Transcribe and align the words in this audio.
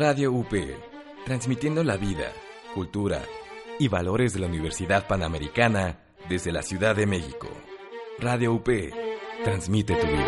Radio 0.00 0.32
UP, 0.32 0.54
transmitiendo 1.26 1.84
la 1.84 1.98
vida, 1.98 2.32
cultura 2.74 3.20
y 3.78 3.88
valores 3.88 4.32
de 4.32 4.40
la 4.40 4.46
Universidad 4.46 5.06
Panamericana 5.06 5.98
desde 6.26 6.52
la 6.52 6.62
Ciudad 6.62 6.96
de 6.96 7.04
México. 7.04 7.48
Radio 8.18 8.54
UP, 8.54 8.66
transmite 9.44 9.94
tu 9.96 10.06
vida. 10.06 10.26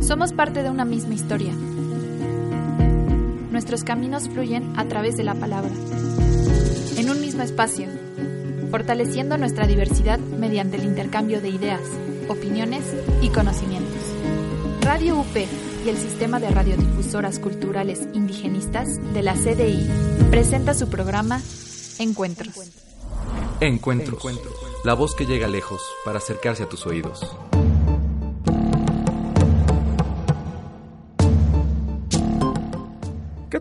Somos 0.00 0.32
parte 0.32 0.62
de 0.62 0.70
una 0.70 0.86
misma 0.86 1.12
historia. 1.12 1.52
Nuestros 3.50 3.84
caminos 3.84 4.30
fluyen 4.30 4.78
a 4.78 4.88
través 4.88 5.18
de 5.18 5.24
la 5.24 5.34
palabra, 5.34 5.72
en 6.96 7.10
un 7.10 7.20
mismo 7.20 7.42
espacio, 7.42 7.88
fortaleciendo 8.70 9.36
nuestra 9.36 9.66
diversidad 9.66 10.18
mediante 10.18 10.78
el 10.78 10.84
intercambio 10.84 11.42
de 11.42 11.50
ideas, 11.50 11.82
opiniones 12.30 12.82
y 13.20 13.28
conocimientos. 13.28 13.93
Radio 14.84 15.16
UP 15.16 15.34
y 15.34 15.88
el 15.88 15.96
Sistema 15.96 16.38
de 16.40 16.50
Radiodifusoras 16.50 17.38
Culturales 17.38 18.06
Indigenistas 18.12 19.00
de 19.14 19.22
la 19.22 19.32
CDI 19.32 19.88
presenta 20.30 20.74
su 20.74 20.90
programa 20.90 21.40
Encuentros. 21.98 22.70
Encuentros. 23.60 24.22
La 24.84 24.92
voz 24.92 25.14
que 25.14 25.24
llega 25.24 25.48
lejos 25.48 25.80
para 26.04 26.18
acercarse 26.18 26.64
a 26.64 26.68
tus 26.68 26.86
oídos. 26.86 27.34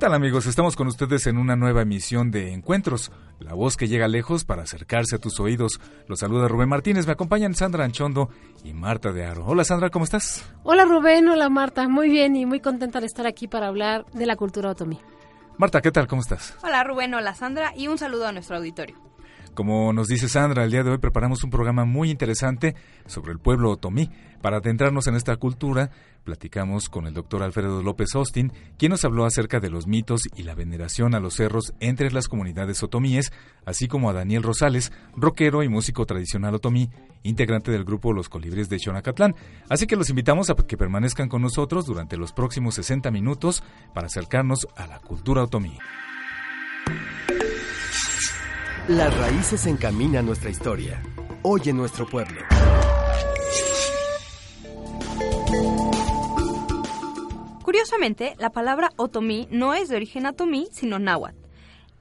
Tal 0.03 0.13
amigos? 0.15 0.47
Estamos 0.47 0.75
con 0.75 0.87
ustedes 0.87 1.27
en 1.27 1.37
una 1.37 1.55
nueva 1.55 1.83
emisión 1.83 2.29
de 2.29 2.51
Encuentros, 2.51 3.09
la 3.39 3.53
voz 3.53 3.77
que 3.77 3.87
llega 3.87 4.09
lejos 4.09 4.43
para 4.43 4.63
acercarse 4.63 5.15
a 5.15 5.17
tus 5.17 5.39
oídos. 5.39 5.79
Los 6.09 6.19
saluda 6.19 6.49
Rubén 6.49 6.67
Martínez, 6.67 7.07
me 7.07 7.13
acompañan 7.13 7.55
Sandra 7.55 7.85
Anchondo 7.85 8.27
y 8.65 8.73
Marta 8.73 9.13
de 9.13 9.23
Aro. 9.23 9.45
Hola 9.45 9.63
Sandra, 9.63 9.91
¿cómo 9.91 10.03
estás? 10.03 10.45
Hola 10.63 10.83
Rubén, 10.83 11.29
hola 11.29 11.47
Marta, 11.47 11.87
muy 11.87 12.09
bien 12.09 12.35
y 12.35 12.45
muy 12.45 12.59
contenta 12.59 12.99
de 12.99 13.05
estar 13.05 13.25
aquí 13.25 13.47
para 13.47 13.67
hablar 13.67 14.05
de 14.11 14.25
la 14.25 14.35
cultura 14.35 14.71
otomí. 14.71 14.99
Marta, 15.57 15.79
¿qué 15.79 15.93
tal? 15.93 16.05
¿Cómo 16.07 16.21
estás? 16.21 16.53
Hola 16.63 16.83
Rubén, 16.83 17.13
hola 17.13 17.33
Sandra 17.33 17.71
y 17.73 17.87
un 17.87 17.97
saludo 17.97 18.27
a 18.27 18.33
nuestro 18.33 18.57
auditorio. 18.57 19.12
Como 19.53 19.93
nos 19.93 20.07
dice 20.07 20.27
Sandra, 20.27 20.63
el 20.63 20.71
día 20.71 20.83
de 20.83 20.89
hoy 20.89 20.97
preparamos 20.97 21.43
un 21.43 21.51
programa 21.51 21.85
muy 21.85 22.09
interesante 22.09 22.75
sobre 23.05 23.31
el 23.31 23.39
pueblo 23.39 23.69
otomí. 23.69 24.09
Para 24.41 24.57
adentrarnos 24.57 25.05
en 25.05 25.15
esta 25.15 25.35
cultura, 25.35 25.91
platicamos 26.23 26.89
con 26.89 27.05
el 27.05 27.13
doctor 27.13 27.43
Alfredo 27.43 27.83
López 27.83 28.15
Austin, 28.15 28.51
quien 28.79 28.89
nos 28.89 29.05
habló 29.05 29.25
acerca 29.25 29.59
de 29.59 29.69
los 29.69 29.85
mitos 29.85 30.23
y 30.35 30.41
la 30.43 30.55
veneración 30.55 31.13
a 31.13 31.19
los 31.19 31.35
cerros 31.35 31.73
entre 31.79 32.09
las 32.11 32.27
comunidades 32.27 32.81
otomíes, 32.81 33.31
así 33.63 33.87
como 33.87 34.09
a 34.09 34.13
Daniel 34.13 34.41
Rosales, 34.41 34.91
rockero 35.15 35.61
y 35.61 35.69
músico 35.69 36.07
tradicional 36.07 36.55
otomí, 36.55 36.89
integrante 37.21 37.71
del 37.71 37.85
grupo 37.85 38.11
Los 38.11 38.29
Colibres 38.29 38.69
de 38.69 38.79
Xonacatlán. 38.79 39.35
Así 39.69 39.85
que 39.85 39.95
los 39.95 40.09
invitamos 40.09 40.49
a 40.49 40.55
que 40.55 40.77
permanezcan 40.77 41.29
con 41.29 41.43
nosotros 41.43 41.85
durante 41.85 42.17
los 42.17 42.33
próximos 42.33 42.73
60 42.73 43.11
minutos 43.11 43.63
para 43.93 44.07
acercarnos 44.07 44.67
a 44.75 44.87
la 44.87 44.99
cultura 44.99 45.43
otomí. 45.43 45.77
Las 48.89 49.17
raíces 49.17 49.65
encaminan 49.65 50.25
nuestra 50.25 50.49
historia. 50.49 51.01
Hoy 51.41 51.61
en 51.67 51.77
nuestro 51.77 52.05
pueblo. 52.05 52.41
Curiosamente, 57.63 58.35
la 58.39 58.49
palabra 58.49 58.89
otomí 58.97 59.47
no 59.49 59.73
es 59.73 59.87
de 59.87 59.95
origen 59.95 60.25
otomí, 60.25 60.67
sino 60.73 60.99
náhuatl. 60.99 61.37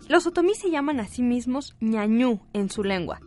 Los 0.08 0.26
otomí 0.26 0.56
se 0.56 0.70
llaman 0.70 0.98
a 0.98 1.06
sí 1.06 1.22
mismos 1.22 1.76
ñañú 1.78 2.40
en 2.52 2.68
su 2.68 2.82
lengua. 2.82 3.20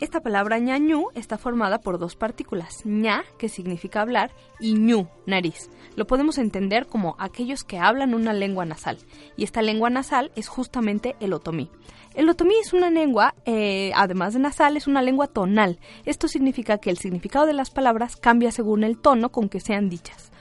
Esta 0.00 0.20
palabra 0.20 0.58
ñañú 0.58 1.06
está 1.14 1.38
formada 1.38 1.80
por 1.80 1.98
dos 1.98 2.16
partículas, 2.16 2.84
ña, 2.84 3.24
que 3.38 3.48
significa 3.48 4.00
hablar, 4.00 4.32
y 4.58 4.74
ñu, 4.74 5.06
nariz. 5.26 5.70
Lo 5.94 6.06
podemos 6.06 6.38
entender 6.38 6.86
como 6.86 7.14
aquellos 7.18 7.62
que 7.62 7.78
hablan 7.78 8.14
una 8.14 8.32
lengua 8.32 8.64
nasal, 8.64 8.98
y 9.36 9.44
esta 9.44 9.62
lengua 9.62 9.90
nasal 9.90 10.32
es 10.34 10.48
justamente 10.48 11.14
el 11.20 11.32
otomí. 11.32 11.70
El 12.14 12.28
otomí 12.28 12.54
es 12.60 12.72
una 12.72 12.90
lengua, 12.90 13.34
eh, 13.46 13.92
además 13.94 14.34
de 14.34 14.40
nasal, 14.40 14.76
es 14.76 14.86
una 14.86 15.02
lengua 15.02 15.28
tonal. 15.28 15.78
Esto 16.04 16.28
significa 16.28 16.78
que 16.78 16.90
el 16.90 16.98
significado 16.98 17.46
de 17.46 17.54
las 17.54 17.70
palabras 17.70 18.16
cambia 18.16 18.50
según 18.50 18.84
el 18.84 18.98
tono 18.98 19.30
con 19.30 19.48
que 19.48 19.60
sean 19.60 19.88
dichas. 19.88 20.32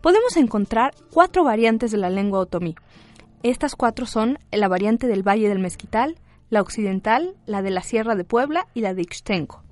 Podemos 0.00 0.36
encontrar 0.36 0.94
cuatro 1.10 1.44
variantes 1.44 1.90
de 1.90 1.98
la 1.98 2.08
lengua 2.08 2.38
otomí. 2.38 2.76
Estas 3.42 3.74
cuatro 3.74 4.06
son 4.06 4.38
la 4.50 4.68
variante 4.68 5.06
del 5.06 5.26
Valle 5.26 5.48
del 5.48 5.58
Mezquital, 5.58 6.16
la 6.50 6.60
occidental, 6.60 7.34
la 7.46 7.62
de 7.62 7.70
la 7.70 7.82
Sierra 7.82 8.14
de 8.14 8.24
Puebla 8.24 8.66
y 8.74 8.80
la 8.80 8.94
de 8.94 9.02
Ixtenco. 9.02 9.62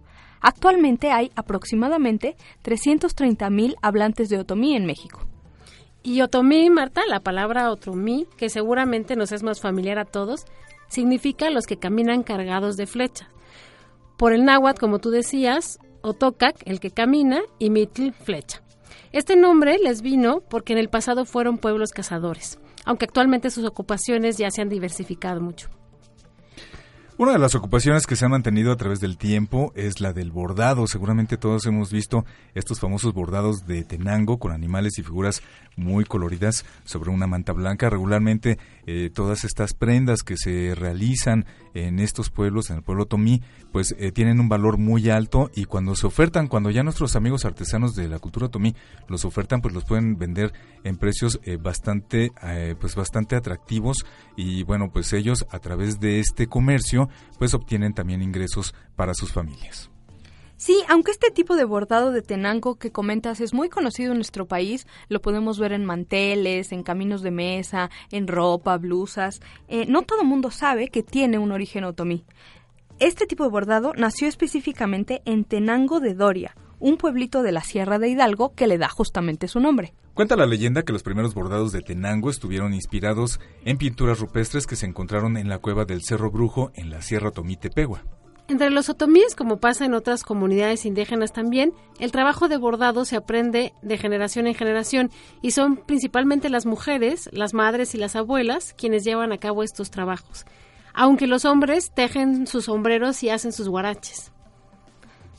Actualmente 0.41 1.11
hay 1.11 1.33
aproximadamente 1.35 2.37
330.000 2.63 3.75
hablantes 3.83 4.29
de 4.29 4.39
otomí 4.39 4.77
en 4.77 4.87
México. 4.87 5.27
Y 6.03 6.21
otomí, 6.21 6.71
Marta, 6.71 7.03
la 7.09 7.21
palabra 7.21 7.71
otomí, 7.71 8.27
que 8.37 8.49
seguramente 8.49 9.17
nos 9.17 9.33
es 9.33 9.43
más 9.43 9.61
familiar 9.61 9.99
a 9.99 10.05
todos, 10.05 10.45
significa 10.89 11.51
los 11.51 11.67
que 11.67 11.79
caminan 11.79 12.23
cargados 12.23 12.77
de 12.77 12.87
flecha. 12.87 13.29
Por 14.17 14.33
el 14.33 14.45
náhuatl, 14.45 14.79
como 14.79 15.01
tú 15.01 15.11
decías, 15.11 15.79
otocac, 16.03 16.57
el 16.65 16.79
que 16.79 16.93
camina, 16.93 17.41
y 17.59 17.71
mitl, 17.71 18.13
flecha. 18.13 18.63
Este 19.13 19.35
nombre 19.35 19.79
les 19.79 20.03
vino 20.03 20.43
porque 20.49 20.75
en 20.75 20.79
el 20.79 20.89
pasado 20.89 21.25
fueron 21.25 21.59
pueblos 21.59 21.91
cazadores, 21.91 22.59
aunque 22.85 23.07
actualmente 23.07 23.51
sus 23.51 23.65
ocupaciones 23.65 24.37
ya 24.37 24.51
se 24.51 24.63
han 24.63 24.69
diversificado 24.69 25.41
mucho. 25.41 25.71
Una 27.19 27.33
de 27.33 27.39
las 27.39 27.55
ocupaciones 27.55 28.07
que 28.07 28.15
se 28.15 28.27
han 28.27 28.33
mantenido 28.33 28.71
a 28.71 28.77
través 28.77 29.01
del 29.01 29.17
tiempo 29.17 29.73
es 29.75 30.03
la 30.03 30.13
del 30.13 30.31
bordado. 30.31 30.87
Seguramente 30.87 31.39
todos 31.39 31.65
hemos 31.65 31.91
visto 31.91 32.27
estos 32.55 32.79
famosos 32.79 33.15
bordados 33.15 33.67
de 33.67 33.85
Tenango 33.85 34.39
con 34.39 34.53
animales 34.53 34.99
y 34.99 35.03
figuras 35.03 35.41
muy 35.77 36.05
coloridas 36.05 36.67
sobre 36.85 37.09
una 37.09 37.27
manta 37.27 37.55
blanca. 37.55 37.89
Regularmente 37.89 38.59
eh, 38.87 39.11
todas 39.13 39.45
estas 39.45 39.75
prendas 39.75 40.23
que 40.23 40.37
se 40.37 40.75
realizan 40.75 41.45
en 41.75 41.99
estos 41.99 42.31
pueblos, 42.31 42.71
en 42.71 42.77
el 42.77 42.83
pueblo 42.83 43.07
Tomí, 43.07 43.43
pues 43.73 43.95
eh, 43.99 44.13
tienen 44.13 44.41
un 44.41 44.49
valor 44.49 44.79
muy 44.79 45.11
alto 45.11 45.51
y 45.55 45.65
cuando 45.65 45.97
se 45.97 46.07
ofertan, 46.07 46.47
cuando 46.47 46.71
ya 46.71 46.83
nuestros 46.83 47.17
amigos 47.17 47.45
artesanos 47.45 47.95
de 47.95 48.09
la 48.09 48.19
cultura 48.19 48.49
Tomí 48.49 48.75
los 49.09 49.25
ofertan, 49.25 49.61
pues 49.61 49.75
los 49.75 49.85
pueden 49.85 50.19
vender 50.19 50.53
en 50.85 50.97
precios 50.97 51.41
eh, 51.43 51.57
bastante, 51.57 52.31
pues 52.81 52.95
bastante 52.95 53.37
atractivos 53.37 54.07
y 54.37 54.63
bueno, 54.63 54.91
pues 54.93 55.13
ellos 55.13 55.47
a 55.51 55.59
través 55.59 55.99
de 56.01 56.21
este 56.21 56.47
comercio 56.47 57.09
pues 57.39 57.55
obtienen 57.55 57.93
también 57.93 58.23
ingresos 58.23 58.75
para 58.95 59.15
sus 59.15 59.33
familias. 59.33 59.91
Sí, 60.57 60.83
aunque 60.89 61.11
este 61.11 61.31
tipo 61.31 61.55
de 61.55 61.65
bordado 61.65 62.13
de 62.13 62.23
tenango 62.23 62.77
que 62.77 62.91
comentas 62.91 63.41
es 63.43 63.53
muy 63.53 63.69
conocido 63.69 64.13
en 64.13 64.19
nuestro 64.19 64.47
país, 64.47 64.87
lo 65.09 65.21
podemos 65.21 65.59
ver 65.59 65.73
en 65.73 65.85
manteles, 65.85 66.73
en 66.73 66.83
caminos 66.83 67.21
de 67.21 67.31
mesa, 67.31 67.91
en 68.11 68.27
ropa, 68.27 68.79
blusas, 68.79 69.41
eh, 69.69 69.85
no 69.87 70.03
todo 70.03 70.23
el 70.23 70.29
mundo 70.29 70.51
sabe 70.51 70.89
que 70.89 71.03
tiene 71.03 71.39
un 71.39 71.53
origen 71.53 71.85
otomí. 71.85 72.25
Este 72.99 73.27
tipo 73.27 73.45
de 73.45 73.51
bordado 73.51 73.93
nació 73.99 74.29
específicamente 74.29 75.21
en 75.27 75.45
Tenango 75.45 76.01
de 76.01 76.15
Doria, 76.15 76.57
un 76.79 76.97
pueblito 76.97 77.43
de 77.43 77.53
la 77.53 77.61
Sierra 77.63 77.99
de 77.99 78.09
Hidalgo 78.09 78.55
que 78.55 78.67
le 78.67 78.79
da 78.79 78.89
justamente 78.89 79.49
su 79.49 79.61
nombre. 79.61 79.93
Cuenta 80.15 80.37
la 80.37 80.47
leyenda 80.47 80.85
que 80.85 80.95
los 80.95 81.03
primeros 81.03 81.35
bordados 81.35 81.73
de 81.73 81.83
Tenango 81.83 82.31
estuvieron 82.31 82.73
inspirados 82.73 83.39
en 83.67 83.77
pinturas 83.77 84.21
rupestres 84.21 84.67
que 84.67 84.77
se 84.77 84.87
encontraron 84.87 85.37
en 85.37 85.51
la 85.51 85.59
cueva 85.59 85.85
del 85.85 86.03
Cerro 86.03 86.31
Brujo 86.31 86.71
en 86.75 86.89
la 86.89 87.03
Sierra 87.03 87.29
Otomí 87.29 87.59
Tepegua. 87.59 88.03
Entre 88.49 88.71
los 88.71 88.89
otomíes, 88.89 89.35
como 89.35 89.57
pasa 89.57 89.85
en 89.87 89.95
otras 89.95 90.23
comunidades 90.23 90.87
indígenas 90.87 91.33
también, 91.33 91.73
el 91.99 92.13
trabajo 92.13 92.47
de 92.47 92.57
bordado 92.57 93.05
se 93.05 93.17
aprende 93.17 93.75
de 93.83 93.99
generación 93.99 94.47
en 94.47 94.55
generación 94.55 95.11
y 95.43 95.51
son 95.51 95.79
principalmente 95.79 96.49
las 96.49 96.65
mujeres, 96.65 97.29
las 97.33 97.55
madres 97.55 97.97
y 97.97 97.99
las 97.99 98.15
abuelas 98.15 98.73
quienes 98.73 99.03
llevan 99.03 99.33
a 99.33 99.39
cabo 99.39 99.65
estos 99.65 99.91
trabajos, 99.91 100.47
aunque 100.95 101.27
los 101.27 101.45
hombres 101.45 101.91
tejen 101.93 102.47
sus 102.47 102.67
sombreros 102.67 103.21
y 103.25 103.31
hacen 103.31 103.51
sus 103.51 103.69
guaraches. 103.69 104.31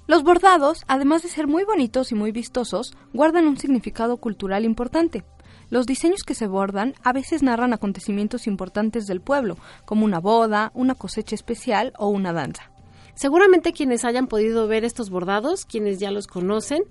Los 0.05 0.23
bordados, 0.23 0.83
además 0.87 1.23
de 1.23 1.29
ser 1.29 1.47
muy 1.47 1.63
bonitos 1.63 2.11
y 2.11 2.15
muy 2.15 2.33
vistosos, 2.33 2.93
guardan 3.13 3.47
un 3.47 3.57
significado 3.57 4.17
cultural 4.17 4.65
importante. 4.65 5.23
Los 5.69 5.85
diseños 5.85 6.23
que 6.23 6.35
se 6.35 6.47
bordan 6.47 6.93
a 7.03 7.13
veces 7.13 7.41
narran 7.41 7.71
acontecimientos 7.71 8.47
importantes 8.47 9.07
del 9.07 9.21
pueblo, 9.21 9.57
como 9.85 10.03
una 10.03 10.19
boda, 10.19 10.71
una 10.73 10.95
cosecha 10.95 11.35
especial 11.35 11.93
o 11.97 12.09
una 12.09 12.33
danza. 12.33 12.69
Seguramente 13.17 13.73
quienes 13.73 14.05
hayan 14.05 14.27
podido 14.27 14.67
ver 14.67 14.85
estos 14.85 15.09
bordados, 15.09 15.65
quienes 15.65 15.97
ya 15.97 16.11
los 16.11 16.27
conocen, 16.27 16.83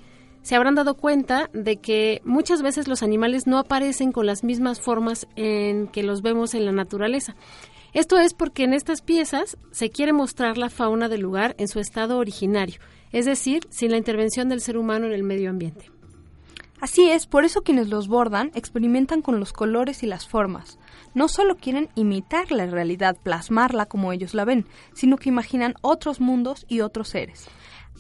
se 0.43 0.57
habrán 0.57 0.75
dado 0.75 0.97
cuenta 0.97 1.51
de 1.53 1.77
que 1.77 2.21
muchas 2.25 2.63
veces 2.63 2.89
los 2.89 3.05
animales 3.05 3.47
no 3.47 3.59
aparecen 3.59 4.11
con 4.11 4.27
las 4.27 4.43
mismas 4.43 4.81
formas 4.81 5.29
en 5.37 5.87
que 5.87 6.03
los 6.03 6.23
vemos 6.23 6.55
en 6.55 6.67
la 6.67 6.73
naturaleza. 6.73 7.37
Esto 7.93 8.19
es 8.19 8.35
porque 8.35 8.65
en 8.65 8.75
estas 8.75 9.03
piezas 9.03 9.57
se 9.71 9.91
quiere 9.91 10.13
mostrar 10.13 10.59
la 10.59 10.69
fauna 10.69 11.09
del 11.09 11.21
lugar 11.21 11.55
en 11.59 11.69
su 11.69 11.79
estado 11.79 12.19
originario, 12.19 12.81
es 13.13 13.25
decir, 13.25 13.65
sin 13.71 13.93
la 13.93 13.97
intervención 13.97 14.49
del 14.49 14.61
ser 14.61 14.79
humano 14.79 15.07
en 15.07 15.13
el 15.13 15.23
medio 15.23 15.49
ambiente. 15.49 15.93
Así 16.81 17.09
es, 17.09 17.29
por 17.29 17.45
eso 17.45 17.63
quienes 17.63 17.89
los 17.89 18.09
bordan 18.09 18.51
experimentan 18.57 19.23
con 19.23 19.39
los 19.39 19.53
colores 19.53 20.03
y 20.03 20.07
las 20.07 20.27
formas. 20.27 20.77
No 21.17 21.29
solo 21.29 21.57
quieren 21.57 21.89
imitar 21.95 22.53
la 22.53 22.67
realidad, 22.67 23.17
plasmarla 23.23 23.87
como 23.87 24.13
ellos 24.13 24.35
la 24.35 24.45
ven, 24.45 24.67
sino 24.93 25.17
que 25.17 25.31
imaginan 25.31 25.73
otros 25.81 26.21
mundos 26.21 26.67
y 26.69 26.83
otros 26.83 27.09
seres. 27.09 27.49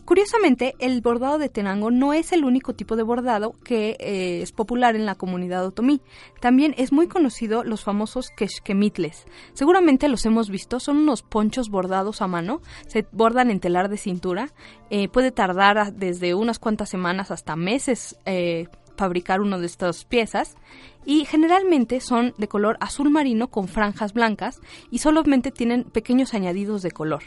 Curiosamente, 0.04 0.74
el 0.80 1.00
bordado 1.00 1.38
de 1.38 1.48
Tenango 1.48 1.90
no 1.90 2.12
es 2.12 2.32
el 2.32 2.44
único 2.44 2.74
tipo 2.74 2.94
de 2.94 3.02
bordado 3.02 3.54
que 3.64 3.96
eh, 4.00 4.42
es 4.42 4.52
popular 4.52 4.96
en 4.96 5.06
la 5.06 5.14
comunidad 5.14 5.64
otomí. 5.64 6.02
También 6.42 6.74
es 6.76 6.92
muy 6.92 7.08
conocido 7.08 7.64
los 7.64 7.82
famosos 7.82 8.28
quexquemitles. 8.36 9.24
Seguramente 9.54 10.08
los 10.08 10.26
hemos 10.26 10.50
visto, 10.50 10.78
son 10.78 10.98
unos 10.98 11.22
ponchos 11.22 11.70
bordados 11.70 12.20
a 12.20 12.26
mano, 12.26 12.60
se 12.86 13.06
bordan 13.12 13.50
en 13.50 13.60
telar 13.60 13.88
de 13.88 13.96
cintura, 13.96 14.50
eh, 14.90 15.08
puede 15.08 15.32
tardar 15.32 15.94
desde 15.94 16.34
unas 16.34 16.58
cuantas 16.58 16.90
semanas 16.90 17.30
hasta 17.30 17.56
meses 17.56 18.18
eh, 18.26 18.68
fabricar 18.96 19.40
uno 19.40 19.58
de 19.58 19.66
estas 19.66 20.04
piezas 20.04 20.56
y 21.04 21.24
generalmente 21.24 22.00
son 22.00 22.34
de 22.36 22.48
color 22.48 22.76
azul 22.80 23.10
marino 23.10 23.48
con 23.48 23.68
franjas 23.68 24.12
blancas 24.12 24.60
y 24.90 24.98
solamente 24.98 25.50
tienen 25.50 25.84
pequeños 25.84 26.34
añadidos 26.34 26.82
de 26.82 26.90
color. 26.90 27.22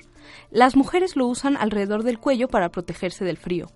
Las 0.51 0.75
mujeres 0.75 1.15
lo 1.15 1.27
usan 1.27 1.57
alrededor 1.57 2.03
del 2.03 2.19
cuello 2.19 2.47
para 2.47 2.69
protegerse 2.69 3.25
del 3.25 3.37
frío. 3.37 3.69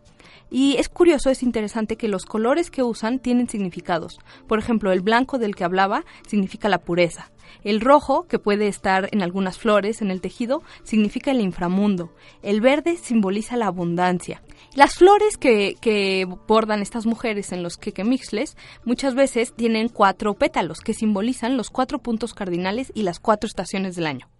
Y 0.53 0.75
es 0.77 0.87
curioso, 0.87 1.31
es 1.31 1.41
interesante 1.41 1.95
que 1.95 2.07
los 2.07 2.25
colores 2.25 2.69
que 2.69 2.83
usan 2.83 3.17
tienen 3.17 3.49
significados. 3.49 4.19
Por 4.47 4.59
ejemplo, 4.59 4.91
el 4.91 5.01
blanco 5.01 5.39
del 5.39 5.55
que 5.55 5.63
hablaba 5.63 6.05
significa 6.27 6.69
la 6.69 6.77
pureza. 6.77 7.31
El 7.63 7.81
rojo, 7.81 8.27
que 8.27 8.37
puede 8.37 8.67
estar 8.67 9.09
en 9.11 9.23
algunas 9.23 9.57
flores 9.57 10.03
en 10.03 10.11
el 10.11 10.21
tejido, 10.21 10.61
significa 10.83 11.31
el 11.31 11.41
inframundo. 11.41 12.13
El 12.43 12.61
verde 12.61 12.97
simboliza 12.97 13.57
la 13.57 13.65
abundancia. 13.65 14.43
Las 14.75 14.93
flores 14.93 15.37
que, 15.37 16.27
bordan 16.47 16.83
estas 16.83 17.07
mujeres 17.07 17.51
en 17.51 17.63
los 17.63 17.77
quequemixles 17.77 18.55
muchas 18.85 19.15
veces 19.15 19.55
tienen 19.55 19.89
cuatro 19.89 20.35
pétalos 20.35 20.81
que 20.81 20.93
simbolizan 20.93 21.57
los 21.57 21.71
cuatro 21.71 21.97
puntos 21.97 22.35
cardinales 22.35 22.91
y 22.93 23.01
las 23.01 23.19
cuatro 23.19 23.47
estaciones 23.47 23.95
del 23.95 24.05
año. 24.05 24.32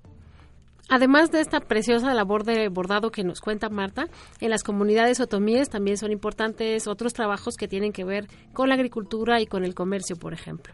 Además 0.93 1.31
de 1.31 1.41
esta 1.41 1.59
preciosa 1.59 2.13
labor 2.13 2.43
de 2.43 2.69
bordado 2.69 3.09
que 3.09 3.23
nos 3.23 3.41
cuenta 3.41 3.67
Marta, 3.67 4.09
en 4.39 4.51
las 4.51 4.61
comunidades 4.61 5.19
otomíes 5.19 5.67
también 5.67 5.97
son 5.97 6.11
importantes 6.11 6.85
otros 6.85 7.13
trabajos 7.13 7.55
que 7.57 7.67
tienen 7.67 7.91
que 7.91 8.03
ver 8.03 8.27
con 8.53 8.69
la 8.69 8.75
agricultura 8.75 9.41
y 9.41 9.47
con 9.47 9.63
el 9.63 9.73
comercio, 9.73 10.17
por 10.17 10.33
ejemplo. 10.33 10.71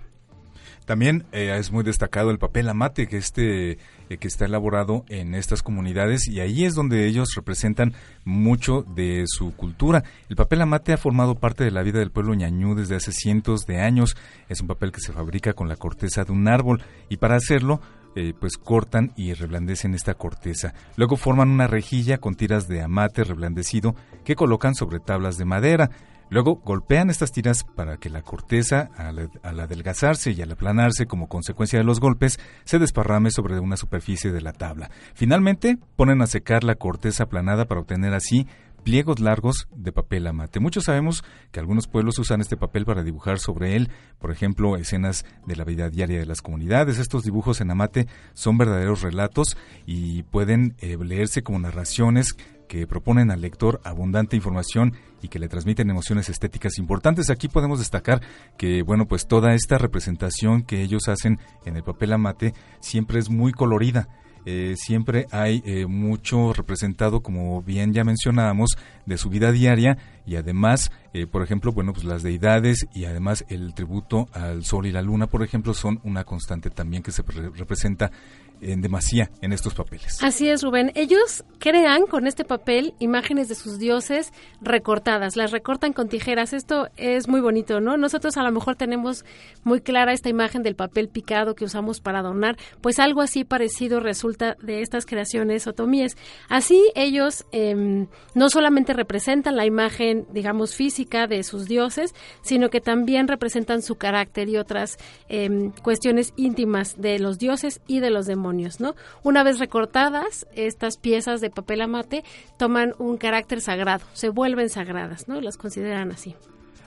También 0.84 1.26
eh, 1.32 1.56
es 1.58 1.72
muy 1.72 1.86
destacado 1.86 2.32
el 2.32 2.38
papel 2.38 2.68
amate 2.68 3.08
que 3.08 3.16
este 3.16 3.78
eh, 4.10 4.18
que 4.20 4.28
está 4.28 4.44
elaborado 4.44 5.06
en 5.08 5.36
estas 5.36 5.64
comunidades 5.64 6.28
y 6.28 6.42
ahí 6.42 6.66
es 6.66 6.76
donde 6.76 7.08
ellos 7.08 7.30
representan 7.36 7.94
mucho 8.26 8.82
de 8.82 9.24
su 9.26 9.56
cultura. 9.56 10.04
El 10.28 10.36
papel 10.36 10.62
amate 10.62 10.92
ha 10.92 10.98
formado 10.98 11.36
parte 11.36 11.64
de 11.64 11.72
la 11.72 11.82
vida 11.82 12.00
del 12.00 12.12
pueblo 12.12 12.34
ñañú 12.34 12.76
desde 12.76 12.96
hace 12.96 13.14
cientos 13.14 13.66
de 13.68 13.80
años. 13.80 14.18
Es 14.50 14.60
un 14.60 14.68
papel 14.68 14.92
que 14.92 15.00
se 15.00 15.14
fabrica 15.14 15.54
con 15.54 15.70
la 15.70 15.78
corteza 15.78 16.26
de 16.26 16.34
un 16.34 16.48
árbol 16.50 16.82
y 17.08 17.16
para 17.16 17.38
hacerlo 17.38 17.80
eh, 18.16 18.34
pues 18.40 18.58
cortan 18.58 19.12
y 19.16 19.34
reblandecen 19.34 19.94
esta 19.94 20.14
corteza. 20.14 20.74
Luego 20.96 21.16
forman 21.16 21.50
una 21.50 21.68
rejilla 21.68 22.18
con 22.18 22.36
tiras 22.36 22.68
de 22.68 22.82
amate 22.82 23.24
reblandecido 23.24 23.96
que 24.24 24.36
colocan 24.36 24.76
sobre 24.76 25.00
tablas 25.00 25.38
de 25.38 25.46
madera. 25.46 25.90
Luego 26.32 26.62
golpean 26.64 27.10
estas 27.10 27.32
tiras 27.32 27.64
para 27.64 27.98
que 27.98 28.10
la 28.10 28.22
corteza, 28.22 28.90
al, 28.96 29.32
adelgazarse 29.44 30.32
y 30.32 30.42
al 30.42 30.52
aplanarse 30.52 31.08
como 31.08 31.28
consecuencia 31.28 31.80
de 31.80 31.86
los 31.86 32.00
golpes, 32.00 32.40
se 32.66 32.78
desparrame 32.78 33.32
sobre 33.32 33.60
una 33.60 33.78
superficie 33.78 34.32
de 34.32 34.42
la 34.42 34.54
tabla. 34.54 34.92
Finalmente, 35.16 35.78
ponen 35.96 36.22
a 36.22 36.28
secar 36.28 36.64
la 36.64 36.76
corteza 36.76 37.24
aplanada 37.24 37.66
para 37.66 37.82
obtener 37.82 38.14
así 38.14 38.48
pliegos 38.84 39.20
largos 39.20 39.68
de 39.76 39.92
papel 39.92 40.28
amate. 40.28 40.60
Muchos 40.60 40.86
sabemos 40.86 41.24
que 41.52 41.60
algunos 41.60 41.88
pueblos 41.88 42.20
usan 42.20 42.42
este 42.42 42.58
papel 42.58 42.86
para 42.86 43.04
dibujar 43.04 43.40
sobre 43.40 43.76
él, 43.76 43.90
por 44.20 44.32
ejemplo, 44.32 44.76
escenas 44.78 45.26
de 45.46 45.56
la 45.56 45.64
vida 45.64 45.90
diaria 45.90 46.20
de 46.20 46.26
las 46.26 46.42
comunidades. 46.42 46.98
Estos 46.98 47.24
dibujos 47.24 47.62
en 47.62 47.72
amate 47.72 48.08
son 48.34 48.58
verdaderos 48.58 49.02
relatos 49.02 49.58
y 49.86 50.24
pueden 50.24 50.76
eh, 50.80 50.98
leerse 50.98 51.44
como 51.44 51.60
narraciones 51.60 52.36
que 52.70 52.88
proponen 52.88 53.32
al 53.32 53.42
lector 53.42 53.82
abundante 53.84 54.36
información 54.36 54.94
y 55.22 55.28
que 55.28 55.40
le 55.40 55.50
transmiten 55.50 55.90
emociones 55.90 56.30
estéticas 56.30 56.78
importantes. 56.78 57.30
Aquí 57.30 57.50
podemos 57.50 57.80
destacar 57.80 58.22
que, 58.58 58.84
bueno, 58.84 59.08
pues 59.08 59.28
toda 59.28 59.54
esta 59.54 59.78
representación 59.78 60.62
que 60.62 60.82
ellos 60.82 61.08
hacen 61.10 61.40
en 61.66 61.76
el 61.76 61.84
papel 61.84 62.14
amate 62.14 62.54
siempre 62.80 63.20
es 63.20 63.30
muy 63.30 63.52
colorida. 63.52 64.08
Eh, 64.46 64.76
siempre 64.78 65.28
hay 65.32 65.62
eh, 65.66 65.86
mucho 65.86 66.54
representado, 66.54 67.22
como 67.22 67.62
bien 67.62 67.94
ya 67.94 68.04
mencionábamos, 68.04 68.78
de 69.06 69.18
su 69.18 69.30
vida 69.30 69.52
diaria 69.52 69.98
y 70.26 70.36
además, 70.36 70.92
eh, 71.14 71.26
por 71.26 71.44
ejemplo, 71.44 71.72
bueno, 71.72 71.94
pues 71.94 72.06
las 72.06 72.24
deidades 72.24 72.88
y 72.94 73.06
además 73.06 73.44
el 73.50 73.74
tributo 73.74 74.28
al 74.34 74.64
sol 74.64 74.86
y 74.86 74.92
la 74.92 75.02
luna, 75.02 75.28
por 75.28 75.44
ejemplo, 75.44 75.74
son 75.74 76.00
una 76.04 76.24
constante 76.24 76.70
también 76.70 77.04
que 77.04 77.12
se 77.12 77.24
representa 77.24 78.12
en 78.62 78.82
demasía 78.82 79.30
en 79.42 79.54
estos 79.54 79.74
papeles. 79.74 80.18
Así 80.22 80.50
es, 80.50 80.64
Rubén. 80.64 80.92
Ellos 80.96 81.44
crean 81.60 82.06
con 82.06 82.28
este 82.28 82.44
papel 82.44 82.94
imágenes 83.00 83.48
de 83.50 83.56
sus 83.56 83.80
dioses 83.80 84.34
recortadas, 84.62 85.36
las 85.36 85.52
recortan 85.52 85.94
con 85.94 86.10
tijeras. 86.10 86.54
Esto 86.54 86.90
es 86.98 87.28
muy 87.28 87.42
bonito, 87.42 87.80
¿no? 87.80 87.98
Nosotros 87.98 88.38
a 88.38 88.44
lo 88.44 88.52
mejor 88.52 88.76
tenemos 88.76 89.26
muy 89.64 89.82
clara 89.82 90.14
esta 90.14 90.30
imagen 90.30 90.64
del 90.64 90.76
papel 90.76 91.10
picado 91.10 91.56
que 91.56 91.66
usamos 91.66 92.02
para 92.02 92.20
adornar, 92.20 92.58
pues 92.82 93.00
algo 93.00 93.22
así 93.22 93.44
parecido 93.44 94.00
resulta 94.00 94.56
de 94.62 94.82
estas 94.82 95.06
creaciones 95.06 95.68
otomíes. 95.68 96.18
Así 96.50 96.92
ellos 96.96 97.46
em, 97.52 98.08
no 98.36 98.50
solamente 98.50 98.94
representan 98.94 99.56
la 99.56 99.66
imagen, 99.66 100.26
digamos, 100.32 100.76
física 100.76 101.28
de 101.28 101.44
sus 101.44 101.68
dioses, 101.68 102.14
sino 102.42 102.70
que 102.70 102.82
también 102.82 103.28
representan 103.28 103.82
su 103.82 103.96
carácter 103.96 104.50
y 104.50 104.58
otras 104.58 104.98
em, 105.28 105.72
cuestiones 105.84 106.34
íntimas 106.36 107.00
de 107.00 107.20
los 107.20 107.38
dioses 107.38 107.82
y 107.88 108.00
de 108.00 108.10
los 108.10 108.26
demonios. 108.26 108.49
¿No? 108.80 108.96
Una 109.24 109.44
vez 109.44 109.60
recortadas, 109.60 110.48
estas 110.56 110.98
piezas 110.98 111.42
de 111.42 111.50
papel 111.50 111.82
amate 111.82 112.24
toman 112.58 112.94
un 112.98 113.18
carácter 113.18 113.62
sagrado, 113.62 114.06
se 114.14 114.30
vuelven 114.30 114.70
sagradas, 114.70 115.28
¿no? 115.28 115.40
Las 115.42 115.58
consideran 115.58 116.12
así. 116.12 116.36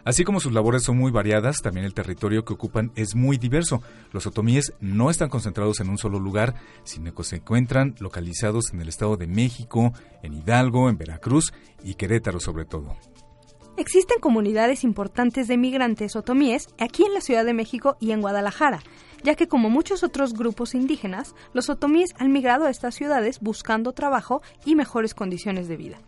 Así 0.05 0.25
como 0.25 0.41
sus 0.41 0.53
labores 0.53 0.83
son 0.83 0.99
muy 0.99 1.13
variadas, 1.13 1.59
también 1.63 1.87
el 1.87 1.95
territorio 1.95 2.45
que 2.45 2.55
ocupan 2.55 2.91
es 2.97 3.15
muy 3.15 3.37
diverso. 3.37 3.83
Los 4.11 4.27
otomíes 4.27 4.73
no 4.81 5.11
están 5.11 5.29
concentrados 5.29 5.79
en 5.79 5.91
un 5.91 5.99
solo 5.99 6.19
lugar, 6.19 6.55
sino 6.83 7.15
que 7.15 7.23
se 7.23 7.37
encuentran 7.37 7.95
localizados 8.01 8.73
en 8.73 8.81
el 8.81 8.89
Estado 8.89 9.17
de 9.17 9.29
México, 9.29 9.93
en 10.25 10.35
Hidalgo, 10.35 10.89
en 10.89 10.99
Veracruz 10.99 11.53
y 11.85 11.95
Querétaro 11.95 12.41
sobre 12.41 12.65
todo. 12.65 12.97
Existen 13.77 14.19
comunidades 14.21 14.85
importantes 14.85 15.49
de 15.49 15.57
migrantes 15.57 16.15
otomíes 16.15 16.69
aquí 16.79 17.05
en 17.05 17.15
la 17.15 17.21
Ciudad 17.21 17.45
de 17.45 17.55
México 17.55 17.97
y 18.01 18.11
en 18.11 18.21
Guadalajara, 18.21 18.83
ya 19.23 19.35
que 19.35 19.49
como 19.49 19.71
muchos 19.71 20.03
otros 20.03 20.35
grupos 20.35 20.75
indígenas, 20.75 21.35
los 21.53 21.71
otomíes 21.71 22.15
han 22.19 22.33
migrado 22.33 22.67
a 22.67 22.71
estas 22.71 22.95
ciudades 22.95 23.41
buscando 23.41 23.93
trabajo 23.93 24.43
y 24.65 24.75
mejores 24.75 25.15
condiciones 25.15 25.69
de 25.69 25.77
vida. 25.77 25.99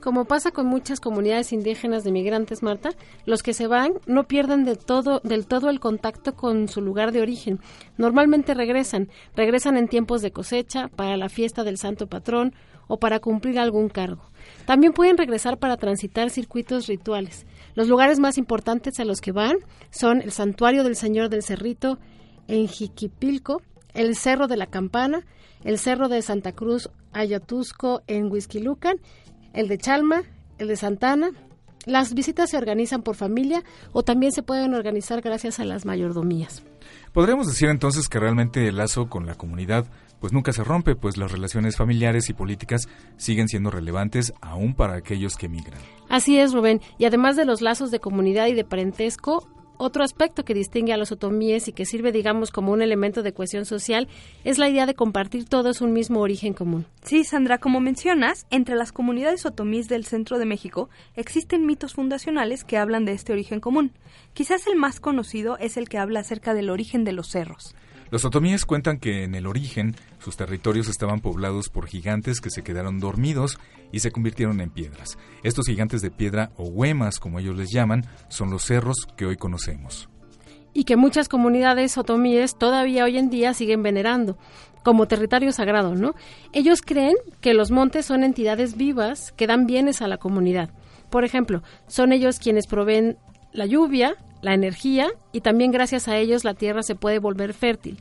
Como 0.00 0.26
pasa 0.26 0.52
con 0.52 0.66
muchas 0.66 1.00
comunidades 1.00 1.52
indígenas 1.52 2.04
de 2.04 2.12
migrantes, 2.12 2.62
Marta, 2.62 2.90
los 3.26 3.42
que 3.42 3.52
se 3.52 3.66
van 3.66 3.94
no 4.06 4.28
pierden 4.28 4.64
de 4.64 4.76
todo, 4.76 5.20
del 5.24 5.46
todo 5.46 5.70
el 5.70 5.80
contacto 5.80 6.34
con 6.34 6.68
su 6.68 6.80
lugar 6.80 7.10
de 7.10 7.20
origen. 7.20 7.58
Normalmente 7.96 8.54
regresan, 8.54 9.08
regresan 9.34 9.76
en 9.76 9.88
tiempos 9.88 10.22
de 10.22 10.30
cosecha, 10.30 10.88
para 10.88 11.16
la 11.16 11.28
fiesta 11.28 11.64
del 11.64 11.78
santo 11.78 12.06
patrón 12.06 12.54
o 12.86 12.98
para 12.98 13.18
cumplir 13.18 13.58
algún 13.58 13.88
cargo. 13.88 14.22
También 14.66 14.92
pueden 14.92 15.18
regresar 15.18 15.58
para 15.58 15.76
transitar 15.76 16.30
circuitos 16.30 16.86
rituales. 16.86 17.44
Los 17.74 17.88
lugares 17.88 18.20
más 18.20 18.38
importantes 18.38 19.00
a 19.00 19.04
los 19.04 19.20
que 19.20 19.32
van 19.32 19.56
son 19.90 20.22
el 20.22 20.30
Santuario 20.30 20.84
del 20.84 20.96
Señor 20.96 21.28
del 21.28 21.42
Cerrito 21.42 21.98
en 22.48 22.66
Jiquipilco, 22.66 23.62
el 23.94 24.16
Cerro 24.16 24.48
de 24.48 24.56
la 24.56 24.66
Campana, 24.66 25.24
el 25.64 25.78
Cerro 25.78 26.08
de 26.08 26.22
Santa 26.22 26.52
Cruz 26.52 26.90
Ayatusco 27.12 28.02
en 28.06 28.30
Huizquilucan, 28.30 28.96
el 29.52 29.68
de 29.68 29.78
Chalma, 29.78 30.22
el 30.58 30.68
de 30.68 30.76
Santana. 30.76 31.30
Las 31.86 32.12
visitas 32.12 32.50
se 32.50 32.58
organizan 32.58 33.02
por 33.02 33.14
familia 33.14 33.62
o 33.92 34.02
también 34.02 34.32
se 34.32 34.42
pueden 34.42 34.74
organizar 34.74 35.20
gracias 35.20 35.60
a 35.60 35.64
las 35.64 35.86
mayordomías. 35.86 36.62
Podríamos 37.12 37.46
decir 37.46 37.68
entonces 37.68 38.08
que 38.08 38.18
realmente 38.18 38.66
el 38.66 38.76
lazo 38.76 39.08
con 39.08 39.26
la 39.26 39.36
comunidad 39.36 39.86
pues 40.20 40.32
nunca 40.32 40.52
se 40.52 40.64
rompe, 40.64 40.96
pues 40.96 41.16
las 41.16 41.30
relaciones 41.30 41.76
familiares 41.76 42.28
y 42.28 42.34
políticas 42.34 42.88
siguen 43.16 43.48
siendo 43.48 43.70
relevantes 43.70 44.32
aún 44.40 44.74
para 44.74 44.96
aquellos 44.96 45.36
que 45.36 45.48
migran. 45.48 45.80
Así 46.08 46.38
es, 46.38 46.52
Rubén. 46.52 46.80
Y 46.98 47.04
además 47.04 47.36
de 47.36 47.44
los 47.44 47.62
lazos 47.62 47.90
de 47.90 48.00
comunidad 48.00 48.48
y 48.48 48.54
de 48.54 48.64
parentesco, 48.64 49.48
otro 49.78 50.04
aspecto 50.04 50.44
que 50.44 50.54
distingue 50.54 50.92
a 50.92 50.96
los 50.96 51.12
otomíes 51.12 51.68
y 51.68 51.72
que 51.72 51.86
sirve, 51.86 52.12
digamos, 52.12 52.50
como 52.50 52.72
un 52.72 52.82
elemento 52.82 53.22
de 53.22 53.32
cohesión 53.32 53.64
social 53.64 54.08
es 54.44 54.58
la 54.58 54.68
idea 54.68 54.84
de 54.84 54.94
compartir 54.94 55.48
todos 55.48 55.80
un 55.80 55.92
mismo 55.92 56.20
origen 56.20 56.52
común. 56.52 56.86
Sí, 57.02 57.24
Sandra, 57.24 57.58
como 57.58 57.80
mencionas, 57.80 58.46
entre 58.50 58.76
las 58.76 58.92
comunidades 58.92 59.46
otomíes 59.46 59.88
del 59.88 60.04
centro 60.04 60.38
de 60.38 60.44
México 60.44 60.90
existen 61.16 61.64
mitos 61.64 61.94
fundacionales 61.94 62.64
que 62.64 62.76
hablan 62.76 63.04
de 63.04 63.12
este 63.12 63.32
origen 63.32 63.60
común. 63.60 63.92
Quizás 64.34 64.66
el 64.66 64.76
más 64.76 65.00
conocido 65.00 65.56
es 65.58 65.76
el 65.76 65.88
que 65.88 65.98
habla 65.98 66.20
acerca 66.20 66.54
del 66.54 66.70
origen 66.70 67.04
de 67.04 67.12
los 67.12 67.28
cerros. 67.28 67.74
Los 68.10 68.24
otomíes 68.24 68.64
cuentan 68.64 68.98
que 68.98 69.24
en 69.24 69.34
el 69.34 69.46
origen 69.46 69.94
sus 70.18 70.36
territorios 70.36 70.88
estaban 70.88 71.20
poblados 71.20 71.68
por 71.68 71.86
gigantes 71.86 72.40
que 72.40 72.50
se 72.50 72.62
quedaron 72.62 73.00
dormidos 73.00 73.58
y 73.92 74.00
se 74.00 74.10
convirtieron 74.10 74.60
en 74.60 74.70
piedras. 74.70 75.18
Estos 75.42 75.66
gigantes 75.66 76.00
de 76.00 76.10
piedra 76.10 76.50
o 76.56 76.64
huemas, 76.64 77.18
como 77.18 77.38
ellos 77.38 77.56
les 77.56 77.70
llaman, 77.70 78.06
son 78.28 78.50
los 78.50 78.64
cerros 78.64 78.96
que 79.16 79.26
hoy 79.26 79.36
conocemos 79.36 80.08
y 80.78 80.84
que 80.84 80.96
muchas 80.96 81.28
comunidades 81.28 81.98
otomíes 81.98 82.56
todavía 82.56 83.04
hoy 83.04 83.18
en 83.18 83.30
día 83.30 83.52
siguen 83.52 83.82
venerando. 83.82 84.38
como 84.84 85.08
territorio 85.08 85.52
sagrado, 85.52 85.96
¿no? 85.96 86.14
Ellos 86.52 86.80
creen 86.82 87.16
que 87.40 87.52
los 87.52 87.70
montes 87.70 88.06
son 88.06 88.22
entidades 88.22 88.76
vivas 88.76 89.32
que 89.32 89.46
dan 89.46 89.66
bienes 89.66 90.00
a 90.00 90.08
la 90.08 90.16
comunidad. 90.16 90.70
Por 91.10 91.24
ejemplo, 91.24 91.62
son 91.88 92.12
ellos 92.12 92.38
quienes 92.38 92.66
proveen 92.66 93.18
la 93.52 93.66
lluvia, 93.66 94.16
la 94.42 94.54
energía 94.54 95.08
y 95.32 95.40
también 95.40 95.70
gracias 95.70 96.08
a 96.08 96.16
ellos 96.16 96.44
la 96.44 96.54
tierra 96.54 96.82
se 96.82 96.94
puede 96.94 97.18
volver 97.18 97.54
fértil. 97.54 97.98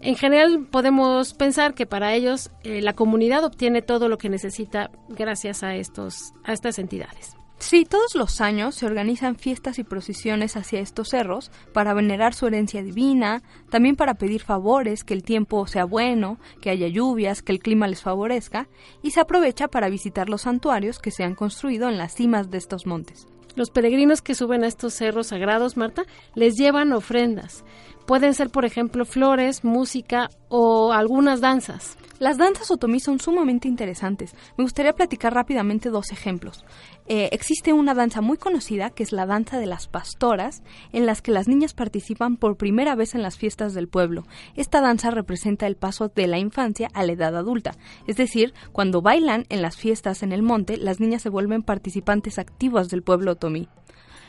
En 0.00 0.14
general 0.14 0.66
podemos 0.70 1.34
pensar 1.34 1.74
que 1.74 1.86
para 1.86 2.14
ellos 2.14 2.50
eh, 2.62 2.80
la 2.82 2.94
comunidad 2.94 3.44
obtiene 3.44 3.82
todo 3.82 4.08
lo 4.08 4.16
que 4.16 4.28
necesita 4.28 4.90
gracias 5.08 5.62
a 5.62 5.74
estos 5.74 6.32
a 6.44 6.52
estas 6.52 6.78
entidades. 6.78 7.38
Sí, 7.58 7.84
todos 7.84 8.14
los 8.14 8.40
años 8.40 8.76
se 8.76 8.86
organizan 8.86 9.34
fiestas 9.34 9.80
y 9.80 9.84
procesiones 9.84 10.56
hacia 10.56 10.78
estos 10.78 11.08
cerros 11.08 11.50
para 11.72 11.92
venerar 11.92 12.32
su 12.32 12.46
herencia 12.46 12.84
divina, 12.84 13.42
también 13.68 13.96
para 13.96 14.14
pedir 14.14 14.42
favores, 14.42 15.02
que 15.02 15.12
el 15.12 15.24
tiempo 15.24 15.66
sea 15.66 15.84
bueno, 15.84 16.38
que 16.62 16.70
haya 16.70 16.86
lluvias, 16.86 17.42
que 17.42 17.50
el 17.50 17.58
clima 17.58 17.88
les 17.88 18.00
favorezca, 18.00 18.68
y 19.02 19.10
se 19.10 19.20
aprovecha 19.20 19.66
para 19.66 19.88
visitar 19.88 20.28
los 20.28 20.42
santuarios 20.42 21.00
que 21.00 21.10
se 21.10 21.24
han 21.24 21.34
construido 21.34 21.88
en 21.88 21.98
las 21.98 22.14
cimas 22.14 22.48
de 22.48 22.58
estos 22.58 22.86
montes. 22.86 23.26
Los 23.56 23.70
peregrinos 23.70 24.22
que 24.22 24.34
suben 24.34 24.64
a 24.64 24.68
estos 24.68 24.94
cerros 24.94 25.28
sagrados, 25.28 25.76
Marta, 25.76 26.04
les 26.34 26.54
llevan 26.54 26.92
ofrendas. 26.92 27.64
Pueden 28.08 28.32
ser, 28.32 28.48
por 28.48 28.64
ejemplo, 28.64 29.04
flores, 29.04 29.64
música 29.64 30.30
o 30.48 30.94
algunas 30.94 31.42
danzas. 31.42 31.98
Las 32.18 32.38
danzas 32.38 32.70
otomí 32.70 33.00
son 33.00 33.20
sumamente 33.20 33.68
interesantes. 33.68 34.34
Me 34.56 34.64
gustaría 34.64 34.94
platicar 34.94 35.34
rápidamente 35.34 35.90
dos 35.90 36.10
ejemplos. 36.10 36.64
Eh, 37.06 37.28
existe 37.32 37.74
una 37.74 37.92
danza 37.92 38.22
muy 38.22 38.38
conocida 38.38 38.88
que 38.88 39.02
es 39.02 39.12
la 39.12 39.26
danza 39.26 39.58
de 39.58 39.66
las 39.66 39.88
pastoras, 39.88 40.62
en 40.94 41.04
las 41.04 41.20
que 41.20 41.32
las 41.32 41.48
niñas 41.48 41.74
participan 41.74 42.38
por 42.38 42.56
primera 42.56 42.94
vez 42.94 43.14
en 43.14 43.20
las 43.20 43.36
fiestas 43.36 43.74
del 43.74 43.88
pueblo. 43.88 44.24
Esta 44.56 44.80
danza 44.80 45.10
representa 45.10 45.66
el 45.66 45.76
paso 45.76 46.08
de 46.08 46.28
la 46.28 46.38
infancia 46.38 46.88
a 46.94 47.04
la 47.04 47.12
edad 47.12 47.36
adulta, 47.36 47.74
es 48.06 48.16
decir, 48.16 48.54
cuando 48.72 49.02
bailan 49.02 49.44
en 49.50 49.60
las 49.60 49.76
fiestas 49.76 50.22
en 50.22 50.32
el 50.32 50.42
monte, 50.42 50.78
las 50.78 50.98
niñas 50.98 51.20
se 51.20 51.28
vuelven 51.28 51.62
participantes 51.62 52.38
activas 52.38 52.88
del 52.88 53.02
pueblo 53.02 53.32
otomí. 53.32 53.68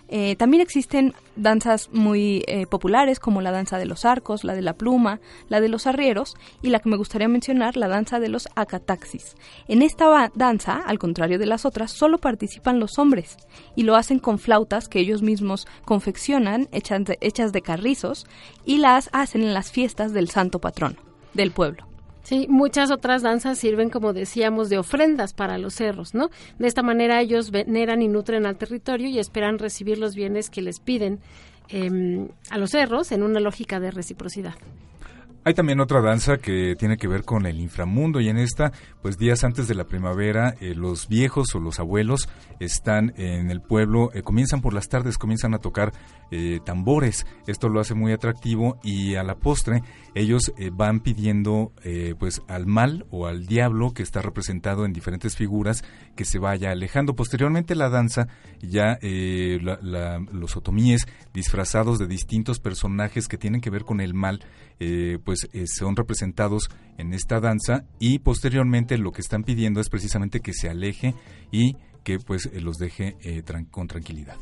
Eh, 0.10 0.36
también 0.36 0.62
existen 0.62 1.14
danzas 1.36 1.90
muy 1.92 2.44
eh, 2.48 2.66
populares 2.66 3.20
como 3.20 3.42
la 3.42 3.52
danza 3.52 3.78
de 3.78 3.86
los 3.86 4.06
arcos, 4.06 4.44
la 4.44 4.56
de 4.56 4.62
la 4.62 4.74
pluma, 4.74 5.20
la 5.48 5.62
de 5.62 5.70
los 5.70 5.88
arrieros 5.88 6.36
y 6.62 6.70
la 6.70 6.80
que 6.80 6.90
me 6.90 6.98
gustaría 6.98 7.28
mencionar, 7.28 7.78
la 7.78 7.88
danza 7.88 8.20
de 8.20 8.30
los 8.30 8.48
acataxis. 8.56 9.36
En 9.68 9.82
esta 9.82 10.32
danza, 10.36 10.82
al 10.86 11.00
contrario 11.00 11.40
de 11.40 11.46
las 11.46 11.66
otras, 11.66 11.92
solo 11.92 12.18
participan 12.18 12.80
los 12.80 13.00
hombres 13.00 13.38
y 13.76 13.84
lo 13.84 13.96
hacen 13.96 14.20
con 14.20 14.40
flautas 14.40 14.90
que 14.90 15.00
ellos 15.00 15.22
mismos 15.22 15.68
confeccionan 15.86 16.68
hechas 16.72 16.90
hechas 17.22 17.54
de 17.54 17.62
carrizos 17.62 18.26
y 18.66 18.78
las 18.78 19.10
hacen 19.14 19.44
en 19.44 19.54
las 19.54 19.72
fiestas 19.72 20.12
del 20.12 20.30
santo 20.30 20.60
patrón 20.60 20.98
del 21.34 21.52
pueblo. 21.52 21.89
Sí, 22.30 22.46
muchas 22.48 22.92
otras 22.92 23.24
danzas 23.24 23.58
sirven, 23.58 23.90
como 23.90 24.14
decíamos, 24.14 24.70
de 24.70 24.78
ofrendas 24.78 25.34
para 25.34 25.58
los 25.58 25.74
cerros, 25.74 26.14
¿no? 26.14 26.30
De 26.60 26.68
esta 26.68 26.84
manera 26.84 27.22
ellos 27.22 27.50
veneran 27.50 28.04
y 28.04 28.08
nutren 28.08 28.46
al 28.46 28.56
territorio 28.56 29.10
y 29.10 29.18
esperan 29.18 29.58
recibir 29.58 29.98
los 29.98 30.14
bienes 30.14 30.52
que 30.52 30.62
les 30.62 30.80
piden 30.80 31.22
em, 31.70 32.28
a 32.52 32.60
los 32.60 32.70
cerros 32.70 33.12
en 33.14 33.24
una 33.24 33.40
lógica 33.40 33.80
de 33.80 33.90
reciprocidad. 33.90 34.54
Hay 35.50 35.56
también 35.56 35.80
otra 35.80 36.00
danza 36.00 36.38
que 36.38 36.76
tiene 36.78 36.98
que 36.98 37.08
ver 37.08 37.24
con 37.24 37.48
el 37.48 37.60
inframundo 37.60 38.22
y 38.22 38.30
en 38.30 38.38
esta, 38.38 38.72
pues 39.02 39.18
días 39.18 39.44
antes 39.44 39.68
de 39.68 39.74
la 39.74 39.86
primavera, 39.86 40.54
eh, 40.62 40.76
los 40.76 41.08
viejos 41.08 41.56
o 41.56 41.60
los 41.60 41.80
abuelos 41.80 42.30
están 42.60 43.16
en 43.18 43.50
el 43.50 43.60
pueblo, 43.60 44.12
eh, 44.14 44.22
comienzan 44.22 44.62
por 44.62 44.76
las 44.76 44.90
tardes, 44.90 45.18
comienzan 45.18 45.56
a 45.56 45.58
tocar 45.58 45.92
eh, 46.30 46.60
tambores. 46.64 47.26
Esto 47.48 47.68
lo 47.68 47.80
hace 47.80 47.96
muy 47.96 48.12
atractivo 48.12 48.78
y 48.84 49.16
a 49.16 49.24
la 49.24 49.40
postre 49.40 49.82
ellos 50.14 50.52
van 50.74 51.00
pidiendo 51.00 51.72
pues 52.20 52.42
al 52.48 52.66
mal 52.66 53.06
o 53.10 53.26
al 53.26 53.46
diablo 53.46 53.94
que 53.94 54.04
está 54.04 54.22
representado 54.22 54.86
en 54.86 54.92
diferentes 54.92 55.36
figuras 55.36 55.84
que 56.16 56.26
se 56.26 56.38
vaya 56.38 56.72
alejando. 56.72 57.16
Posteriormente 57.16 57.74
la 57.74 57.90
danza, 57.90 58.28
ya 58.60 59.00
los 59.02 60.58
otomíes 60.58 61.08
disfrazados 61.34 62.00
de 62.00 62.08
distintos 62.08 62.60
personajes 62.60 63.28
que 63.28 63.38
tienen 63.38 63.62
que 63.62 63.70
ver 63.70 63.86
con 63.86 64.02
el 64.02 64.14
mal, 64.14 64.44
pues 65.24 65.39
eh, 65.54 65.66
son 65.68 65.96
representados 65.96 66.70
en 66.98 67.14
esta 67.14 67.40
danza 67.40 67.86
y 68.00 68.20
posteriormente 68.20 68.98
lo 68.98 69.12
que 69.12 69.22
están 69.22 69.44
pidiendo 69.44 69.80
es 69.80 69.90
precisamente 69.90 70.40
que 70.40 70.54
se 70.54 70.70
aleje 70.70 71.16
y 71.52 71.76
que 72.04 72.20
pues 72.20 72.48
eh, 72.48 72.62
los 72.62 72.78
deje 72.78 73.16
eh, 73.22 73.44
con 73.72 73.88
tranquilidad. 73.88 74.38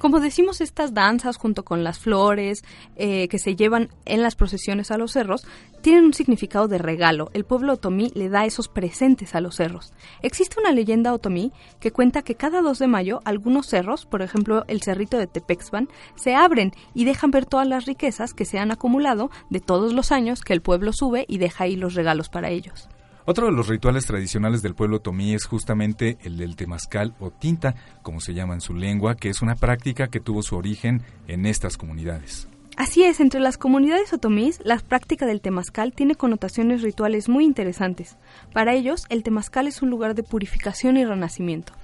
Como 0.00 0.18
decimos, 0.18 0.62
estas 0.62 0.94
danzas 0.94 1.36
junto 1.36 1.62
con 1.62 1.84
las 1.84 1.98
flores 1.98 2.64
eh, 2.96 3.28
que 3.28 3.38
se 3.38 3.54
llevan 3.54 3.90
en 4.06 4.22
las 4.22 4.34
procesiones 4.34 4.90
a 4.90 4.96
los 4.96 5.12
cerros 5.12 5.46
tienen 5.82 6.06
un 6.06 6.14
significado 6.14 6.68
de 6.68 6.78
regalo. 6.78 7.28
El 7.34 7.44
pueblo 7.44 7.74
otomí 7.74 8.10
le 8.14 8.30
da 8.30 8.46
esos 8.46 8.68
presentes 8.68 9.34
a 9.34 9.42
los 9.42 9.56
cerros. 9.56 9.92
Existe 10.22 10.58
una 10.58 10.72
leyenda 10.72 11.12
otomí 11.12 11.52
que 11.80 11.92
cuenta 11.92 12.22
que 12.22 12.34
cada 12.34 12.62
2 12.62 12.78
de 12.78 12.86
mayo 12.86 13.20
algunos 13.26 13.66
cerros, 13.66 14.06
por 14.06 14.22
ejemplo 14.22 14.64
el 14.68 14.80
cerrito 14.80 15.18
de 15.18 15.26
Tepexpan, 15.26 15.90
se 16.14 16.34
abren 16.34 16.72
y 16.94 17.04
dejan 17.04 17.30
ver 17.30 17.44
todas 17.44 17.68
las 17.68 17.84
riquezas 17.84 18.32
que 18.32 18.46
se 18.46 18.58
han 18.58 18.70
acumulado 18.70 19.30
de 19.50 19.60
todos 19.60 19.92
los 19.92 20.12
años 20.12 20.40
que 20.40 20.54
el 20.54 20.62
pueblo 20.62 20.94
sube 20.94 21.26
y 21.28 21.36
deja 21.36 21.64
ahí 21.64 21.76
los 21.76 21.92
regalos 21.92 22.30
para 22.30 22.48
ellos. 22.48 22.88
Otro 23.26 23.46
de 23.46 23.52
los 23.52 23.68
rituales 23.68 24.06
tradicionales 24.06 24.62
del 24.62 24.74
pueblo 24.74 25.00
tomí 25.00 25.34
es 25.34 25.44
justamente 25.44 26.18
el 26.22 26.36
del 26.36 26.56
temazcal 26.56 27.14
o 27.20 27.30
tinta, 27.30 27.74
como 28.02 28.20
se 28.20 28.34
llama 28.34 28.54
en 28.54 28.60
su 28.60 28.74
lengua, 28.74 29.14
que 29.14 29.28
es 29.28 29.42
una 29.42 29.56
práctica 29.56 30.08
que 30.08 30.20
tuvo 30.20 30.42
su 30.42 30.56
origen 30.56 31.02
en 31.28 31.46
estas 31.46 31.76
comunidades. 31.76 32.48
Así 32.76 33.02
es, 33.02 33.20
entre 33.20 33.40
las 33.40 33.58
comunidades 33.58 34.12
otomís, 34.12 34.60
la 34.64 34.78
práctica 34.78 35.26
del 35.26 35.42
temazcal 35.42 35.92
tiene 35.92 36.14
connotaciones 36.14 36.80
rituales 36.80 37.28
muy 37.28 37.44
interesantes. 37.44 38.16
Para 38.54 38.74
ellos, 38.74 39.04
el 39.10 39.22
temazcal 39.22 39.66
es 39.66 39.82
un 39.82 39.90
lugar 39.90 40.14
de 40.14 40.22
purificación 40.22 40.96
y 40.96 41.04
renacimiento. 41.04 41.74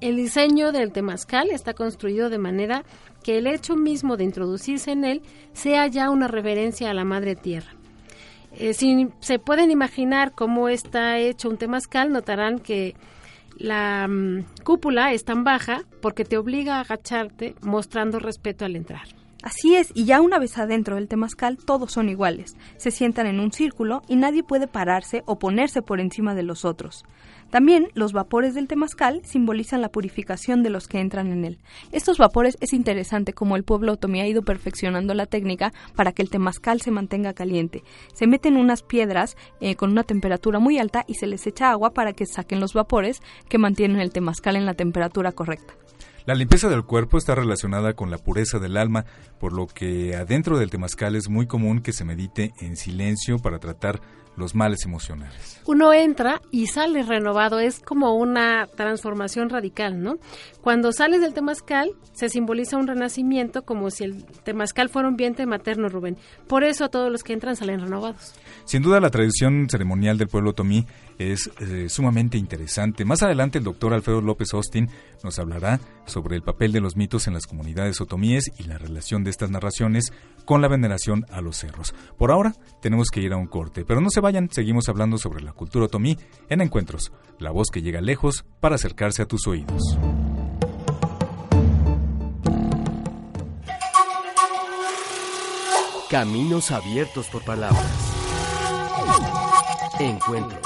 El 0.00 0.16
diseño 0.16 0.72
del 0.72 0.92
temazcal 0.92 1.50
está 1.50 1.72
construido 1.74 2.30
de 2.30 2.38
manera 2.38 2.84
que 3.24 3.38
el 3.38 3.46
hecho 3.46 3.76
mismo 3.76 4.16
de 4.16 4.24
introducirse 4.24 4.92
en 4.92 5.04
él 5.04 5.22
sea 5.52 5.86
ya 5.86 6.10
una 6.10 6.28
reverencia 6.28 6.90
a 6.90 6.94
la 6.94 7.04
Madre 7.04 7.34
Tierra. 7.34 7.75
Eh, 8.58 8.72
si 8.74 9.08
se 9.20 9.38
pueden 9.38 9.70
imaginar 9.70 10.32
cómo 10.32 10.68
está 10.68 11.18
hecho 11.18 11.48
un 11.48 11.58
temazcal, 11.58 12.10
notarán 12.10 12.58
que 12.58 12.94
la 13.58 14.06
mm, 14.08 14.44
cúpula 14.64 15.12
es 15.12 15.24
tan 15.24 15.44
baja 15.44 15.82
porque 16.00 16.24
te 16.24 16.38
obliga 16.38 16.76
a 16.76 16.80
agacharte 16.80 17.54
mostrando 17.60 18.18
respeto 18.18 18.64
al 18.64 18.76
entrar. 18.76 19.08
Así 19.42 19.76
es, 19.76 19.92
y 19.94 20.06
ya 20.06 20.20
una 20.20 20.38
vez 20.38 20.58
adentro 20.58 20.96
del 20.96 21.06
temazcal 21.06 21.58
todos 21.58 21.92
son 21.92 22.08
iguales. 22.08 22.56
Se 22.78 22.90
sientan 22.90 23.26
en 23.26 23.38
un 23.38 23.52
círculo 23.52 24.02
y 24.08 24.16
nadie 24.16 24.42
puede 24.42 24.66
pararse 24.66 25.22
o 25.26 25.38
ponerse 25.38 25.82
por 25.82 26.00
encima 26.00 26.34
de 26.34 26.42
los 26.42 26.64
otros. 26.64 27.04
También 27.50 27.88
los 27.94 28.12
vapores 28.12 28.54
del 28.54 28.66
temazcal 28.66 29.22
simbolizan 29.24 29.80
la 29.80 29.90
purificación 29.90 30.62
de 30.62 30.70
los 30.70 30.88
que 30.88 31.00
entran 31.00 31.28
en 31.28 31.44
él. 31.44 31.58
Estos 31.92 32.18
vapores 32.18 32.56
es 32.60 32.72
interesante 32.72 33.32
como 33.32 33.56
el 33.56 33.64
pueblo 33.64 33.92
otomí 33.92 34.20
ha 34.20 34.26
ido 34.26 34.42
perfeccionando 34.42 35.14
la 35.14 35.26
técnica 35.26 35.72
para 35.94 36.12
que 36.12 36.22
el 36.22 36.30
temazcal 36.30 36.80
se 36.80 36.90
mantenga 36.90 37.34
caliente. 37.34 37.84
Se 38.14 38.26
meten 38.26 38.56
unas 38.56 38.82
piedras 38.82 39.36
eh, 39.60 39.76
con 39.76 39.90
una 39.90 40.02
temperatura 40.02 40.58
muy 40.58 40.78
alta 40.78 41.04
y 41.06 41.14
se 41.14 41.26
les 41.26 41.46
echa 41.46 41.70
agua 41.70 41.94
para 41.94 42.12
que 42.12 42.26
saquen 42.26 42.60
los 42.60 42.74
vapores 42.74 43.22
que 43.48 43.58
mantienen 43.58 44.00
el 44.00 44.12
temazcal 44.12 44.56
en 44.56 44.66
la 44.66 44.74
temperatura 44.74 45.32
correcta. 45.32 45.74
La 46.26 46.34
limpieza 46.34 46.68
del 46.68 46.82
cuerpo 46.82 47.18
está 47.18 47.36
relacionada 47.36 47.94
con 47.94 48.10
la 48.10 48.18
pureza 48.18 48.58
del 48.58 48.76
alma, 48.76 49.04
por 49.38 49.52
lo 49.52 49.68
que 49.68 50.16
adentro 50.16 50.58
del 50.58 50.70
temazcal 50.70 51.14
es 51.14 51.28
muy 51.28 51.46
común 51.46 51.80
que 51.80 51.92
se 51.92 52.04
medite 52.04 52.52
en 52.60 52.76
silencio 52.76 53.38
para 53.38 53.60
tratar 53.60 54.00
los 54.36 54.54
males 54.54 54.84
emocionales. 54.84 55.60
Uno 55.66 55.92
entra 55.92 56.40
y 56.50 56.66
sale 56.66 57.02
renovado, 57.02 57.58
es 57.58 57.80
como 57.80 58.14
una 58.14 58.66
transformación 58.66 59.48
radical, 59.48 60.02
¿no? 60.02 60.18
Cuando 60.60 60.92
sales 60.92 61.20
del 61.20 61.34
temazcal, 61.34 61.90
se 62.12 62.28
simboliza 62.28 62.76
un 62.76 62.86
renacimiento 62.86 63.62
como 63.62 63.90
si 63.90 64.04
el 64.04 64.24
temazcal 64.44 64.88
fuera 64.88 65.08
un 65.08 65.16
vientre 65.16 65.46
materno, 65.46 65.88
Rubén. 65.88 66.16
Por 66.46 66.64
eso 66.64 66.88
todos 66.88 67.10
los 67.10 67.22
que 67.22 67.32
entran 67.32 67.56
salen 67.56 67.80
renovados. 67.80 68.34
Sin 68.64 68.82
duda 68.82 69.00
la 69.00 69.10
tradición 69.10 69.68
ceremonial 69.70 70.18
del 70.18 70.28
pueblo 70.28 70.52
tomí 70.52 70.86
es 71.18 71.50
eh, 71.60 71.88
sumamente 71.88 72.38
interesante. 72.38 73.04
Más 73.04 73.22
adelante 73.22 73.58
el 73.58 73.64
doctor 73.64 73.92
Alfredo 73.94 74.20
López 74.20 74.52
Austin 74.54 74.90
nos 75.22 75.38
hablará 75.38 75.80
sobre 76.06 76.36
el 76.36 76.42
papel 76.42 76.72
de 76.72 76.80
los 76.80 76.96
mitos 76.96 77.26
en 77.26 77.34
las 77.34 77.46
comunidades 77.46 78.00
otomíes 78.00 78.50
y 78.58 78.64
la 78.64 78.78
relación 78.78 79.24
de 79.24 79.30
estas 79.30 79.50
narraciones 79.50 80.12
con 80.44 80.62
la 80.62 80.68
veneración 80.68 81.26
a 81.30 81.40
los 81.40 81.56
cerros. 81.56 81.94
Por 82.18 82.30
ahora 82.30 82.54
tenemos 82.80 83.08
que 83.10 83.20
ir 83.20 83.32
a 83.32 83.36
un 83.36 83.46
corte, 83.46 83.84
pero 83.84 84.00
no 84.00 84.10
se 84.10 84.20
vayan, 84.20 84.48
seguimos 84.50 84.88
hablando 84.88 85.18
sobre 85.18 85.42
la 85.42 85.52
cultura 85.52 85.86
otomí 85.86 86.18
en 86.48 86.60
Encuentros, 86.60 87.12
la 87.38 87.50
voz 87.50 87.68
que 87.72 87.82
llega 87.82 88.00
lejos 88.00 88.44
para 88.60 88.76
acercarse 88.76 89.22
a 89.22 89.26
tus 89.26 89.46
oídos. 89.46 89.98
Caminos 96.08 96.70
abiertos 96.70 97.26
por 97.26 97.44
palabras. 97.44 97.84
Encuentros. 99.98 100.65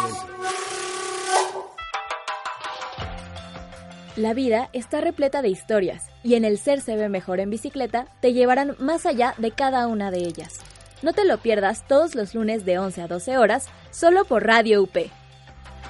La 4.16 4.34
vida 4.34 4.70
está 4.72 5.00
repleta 5.00 5.40
de 5.40 5.50
historias 5.50 6.06
y 6.24 6.34
en 6.34 6.44
el 6.44 6.58
ser 6.58 6.80
se 6.80 6.96
ve 6.96 7.08
mejor 7.08 7.38
en 7.38 7.48
bicicleta 7.48 8.06
te 8.20 8.32
llevarán 8.32 8.74
más 8.80 9.06
allá 9.06 9.34
de 9.38 9.52
cada 9.52 9.86
una 9.86 10.10
de 10.10 10.18
ellas. 10.18 10.58
No 11.02 11.12
te 11.12 11.24
lo 11.24 11.38
pierdas 11.38 11.86
todos 11.86 12.16
los 12.16 12.34
lunes 12.34 12.64
de 12.64 12.78
11 12.78 13.02
a 13.02 13.06
12 13.06 13.38
horas, 13.38 13.68
solo 13.92 14.24
por 14.24 14.44
Radio 14.44 14.82
UP. 14.82 14.96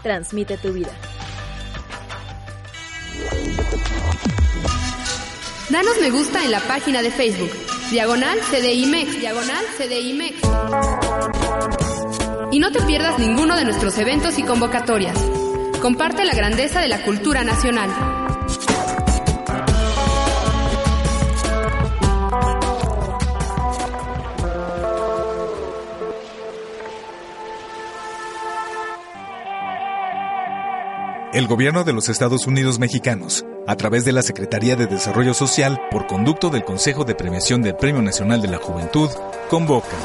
Transmite 0.03 0.59
tu 0.59 0.73
vida. 0.73 0.91
Danos 5.71 6.01
me 6.01 6.11
gusta 6.11 6.45
en 6.45 6.51
la 6.51 6.61
página 6.61 7.01
de 7.01 7.11
Facebook. 7.11 7.51
Diagonal 7.91 8.39
CDIMEX. 8.51 9.21
Diagonal 9.21 9.65
CDIMEX. 9.79 10.37
Y 12.53 12.59
no 12.59 12.71
te 12.71 12.83
pierdas 12.83 13.19
ninguno 13.19 13.57
de 13.57 13.65
nuestros 13.65 13.97
eventos 13.99 14.39
y 14.39 14.43
convocatorias. 14.43 15.17
Comparte 15.81 16.27
la 16.27 16.35
grandeza 16.35 16.81
de 16.81 16.89
la 16.89 17.03
cultura 17.03 17.43
nacional. 17.43 17.89
El 31.33 31.47
gobierno 31.47 31.85
de 31.85 31.95
los 31.95 32.11
Estados 32.11 32.47
Unidos 32.47 32.79
mexicanos, 32.79 33.47
a 33.67 33.77
través 33.77 34.05
de 34.05 34.13
la 34.13 34.21
Secretaría 34.21 34.77
de 34.77 34.87
Desarrollo 34.87 35.33
Social, 35.33 35.81
por 35.91 36.07
conducto 36.07 36.51
del 36.51 36.65
Consejo 36.65 37.05
de 37.05 37.15
Premiación 37.15 37.63
del 37.63 37.77
Premio 37.77 38.03
Nacional 38.03 38.43
de 38.43 38.49
la 38.49 38.59
Juventud, 38.59 39.09
convoca 39.49 39.97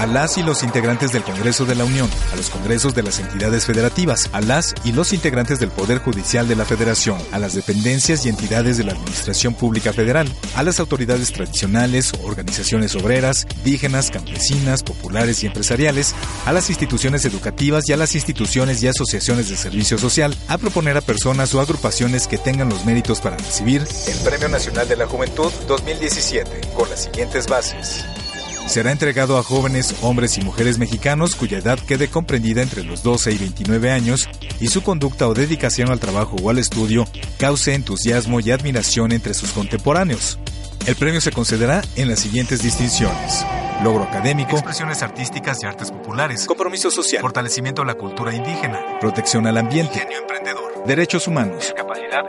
a 0.00 0.06
las 0.06 0.38
y 0.38 0.42
los 0.42 0.62
integrantes 0.62 1.12
del 1.12 1.22
Congreso 1.22 1.66
de 1.66 1.74
la 1.74 1.84
Unión, 1.84 2.08
a 2.32 2.36
los 2.36 2.48
congresos 2.48 2.94
de 2.94 3.02
las 3.02 3.18
entidades 3.18 3.66
federativas, 3.66 4.30
a 4.32 4.40
las 4.40 4.74
y 4.82 4.92
los 4.92 5.12
integrantes 5.12 5.60
del 5.60 5.70
Poder 5.70 5.98
Judicial 5.98 6.48
de 6.48 6.56
la 6.56 6.64
Federación, 6.64 7.18
a 7.32 7.38
las 7.38 7.52
dependencias 7.52 8.24
y 8.24 8.30
entidades 8.30 8.78
de 8.78 8.84
la 8.84 8.92
Administración 8.92 9.52
Pública 9.52 9.92
Federal, 9.92 10.26
a 10.56 10.62
las 10.62 10.80
autoridades 10.80 11.30
tradicionales, 11.34 12.14
organizaciones 12.24 12.94
obreras, 12.94 13.46
indígenas, 13.58 14.10
campesinas, 14.10 14.82
populares 14.82 15.42
y 15.42 15.48
empresariales, 15.48 16.14
a 16.46 16.52
las 16.54 16.70
instituciones 16.70 17.26
educativas 17.26 17.86
y 17.86 17.92
a 17.92 17.98
las 17.98 18.14
instituciones 18.14 18.82
y 18.82 18.88
asociaciones 18.88 19.50
de 19.50 19.58
servicio 19.58 19.98
social, 19.98 20.34
a 20.48 20.56
proponer 20.56 20.96
a 20.96 21.02
personas 21.02 21.54
o 21.54 21.60
agrupaciones 21.60 22.26
que 22.26 22.38
tengan 22.38 22.70
los 22.70 22.86
méritos 22.86 23.20
para 23.20 23.36
recibir 23.36 23.86
el 24.06 24.18
Premio 24.20 24.48
Nacional 24.48 24.88
de 24.88 24.96
la 24.96 25.06
Juventud 25.06 25.52
2017, 25.68 26.72
con 26.74 26.88
las 26.88 27.04
siguientes 27.04 27.46
bases 27.48 28.06
será 28.70 28.92
entregado 28.92 29.36
a 29.36 29.42
jóvenes 29.42 29.96
hombres 30.00 30.38
y 30.38 30.42
mujeres 30.42 30.78
mexicanos 30.78 31.34
cuya 31.34 31.58
edad 31.58 31.76
quede 31.80 32.06
comprendida 32.06 32.62
entre 32.62 32.84
los 32.84 33.02
12 33.02 33.32
y 33.32 33.38
29 33.38 33.90
años 33.90 34.28
y 34.60 34.68
su 34.68 34.84
conducta 34.84 35.26
o 35.26 35.34
dedicación 35.34 35.90
al 35.90 35.98
trabajo 35.98 36.36
o 36.40 36.50
al 36.50 36.58
estudio 36.58 37.04
cause 37.36 37.74
entusiasmo 37.74 38.38
y 38.38 38.52
admiración 38.52 39.10
entre 39.10 39.34
sus 39.34 39.50
contemporáneos. 39.50 40.38
El 40.86 40.94
premio 40.94 41.20
se 41.20 41.32
concederá 41.32 41.82
en 41.96 42.08
las 42.08 42.20
siguientes 42.20 42.62
distinciones. 42.62 43.44
Logro 43.82 44.04
académico, 44.04 44.52
expresiones 44.52 45.02
artísticas 45.02 45.58
y 45.64 45.66
artes 45.66 45.90
populares, 45.90 46.46
compromiso 46.46 46.92
social, 46.92 47.22
fortalecimiento 47.22 47.82
a 47.82 47.86
la 47.86 47.94
cultura 47.94 48.32
indígena, 48.32 49.00
protección 49.00 49.48
al 49.48 49.58
ambiente, 49.58 49.98
genio 49.98 50.18
emprendedor, 50.18 50.69
derechos 50.86 51.26
humanos, 51.26 51.72
capacidad 51.76 52.24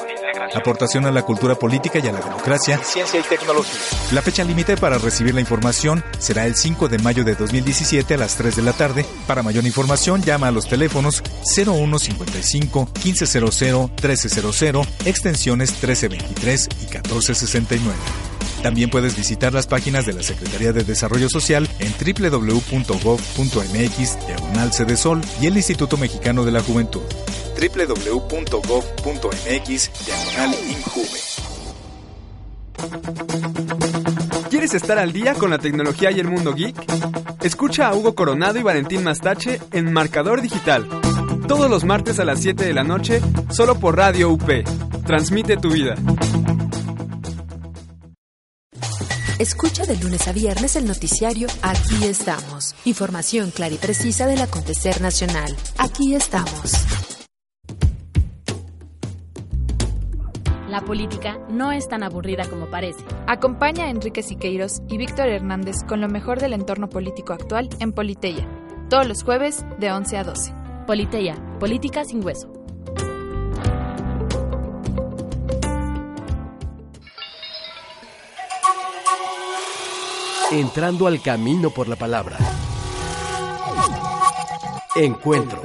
aportación 0.55 1.05
a 1.05 1.12
la 1.12 1.24
cultura 1.24 1.55
política 1.55 2.00
y 2.00 2.08
a 2.08 2.12
la 2.12 2.20
democracia, 2.20 2.77
ciencia 2.84 3.20
y 3.20 3.24
tecnología. 3.24 3.79
La 4.12 4.22
fecha 4.22 4.43
límite 4.43 4.77
para 4.77 4.98
recibir 4.98 5.34
la 5.34 5.41
información 5.41 6.03
será 6.20 6.46
el 6.46 6.55
5 6.55 6.89
de 6.89 7.00
mayo 7.00 7.24
de 7.24 7.36
2017 7.36 8.13
a 8.13 8.17
las 8.17 8.36
3 8.36 8.55
de 8.55 8.62
la 8.62 8.74
tarde. 8.74 9.05
Para 9.27 9.43
mayor 9.43 9.65
información 9.65 10.22
llama 10.22 10.48
a 10.48 10.51
los 10.51 10.67
teléfonos 10.67 11.24
0155 11.43 12.89
1500 13.03 13.91
1300, 13.91 14.88
extensiones 15.05 15.72
1323 15.72 16.70
y 16.72 16.86
1469. 16.86 18.31
También 18.63 18.89
puedes 18.89 19.15
visitar 19.15 19.53
las 19.53 19.68
páginas 19.68 20.06
de 20.06 20.13
la 20.13 20.24
Secretaría 20.24 20.72
de 20.72 20.84
Desarrollo 20.84 21.30
Social 21.30 21.68
en 21.80 21.94
www.gov.mx 21.94 22.88
diagonal 24.27 24.72
y 25.41 25.48
el 25.48 25.58
Instituto 25.58 25.98
Mexicano 25.98 26.46
de 26.46 26.51
la 26.51 26.62
Juventud 26.62 27.01
www.gov.mx 27.62 28.62
diagonal 30.06 30.56
¿Quieres 34.50 34.74
estar 34.74 34.98
al 35.00 35.12
día 35.13 35.34
con 35.36 35.50
la 35.50 35.60
tecnología 35.60 36.12
y 36.12 36.20
el 36.20 36.27
mundo 36.27 36.53
geek? 36.53 36.75
Escucha 37.43 37.88
a 37.88 37.95
Hugo 37.95 38.15
Coronado 38.15 38.60
y 38.60 38.63
Valentín 38.63 39.04
Mastache 39.04 39.60
en 39.71 39.91
Marcador 39.93 40.41
Digital. 40.41 40.88
Todos 41.47 41.69
los 41.69 41.84
martes 41.84 42.19
a 42.19 42.26
las 42.26 42.41
7 42.41 42.63
de 42.63 42.74
la 42.74 42.84
noche, 42.84 43.21
solo 43.50 43.80
por 43.80 43.97
Radio 43.97 44.32
UP. 44.32 44.50
Transmite 45.06 45.58
tu 45.58 45.71
vida. 45.71 45.95
Escucha 49.41 49.88
de 49.88 49.97
lunes 49.97 50.27
a 50.27 50.34
viernes 50.34 50.75
el 50.75 50.86
noticiario 50.86 51.47
Aquí 51.63 52.06
estamos. 52.06 52.75
Información 52.86 53.49
clara 53.49 53.73
y 53.73 53.80
precisa 53.80 54.27
del 54.27 54.39
acontecer 54.39 55.01
nacional. 55.01 55.58
Aquí 55.80 56.13
estamos. 56.13 56.73
La 60.69 60.82
política 60.86 61.39
no 61.49 61.71
es 61.71 61.88
tan 61.88 62.04
aburrida 62.04 62.47
como 62.47 62.69
parece. 62.69 63.04
Acompaña 63.25 63.86
a 63.86 63.89
Enrique 63.89 64.21
Siqueiros 64.21 64.84
y 64.88 64.99
Víctor 64.99 65.27
Hernández 65.27 65.77
con 65.88 66.01
lo 66.01 66.08
mejor 66.08 66.39
del 66.39 66.54
entorno 66.54 66.88
político 66.88 67.34
actual 67.34 67.67
en 67.80 67.93
Politeya, 67.93 68.47
todos 68.91 69.08
los 69.08 69.23
jueves 69.23 69.65
de 69.80 69.91
11 69.91 70.17
a 70.17 70.23
12. 70.23 70.54
Politeya, 70.86 71.34
política 71.60 72.06
sin 72.06 72.23
hueso. 72.23 72.61
Entrando 80.52 81.08
al 81.08 81.22
camino 81.22 81.70
por 81.70 81.88
la 81.88 81.96
palabra. 81.96 82.38
Encuentro. 84.96 85.62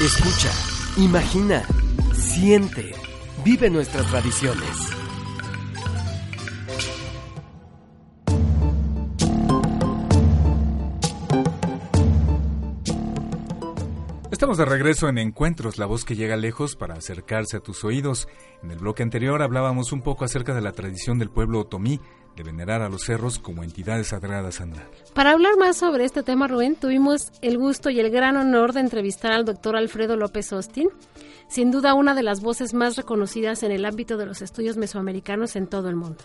Escucha, 0.00 0.52
imagina, 0.98 1.64
siente, 2.14 2.94
vive 3.42 3.70
nuestras 3.70 4.06
tradiciones. 4.06 4.97
Estamos 14.48 14.66
de 14.66 14.76
regreso 14.76 15.10
en 15.10 15.18
Encuentros, 15.18 15.76
la 15.76 15.84
voz 15.84 16.06
que 16.06 16.16
llega 16.16 16.34
lejos 16.34 16.74
para 16.74 16.94
acercarse 16.94 17.58
a 17.58 17.60
tus 17.60 17.84
oídos. 17.84 18.28
En 18.62 18.70
el 18.70 18.78
bloque 18.78 19.02
anterior 19.02 19.42
hablábamos 19.42 19.92
un 19.92 20.00
poco 20.00 20.24
acerca 20.24 20.54
de 20.54 20.62
la 20.62 20.72
tradición 20.72 21.18
del 21.18 21.28
pueblo 21.28 21.60
otomí 21.60 22.00
de 22.34 22.44
venerar 22.44 22.80
a 22.80 22.88
los 22.88 23.02
cerros 23.02 23.38
como 23.38 23.62
entidades 23.62 24.06
sagradas 24.06 24.62
andar. 24.62 24.88
Para 25.12 25.32
hablar 25.32 25.58
más 25.58 25.76
sobre 25.76 26.06
este 26.06 26.22
tema, 26.22 26.48
Rubén, 26.48 26.76
tuvimos 26.76 27.30
el 27.42 27.58
gusto 27.58 27.90
y 27.90 28.00
el 28.00 28.08
gran 28.08 28.38
honor 28.38 28.72
de 28.72 28.80
entrevistar 28.80 29.32
al 29.32 29.44
doctor 29.44 29.76
Alfredo 29.76 30.16
López 30.16 30.50
Austin, 30.54 30.88
sin 31.48 31.70
duda 31.70 31.92
una 31.92 32.14
de 32.14 32.22
las 32.22 32.40
voces 32.40 32.72
más 32.72 32.96
reconocidas 32.96 33.62
en 33.64 33.72
el 33.72 33.84
ámbito 33.84 34.16
de 34.16 34.24
los 34.24 34.40
estudios 34.40 34.78
mesoamericanos 34.78 35.56
en 35.56 35.66
todo 35.66 35.90
el 35.90 35.96
mundo. 35.96 36.24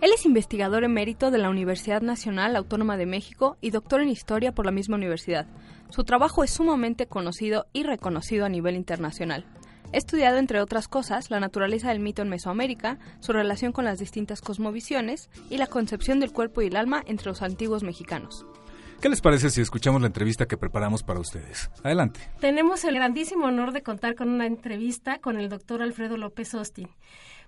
Él 0.00 0.12
es 0.14 0.24
investigador 0.24 0.82
emérito 0.82 1.30
de 1.30 1.36
la 1.36 1.50
Universidad 1.50 2.00
Nacional 2.00 2.56
Autónoma 2.56 2.96
de 2.96 3.04
México 3.04 3.58
y 3.60 3.68
doctor 3.68 4.00
en 4.00 4.08
Historia 4.08 4.52
por 4.52 4.64
la 4.64 4.72
misma 4.72 4.96
universidad. 4.96 5.46
Su 5.90 6.04
trabajo 6.04 6.44
es 6.44 6.50
sumamente 6.52 7.06
conocido 7.06 7.66
y 7.72 7.82
reconocido 7.82 8.44
a 8.44 8.48
nivel 8.48 8.76
internacional. 8.76 9.44
Ha 9.92 9.96
estudiado, 9.96 10.38
entre 10.38 10.60
otras 10.60 10.86
cosas, 10.86 11.30
la 11.30 11.40
naturaleza 11.40 11.88
del 11.88 11.98
mito 11.98 12.22
en 12.22 12.28
Mesoamérica, 12.28 12.98
su 13.18 13.32
relación 13.32 13.72
con 13.72 13.84
las 13.84 13.98
distintas 13.98 14.40
cosmovisiones 14.40 15.30
y 15.50 15.56
la 15.56 15.66
concepción 15.66 16.20
del 16.20 16.32
cuerpo 16.32 16.62
y 16.62 16.68
el 16.68 16.76
alma 16.76 17.02
entre 17.06 17.26
los 17.26 17.42
antiguos 17.42 17.82
mexicanos. 17.82 18.46
¿Qué 19.00 19.08
les 19.08 19.20
parece 19.20 19.50
si 19.50 19.62
escuchamos 19.62 20.00
la 20.00 20.06
entrevista 20.06 20.46
que 20.46 20.58
preparamos 20.58 21.02
para 21.02 21.18
ustedes? 21.18 21.70
Adelante. 21.82 22.20
Tenemos 22.38 22.84
el 22.84 22.94
grandísimo 22.94 23.46
honor 23.46 23.72
de 23.72 23.82
contar 23.82 24.14
con 24.14 24.28
una 24.28 24.46
entrevista 24.46 25.18
con 25.18 25.40
el 25.40 25.48
doctor 25.48 25.82
Alfredo 25.82 26.16
López 26.18 26.54
Austin. 26.54 26.88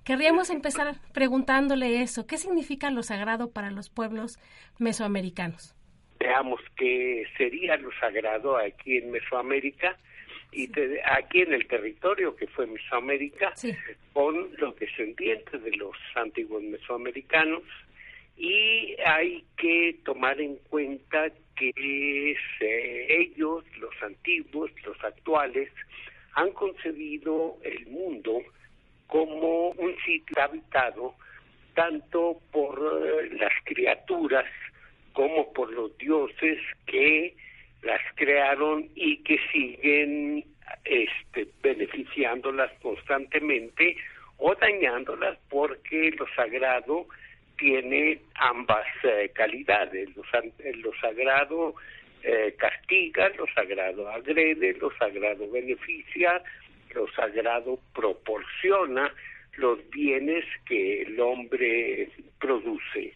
Querríamos 0.02 0.50
empezar 0.50 0.98
preguntándole 1.12 2.02
eso, 2.02 2.26
¿qué 2.26 2.38
significa 2.38 2.90
lo 2.90 3.04
sagrado 3.04 3.50
para 3.50 3.70
los 3.70 3.88
pueblos 3.88 4.38
mesoamericanos? 4.78 5.76
Veamos 6.22 6.60
qué 6.76 7.26
sería 7.36 7.76
lo 7.76 7.90
sagrado 7.98 8.56
aquí 8.56 8.98
en 8.98 9.10
Mesoamérica 9.10 9.96
y 10.52 10.70
aquí 11.04 11.40
en 11.40 11.52
el 11.52 11.66
territorio 11.66 12.36
que 12.36 12.46
fue 12.46 12.64
Mesoamérica, 12.68 13.52
con 14.12 14.50
los 14.56 14.78
descendientes 14.78 15.64
de 15.64 15.72
los 15.72 15.96
antiguos 16.14 16.62
mesoamericanos, 16.62 17.62
y 18.36 18.94
hay 19.04 19.44
que 19.56 19.96
tomar 20.04 20.40
en 20.40 20.56
cuenta 20.70 21.28
que 21.56 22.36
eh, 22.60 23.06
ellos, 23.08 23.64
los 23.78 23.94
antiguos, 24.02 24.70
los 24.84 25.02
actuales, 25.02 25.70
han 26.34 26.52
concebido 26.52 27.56
el 27.64 27.86
mundo 27.86 28.42
como 29.08 29.70
un 29.70 29.96
sitio 30.04 30.40
habitado 30.40 31.14
tanto 31.74 32.38
por 32.52 32.78
eh, 32.78 33.30
las 33.40 33.52
criaturas 33.64 34.46
como 35.12 35.52
por 35.52 35.72
los 35.72 35.96
dioses 35.98 36.58
que 36.86 37.34
las 37.82 38.00
crearon 38.14 38.88
y 38.94 39.18
que 39.18 39.38
siguen 39.52 40.44
este, 40.84 41.48
beneficiándolas 41.62 42.70
constantemente 42.80 43.96
o 44.38 44.54
dañándolas 44.54 45.38
porque 45.48 46.12
lo 46.18 46.26
sagrado 46.34 47.06
tiene 47.58 48.20
ambas 48.34 48.86
eh, 49.04 49.30
calidades. 49.34 50.08
Lo, 50.16 50.22
lo 50.22 50.94
sagrado 51.00 51.74
eh, 52.22 52.54
castiga, 52.58 53.28
lo 53.30 53.46
sagrado 53.54 54.08
agrede, 54.08 54.74
lo 54.74 54.90
sagrado 54.96 55.50
beneficia, 55.50 56.42
lo 56.94 57.10
sagrado 57.12 57.78
proporciona 57.94 59.12
los 59.56 59.78
bienes 59.90 60.44
que 60.66 61.02
el 61.02 61.20
hombre 61.20 62.08
produce. 62.40 63.14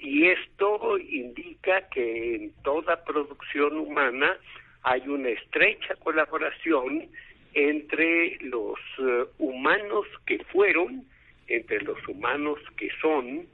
Y 0.00 0.26
esto 0.26 0.98
indica 0.98 1.88
que 1.88 2.36
en 2.36 2.52
toda 2.62 3.04
producción 3.04 3.78
humana 3.78 4.36
hay 4.82 5.02
una 5.08 5.30
estrecha 5.30 5.94
colaboración 5.96 7.08
entre 7.54 8.36
los 8.40 8.78
eh, 8.98 9.24
humanos 9.38 10.06
que 10.26 10.38
fueron, 10.44 11.04
entre 11.48 11.80
los 11.82 12.06
humanos 12.06 12.58
que 12.76 12.88
son, 13.00 13.46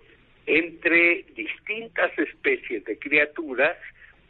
entre 0.46 1.24
distintas 1.34 2.16
especies 2.18 2.84
de 2.84 2.98
criaturas, 2.98 3.76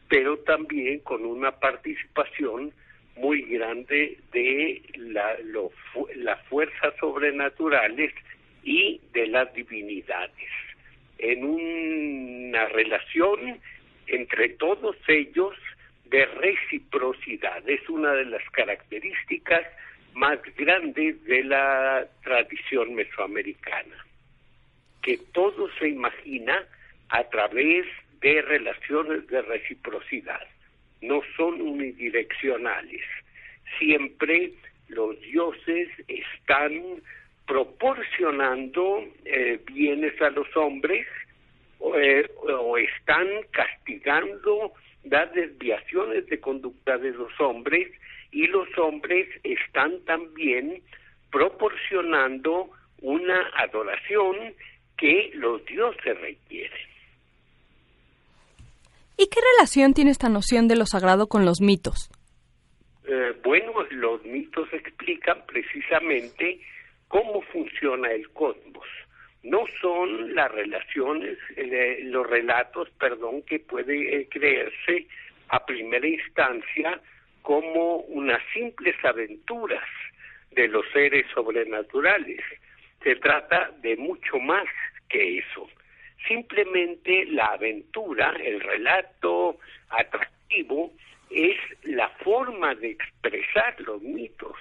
pero 0.08 0.38
también 0.38 1.00
con 1.00 1.24
una 1.24 1.52
participación 1.52 2.72
muy 3.16 3.42
grande 3.42 4.18
de 4.32 4.82
la, 4.96 5.36
las 6.16 6.42
fuerzas 6.46 6.94
sobrenaturales 7.00 8.12
y 8.62 9.00
de 9.12 9.26
las 9.28 9.52
divinidades, 9.54 10.50
en 11.24 11.44
una 11.44 12.66
relación 12.66 13.60
entre 14.06 14.50
todos 14.50 14.96
ellos 15.08 15.54
de 16.06 16.26
reciprocidad. 16.26 17.68
Es 17.68 17.88
una 17.88 18.12
de 18.12 18.26
las 18.26 18.42
características 18.50 19.66
más 20.14 20.38
grandes 20.56 21.22
de 21.24 21.44
la 21.44 22.06
tradición 22.22 22.94
mesoamericana, 22.94 23.96
que 25.02 25.18
todo 25.32 25.68
se 25.78 25.88
imagina 25.88 26.64
a 27.08 27.24
través 27.24 27.86
de 28.20 28.42
relaciones 28.42 29.26
de 29.26 29.42
reciprocidad 29.42 30.46
no 31.04 31.22
son 31.36 31.60
unidireccionales. 31.60 33.02
Siempre 33.78 34.52
los 34.88 35.20
dioses 35.20 35.88
están 36.08 36.82
proporcionando 37.46 39.04
eh, 39.24 39.60
bienes 39.72 40.20
a 40.20 40.30
los 40.30 40.46
hombres 40.56 41.06
eh, 41.96 42.30
o 42.46 42.78
están 42.78 43.26
castigando 43.50 44.72
las 45.04 45.32
desviaciones 45.32 46.26
de 46.26 46.40
conducta 46.40 46.96
de 46.96 47.10
los 47.10 47.38
hombres 47.40 47.90
y 48.32 48.46
los 48.46 48.66
hombres 48.78 49.28
están 49.42 50.00
también 50.04 50.82
proporcionando 51.30 52.70
una 53.02 53.50
adoración 53.58 54.54
que 54.96 55.30
los 55.34 55.64
dioses 55.66 56.20
requieren. 56.20 56.78
¿Y 59.16 59.28
qué 59.28 59.40
relación 59.56 59.94
tiene 59.94 60.10
esta 60.10 60.28
noción 60.28 60.66
de 60.68 60.76
lo 60.76 60.86
sagrado 60.86 61.28
con 61.28 61.44
los 61.44 61.60
mitos? 61.60 62.10
Eh, 63.06 63.34
bueno, 63.44 63.72
los 63.90 64.24
mitos 64.24 64.72
explican 64.72 65.44
precisamente 65.46 66.60
cómo 67.14 67.42
funciona 67.42 68.10
el 68.10 68.28
cosmos. 68.30 68.88
No 69.44 69.64
son 69.80 70.34
las 70.34 70.50
relaciones, 70.50 71.38
eh, 71.54 72.00
los 72.02 72.28
relatos, 72.28 72.90
perdón, 72.98 73.42
que 73.42 73.60
puede 73.60 74.16
eh, 74.16 74.28
creerse 74.28 75.06
a 75.46 75.64
primera 75.64 76.08
instancia 76.08 77.00
como 77.42 77.98
unas 77.98 78.42
simples 78.52 78.96
aventuras 79.04 79.88
de 80.50 80.66
los 80.66 80.84
seres 80.92 81.24
sobrenaturales. 81.32 82.40
Se 83.04 83.14
trata 83.14 83.70
de 83.80 83.96
mucho 83.96 84.40
más 84.40 84.66
que 85.08 85.38
eso 85.38 85.68
Simplemente 86.26 87.26
la 87.26 87.46
aventura, 87.46 88.34
el 88.42 88.60
relato 88.60 89.58
atractivo, 89.90 90.90
es 91.30 91.56
la 91.82 92.08
forma 92.24 92.74
de 92.74 92.90
expresar 92.90 93.78
los 93.82 94.00
mitos, 94.00 94.56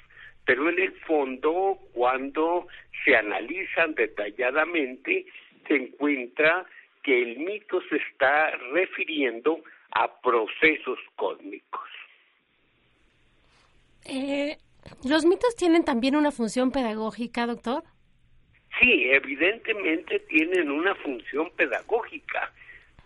pero 0.46 0.70
en 0.70 0.80
el 0.80 0.92
fondo, 1.02 1.80
cuando 1.94 2.68
se 3.04 3.16
analizan 3.16 3.96
detalladamente, 3.96 5.26
se 5.68 5.76
encuentra 5.76 6.66
que 7.02 7.22
el 7.22 7.40
mito 7.40 7.82
se 7.90 7.98
está 7.98 8.52
refiriendo 8.74 9.62
a 9.92 10.22
procesos 10.22 11.00
cósmicos. 11.16 11.82
Eh, 14.06 14.58
¿Los 15.08 15.26
mitos 15.26 15.56
tienen 15.56 15.86
también 15.86 16.16
una 16.16 16.32
función 16.32 16.72
pedagógica, 16.72 17.46
doctor? 17.46 17.84
Sí, 18.80 19.06
evidentemente 19.12 20.20
tienen 20.20 20.72
una 20.72 20.96
función 20.96 21.52
pedagógica, 21.52 22.52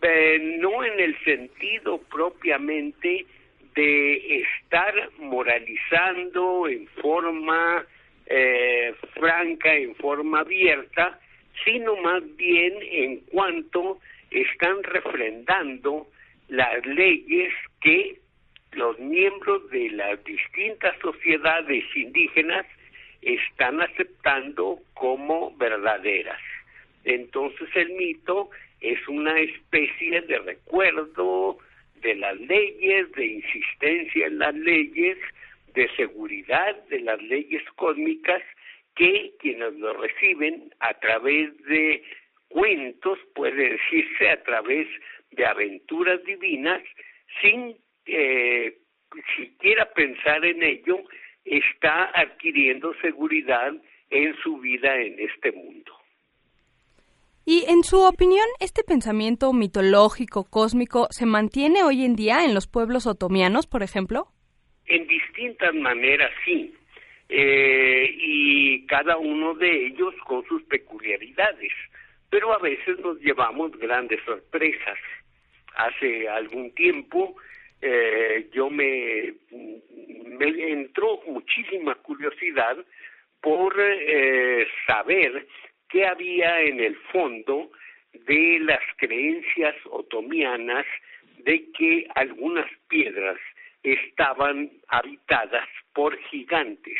eh, 0.02 0.58
no 0.60 0.84
en 0.84 1.00
el 1.00 1.23
sentido 1.23 2.00
propiamente 2.10 3.26
de 3.77 4.41
estar 4.41 4.93
moralizando 5.19 6.67
en 6.67 6.87
forma 6.99 7.85
eh, 8.25 8.91
franca, 9.13 9.71
en 9.75 9.95
forma 9.97 10.39
abierta, 10.39 11.19
sino 11.63 11.95
más 11.97 12.23
bien 12.37 12.73
en 12.81 13.19
cuanto 13.31 13.99
están 14.31 14.81
refrendando 14.81 16.07
las 16.47 16.83
leyes 16.87 17.53
que 17.79 18.17
los 18.71 18.97
miembros 18.97 19.69
de 19.69 19.91
las 19.91 20.23
distintas 20.23 20.97
sociedades 20.99 21.83
indígenas 21.95 22.65
están 23.21 23.79
aceptando 23.79 24.79
como 24.95 25.55
verdaderas. 25.57 26.41
Entonces 27.03 27.69
el 27.75 27.91
mito 27.91 28.49
es 28.81 29.07
una 29.07 29.39
especie 29.39 30.21
de 30.21 30.39
recuerdo 30.39 31.59
de 32.01 32.15
las 32.15 32.39
leyes, 32.39 33.12
de 33.13 33.25
insistencia 33.25 34.27
en 34.27 34.39
las 34.39 34.55
leyes, 34.55 35.17
de 35.73 35.89
seguridad 35.95 36.75
de 36.88 36.99
las 37.01 37.21
leyes 37.21 37.63
cósmicas 37.75 38.41
que 38.95 39.33
quienes 39.39 39.73
lo 39.75 39.93
reciben 39.93 40.73
a 40.79 40.93
través 40.95 41.55
de 41.65 42.03
cuentos, 42.49 43.19
puede 43.36 43.71
decirse 43.71 44.29
a 44.29 44.41
través 44.43 44.88
de 45.31 45.45
aventuras 45.45 46.23
divinas, 46.23 46.81
sin 47.41 47.77
eh, 48.05 48.77
siquiera 49.36 49.91
pensar 49.93 50.43
en 50.45 50.63
ello, 50.63 51.03
está 51.45 52.12
adquiriendo 52.19 52.93
seguridad 53.01 53.73
en 54.10 54.36
su 54.38 54.57
vida 54.57 54.95
en 54.99 55.19
este 55.19 55.51
mundo. 55.51 55.96
Y 57.49 57.63
en 57.69 57.81
su 57.81 58.01
opinión, 58.01 58.45
¿este 58.60 58.83
pensamiento 58.83 59.53
mitológico, 59.53 60.43
cósmico, 60.49 61.07
se 61.12 61.25
mantiene 61.25 61.81
hoy 61.81 62.03
en 62.03 62.13
día 62.13 62.43
en 62.43 62.53
los 62.53 62.67
pueblos 62.67 63.07
otomianos, 63.07 63.67
por 63.67 63.83
ejemplo? 63.83 64.27
En 64.86 65.07
distintas 65.07 65.73
maneras, 65.73 66.29
sí. 66.43 66.75
Eh, 67.29 68.13
y 68.19 68.86
cada 68.88 69.15
uno 69.15 69.53
de 69.53 69.88
ellos 69.88 70.13
con 70.25 70.45
sus 70.45 70.62
peculiaridades. 70.63 71.71
Pero 72.29 72.51
a 72.53 72.57
veces 72.57 72.99
nos 72.99 73.17
llevamos 73.21 73.71
grandes 73.79 74.19
sorpresas. 74.25 74.97
Hace 75.77 76.27
algún 76.27 76.75
tiempo 76.75 77.38
eh, 77.81 78.49
yo 78.51 78.69
me, 78.69 79.36
me 80.38 80.71
entró 80.73 81.21
muchísima 81.25 81.95
curiosidad 81.95 82.75
por 83.39 83.73
eh, 83.79 84.67
saber 84.86 85.47
qué 85.89 86.06
había 86.06 86.62
en 86.62 86.80
el 86.80 86.95
fondo 87.12 87.71
de 88.13 88.60
las 88.62 88.82
creencias 88.97 89.76
otomianas 89.86 90.86
de 91.39 91.71
que 91.71 92.08
algunas 92.15 92.69
piedras 92.88 93.38
estaban 93.84 94.69
habitadas 94.89 95.67
por 95.93 96.17
gigantes, 96.23 97.00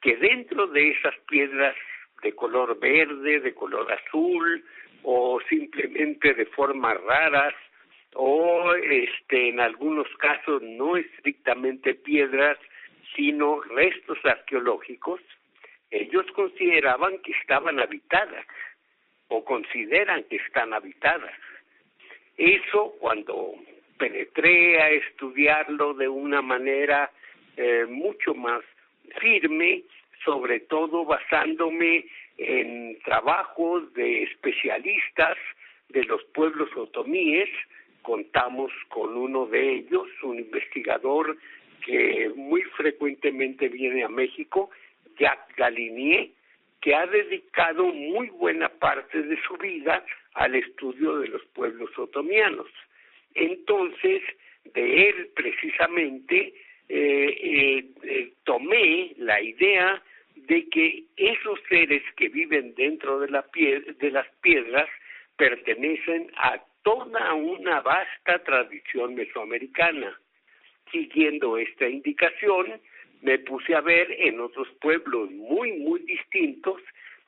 que 0.00 0.16
dentro 0.16 0.66
de 0.66 0.90
esas 0.90 1.14
piedras 1.28 1.74
de 2.22 2.32
color 2.34 2.78
verde, 2.78 3.40
de 3.40 3.54
color 3.54 3.90
azul 3.92 4.64
o 5.02 5.40
simplemente 5.48 6.34
de 6.34 6.46
formas 6.46 7.00
raras 7.02 7.54
o 8.14 8.74
este 8.74 9.48
en 9.48 9.60
algunos 9.60 10.08
casos 10.16 10.62
no 10.62 10.96
estrictamente 10.96 11.94
piedras 11.94 12.58
sino 13.14 13.60
restos 13.60 14.18
arqueológicos 14.24 15.20
ellos 15.90 16.26
consideraban 16.32 17.18
que 17.18 17.32
estaban 17.32 17.80
habitadas 17.80 18.46
o 19.28 19.44
consideran 19.44 20.24
que 20.24 20.36
están 20.36 20.72
habitadas. 20.72 21.34
Eso 22.36 22.94
cuando 22.98 23.54
penetré 23.98 24.80
a 24.80 24.90
estudiarlo 24.90 25.94
de 25.94 26.08
una 26.08 26.42
manera 26.42 27.10
eh, 27.56 27.86
mucho 27.88 28.34
más 28.34 28.62
firme 29.20 29.82
sobre 30.24 30.60
todo 30.60 31.04
basándome 31.04 32.06
en 32.38 32.98
trabajos 33.00 33.92
de 33.94 34.22
especialistas 34.24 35.36
de 35.88 36.04
los 36.04 36.22
pueblos 36.34 36.68
otomíes 36.76 37.48
contamos 38.02 38.72
con 38.88 39.16
uno 39.16 39.46
de 39.46 39.76
ellos, 39.76 40.08
un 40.22 40.38
investigador 40.38 41.36
que 41.84 42.30
muy 42.34 42.62
frecuentemente 42.76 43.68
viene 43.68 44.04
a 44.04 44.08
México, 44.08 44.70
Jacques 45.20 45.56
Galinier, 45.56 46.30
que 46.80 46.94
ha 46.94 47.06
dedicado 47.06 47.84
muy 47.84 48.30
buena 48.30 48.68
parte 48.68 49.22
de 49.22 49.38
su 49.42 49.56
vida 49.58 50.04
al 50.34 50.54
estudio 50.54 51.18
de 51.18 51.28
los 51.28 51.44
pueblos 51.54 51.90
otomianos. 51.98 52.68
Entonces, 53.34 54.22
de 54.64 55.08
él 55.10 55.30
precisamente 55.34 56.54
eh, 56.88 57.36
eh, 57.42 57.84
eh, 58.02 58.32
tomé 58.44 59.12
la 59.18 59.40
idea 59.40 60.02
de 60.34 60.68
que 60.68 61.04
esos 61.16 61.60
seres 61.68 62.02
que 62.16 62.28
viven 62.28 62.74
dentro 62.74 63.20
de, 63.20 63.28
la 63.28 63.44
de 63.54 64.10
las 64.10 64.26
piedras 64.40 64.88
pertenecen 65.36 66.30
a 66.36 66.62
toda 66.82 67.34
una 67.34 67.80
vasta 67.80 68.42
tradición 68.42 69.14
mesoamericana. 69.14 70.18
Siguiendo 70.90 71.56
esta 71.58 71.88
indicación, 71.88 72.80
me 73.22 73.38
puse 73.38 73.74
a 73.74 73.80
ver 73.80 74.10
en 74.10 74.40
otros 74.40 74.68
pueblos 74.80 75.30
muy, 75.30 75.72
muy 75.72 76.00
distintos 76.00 76.80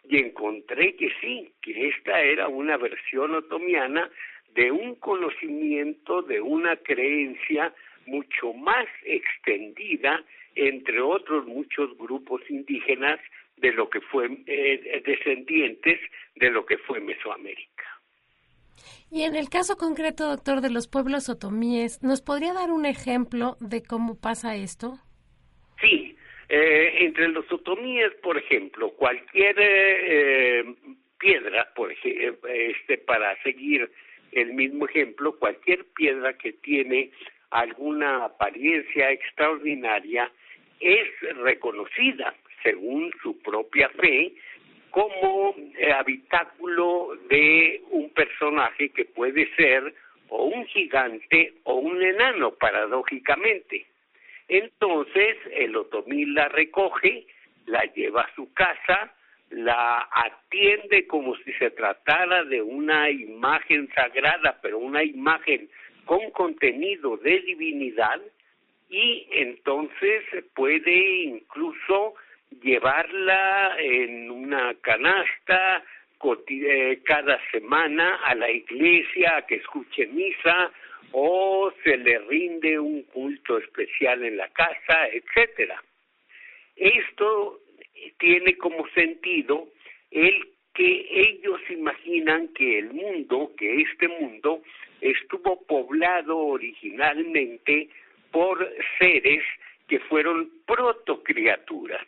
y 0.09 0.18
encontré 0.18 0.96
que 0.96 1.11
sí, 1.20 1.52
que 1.62 1.88
esta 1.88 2.20
era 2.20 2.48
una 2.48 2.76
versión 2.76 3.35
otomiana 3.35 4.11
de 4.55 4.70
un 4.70 4.96
conocimiento, 4.96 6.22
de 6.22 6.40
una 6.40 6.76
creencia 6.76 7.72
mucho 8.07 8.52
más 8.52 8.87
extendida 9.05 10.24
entre 10.55 11.00
otros 11.00 11.46
muchos 11.46 11.96
grupos 11.96 12.42
indígenas 12.48 13.18
de 13.57 13.72
lo 13.72 13.88
que 13.88 14.00
fue 14.00 14.26
eh, 14.46 15.02
descendientes 15.07 16.00
de 16.37 16.50
lo 16.50 16.66
que 16.66 16.78
fue 16.78 17.00
Mesoamérica. 17.00 17.85
Y 19.11 19.22
en 19.22 19.37
el 19.37 19.48
caso 19.48 19.76
concreto, 19.76 20.28
doctor, 20.28 20.61
de 20.61 20.70
los 20.70 20.88
pueblos 20.88 21.28
otomíes, 21.28 22.02
¿nos 22.02 22.22
podría 22.22 22.55
dar 22.55 22.70
un 22.70 22.87
ejemplo 22.87 23.57
de 23.61 23.83
cómo 23.83 24.18
pasa 24.18 24.57
esto? 24.57 24.98
Eh, 26.55 27.07
entre 27.07 27.29
los 27.29 27.51
otomíes, 27.51 28.12
por 28.23 28.37
ejemplo, 28.37 28.91
cualquier 28.91 29.57
eh, 29.59 30.62
piedra, 31.19 31.73
por 31.75 31.91
ejemplo, 31.91 32.47
este, 32.47 32.99
para 32.99 33.43
seguir 33.43 33.91
el 34.33 34.53
mismo 34.53 34.85
ejemplo, 34.85 35.38
cualquier 35.38 35.87
piedra 35.97 36.37
que 36.37 36.53
tiene 36.53 37.11
alguna 37.49 38.27
apariencia 38.27 39.11
extraordinaria 39.12 40.31
es 40.79 41.09
reconocida, 41.38 42.35
según 42.62 43.11
su 43.23 43.41
propia 43.41 43.88
fe, 43.88 44.35
como 44.91 45.55
eh, 45.79 45.91
habitáculo 45.91 47.17
de 47.31 47.81
un 47.93 48.11
personaje 48.11 48.91
que 48.91 49.07
puede 49.07 49.49
ser 49.57 49.95
o 50.29 50.45
un 50.45 50.67
gigante 50.67 51.55
o 51.65 51.77
un 51.77 52.03
enano, 52.03 52.51
paradójicamente. 52.51 53.87
Entonces 54.53 55.38
el 55.53 55.75
otomí 55.75 56.27
la 56.27 56.47
recoge, 56.51 57.27
la 57.65 57.85
lleva 57.95 58.21
a 58.21 58.35
su 58.35 58.53
casa, 58.53 59.15
la 59.49 60.07
atiende 60.12 61.07
como 61.07 61.35
si 61.37 61.55
se 61.55 61.71
tratara 61.71 62.45
de 62.45 62.61
una 62.61 63.09
imagen 63.09 63.88
sagrada, 63.95 64.59
pero 64.61 64.77
una 64.77 65.03
imagen 65.03 65.71
con 66.05 66.31
contenido 66.33 67.17
de 67.17 67.41
divinidad, 67.41 68.21
y 68.91 69.27
entonces 69.31 70.23
puede 70.55 71.23
incluso 71.23 72.15
llevarla 72.61 73.75
en 73.79 74.31
una 74.31 74.75
canasta 74.83 75.83
eh, 76.49 77.01
cada 77.07 77.41
semana 77.51 78.17
a 78.17 78.35
la 78.35 78.51
iglesia 78.51 79.38
a 79.38 79.47
que 79.47 79.55
escuche 79.55 80.09
misa 80.09 80.71
o 81.12 81.72
se 81.85 81.96
le 81.96 82.18
rinde 82.20 82.79
un 82.79 83.03
culto 83.05 83.59
especial 83.59 84.25
en 84.25 84.37
la 84.37 84.48
casa, 84.48 85.09
etcétera. 85.09 85.83
Esto 86.77 87.61
tiene 88.18 88.57
como 88.57 88.88
sentido 88.88 89.68
el 90.11 90.48
que 90.75 91.07
ellos 91.11 91.61
imaginan 91.70 92.48
que 92.48 92.79
el 92.79 92.92
mundo, 92.92 93.53
que 93.59 93.83
este 93.83 94.09
mundo, 94.09 94.62
estuvo 95.01 95.61
poblado 95.66 96.38
originalmente 96.38 97.88
por 98.31 98.66
seres 98.98 99.44
que 99.88 100.01
fueron 100.01 100.51
protocriaturas. 100.66 102.07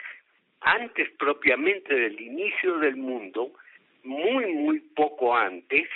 Antes 0.60 1.10
propiamente 1.18 1.94
del 1.94 2.18
inicio 2.18 2.78
del 2.78 2.96
mundo, 2.96 3.52
muy, 4.02 4.46
muy 4.46 4.80
poco 4.80 5.36
antes, 5.36 5.88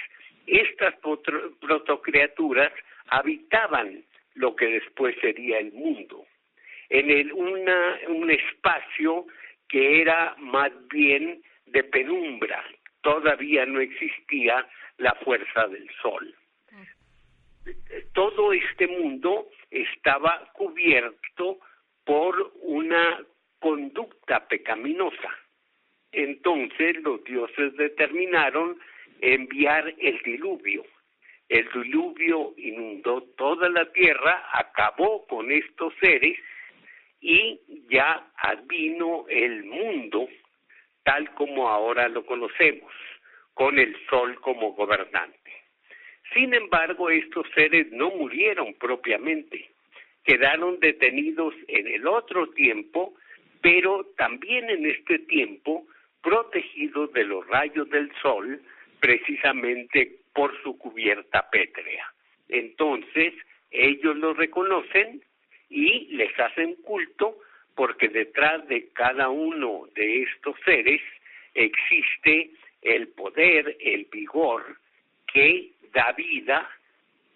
estas 0.47 0.95
protocriaturas 1.61 2.73
habitaban 3.11 4.05
lo 4.35 4.55
que 4.55 4.67
después 4.67 5.17
sería 5.21 5.59
el 5.59 5.73
mundo, 5.73 6.27
en 6.89 7.11
el, 7.11 7.33
una, 7.33 7.99
un 8.09 8.31
espacio 8.31 9.27
que 9.69 10.01
era 10.01 10.35
más 10.39 10.73
bien 10.89 11.43
de 11.67 11.85
penumbra, 11.85 12.65
todavía 13.03 13.67
no 13.67 13.81
existía 13.81 14.67
la 14.97 15.15
fuerza 15.17 15.67
del 15.69 15.89
sol. 16.01 16.35
Todo 18.15 18.53
este 18.53 18.87
mundo 18.87 19.49
estaba 19.71 20.51
cubierto 20.55 21.59
por 22.05 22.53
una 22.63 23.23
conducta 23.59 24.47
pecaminosa. 24.49 25.31
Entonces 26.13 26.97
los 27.03 27.23
dioses 27.25 27.77
determinaron 27.77 28.79
enviar 29.21 29.95
el 29.99 30.19
diluvio. 30.23 30.85
El 31.49 31.69
diluvio 31.73 32.55
inundó 32.57 33.23
toda 33.37 33.69
la 33.71 33.91
tierra, 33.93 34.45
acabó 34.53 35.27
con 35.27 35.51
estos 35.51 35.95
seres 36.01 36.39
y 37.21 37.61
ya 37.89 38.25
vino 38.67 39.25
el 39.29 39.65
mundo 39.65 40.29
tal 41.09 41.33
como 41.35 41.71
ahora 41.71 42.07
lo 42.09 42.27
conocemos, 42.27 42.93
con 43.55 43.79
el 43.79 43.97
sol 44.11 44.39
como 44.43 44.75
gobernante. 44.75 45.53
Sin 46.35 46.53
embargo, 46.53 47.09
estos 47.09 47.47
seres 47.55 47.91
no 47.93 48.11
murieron 48.11 48.75
propiamente, 48.75 49.71
quedaron 50.23 50.79
detenidos 50.81 51.55
en 51.67 51.89
el 51.89 52.07
otro 52.07 52.51
tiempo, 52.51 53.15
pero 53.63 54.05
también 54.19 54.69
en 54.69 54.85
este 54.85 55.21
tiempo 55.21 55.87
protegidos 56.23 57.11
de 57.15 57.25
los 57.25 57.47
rayos 57.47 57.89
del 57.89 58.13
sol, 58.21 58.61
precisamente 59.01 60.19
por 60.39 60.55
su 60.63 60.79
cubierta 60.79 61.51
pétrea. 61.51 62.13
Entonces, 62.49 63.35
ellos 63.73 64.17
lo 64.17 64.35
reconocen 64.35 65.21
y 65.69 66.07
les 66.15 66.31
hacen 66.39 66.77
culto 66.77 67.39
porque 67.75 68.09
detrás 68.09 68.65
de 68.69 68.87
cada 68.93 69.31
uno 69.31 69.89
de 69.97 70.23
estos 70.23 70.55
seres 70.65 71.01
existe 71.55 72.53
el 72.83 73.09
poder, 73.09 73.79
el 73.81 74.05
vigor 74.13 74.79
que 75.27 75.73
da 75.93 76.13
vida 76.13 76.71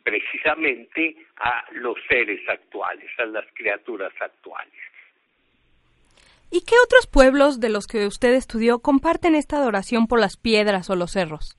precisamente 0.04 1.16
a 1.38 1.64
los 1.72 1.96
seres 2.08 2.48
actuales, 2.48 3.10
a 3.18 3.26
las 3.26 3.46
criaturas 3.54 4.12
actuales. 4.20 4.80
¿Y 6.52 6.64
qué 6.64 6.76
otros 6.84 7.08
pueblos 7.08 7.58
de 7.58 7.68
los 7.68 7.88
que 7.88 8.06
usted 8.06 8.34
estudió 8.34 8.78
comparten 8.78 9.34
esta 9.34 9.56
adoración 9.56 10.06
por 10.06 10.20
las 10.20 10.36
piedras 10.36 10.88
o 10.88 10.94
los 10.94 11.10
cerros? 11.10 11.58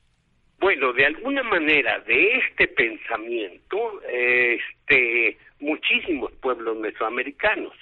Bueno, 0.63 0.93
de 0.93 1.05
alguna 1.05 1.43
manera, 1.43 1.99
de 2.07 2.37
este 2.37 2.69
pensamiento, 2.69 4.01
este, 4.07 5.37
muchísimos 5.59 6.31
pueblos 6.35 6.77
mesoamericanos. 6.77 7.73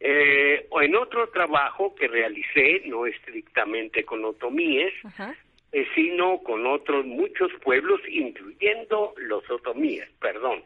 Eh, 0.00 0.66
en 0.80 0.96
otro 0.96 1.28
trabajo 1.28 1.94
que 1.94 2.08
realicé, 2.08 2.80
no 2.86 3.04
estrictamente 3.04 4.04
con 4.04 4.24
otomíes, 4.24 4.94
eh, 5.72 5.86
sino 5.94 6.38
con 6.38 6.66
otros 6.66 7.04
muchos 7.04 7.52
pueblos, 7.62 8.00
incluyendo 8.08 9.12
los 9.18 9.44
otomíes, 9.50 10.08
perdón. 10.18 10.62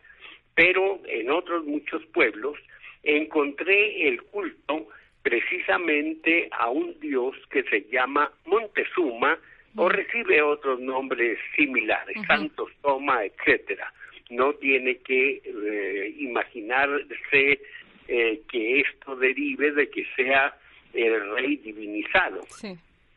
Pero 0.55 1.01
en 1.07 1.29
otros 1.29 1.65
muchos 1.65 2.05
pueblos 2.15 2.57
encontré 3.03 4.07
el 4.07 4.23
culto 4.23 4.87
precisamente 5.25 6.49
a 6.53 6.71
un 6.71 7.01
dios 7.01 7.35
que 7.51 7.65
se 7.65 7.83
llama 7.91 8.31
Montezuma, 8.47 9.41
o 9.77 9.89
recibe 9.89 10.43
otros 10.43 10.81
nombres 10.81 11.39
similares, 11.57 12.17
Santos 12.27 12.71
Toma, 12.83 13.25
etcétera. 13.25 13.93
No 14.31 14.53
tiene 14.55 14.99
que 14.99 15.43
eh, 15.45 16.15
imaginarse 16.19 17.61
eh, 18.09 18.41
que 18.51 18.81
esto 18.81 19.17
derive 19.17 19.73
de 19.73 19.91
que 19.91 20.07
sea 20.17 20.57
el 20.93 21.35
rey 21.35 21.57
divinizado. 21.57 22.41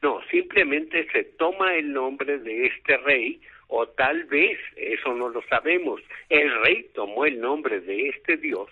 No, 0.01 0.21
simplemente 0.29 1.07
se 1.11 1.23
toma 1.23 1.75
el 1.75 1.91
nombre 1.91 2.37
de 2.39 2.67
este 2.67 2.97
rey 2.97 3.39
o 3.67 3.87
tal 3.87 4.25
vez, 4.25 4.59
eso 4.75 5.13
no 5.13 5.29
lo 5.29 5.41
sabemos, 5.43 6.01
el 6.29 6.61
rey 6.61 6.87
tomó 6.93 7.25
el 7.25 7.39
nombre 7.39 7.79
de 7.81 8.09
este 8.09 8.37
dios 8.37 8.69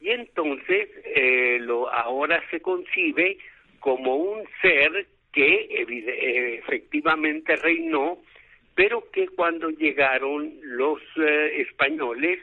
y 0.00 0.10
entonces 0.10 0.88
eh, 1.04 1.58
lo 1.60 1.90
ahora 1.90 2.42
se 2.50 2.60
concibe 2.60 3.38
como 3.80 4.16
un 4.16 4.44
ser 4.60 5.06
que 5.34 5.54
eh, 5.70 6.54
efectivamente 6.58 7.56
reinó, 7.56 8.18
pero 8.74 9.10
que 9.10 9.28
cuando 9.28 9.70
llegaron 9.70 10.52
los 10.62 11.00
eh, 11.16 11.62
españoles 11.68 12.38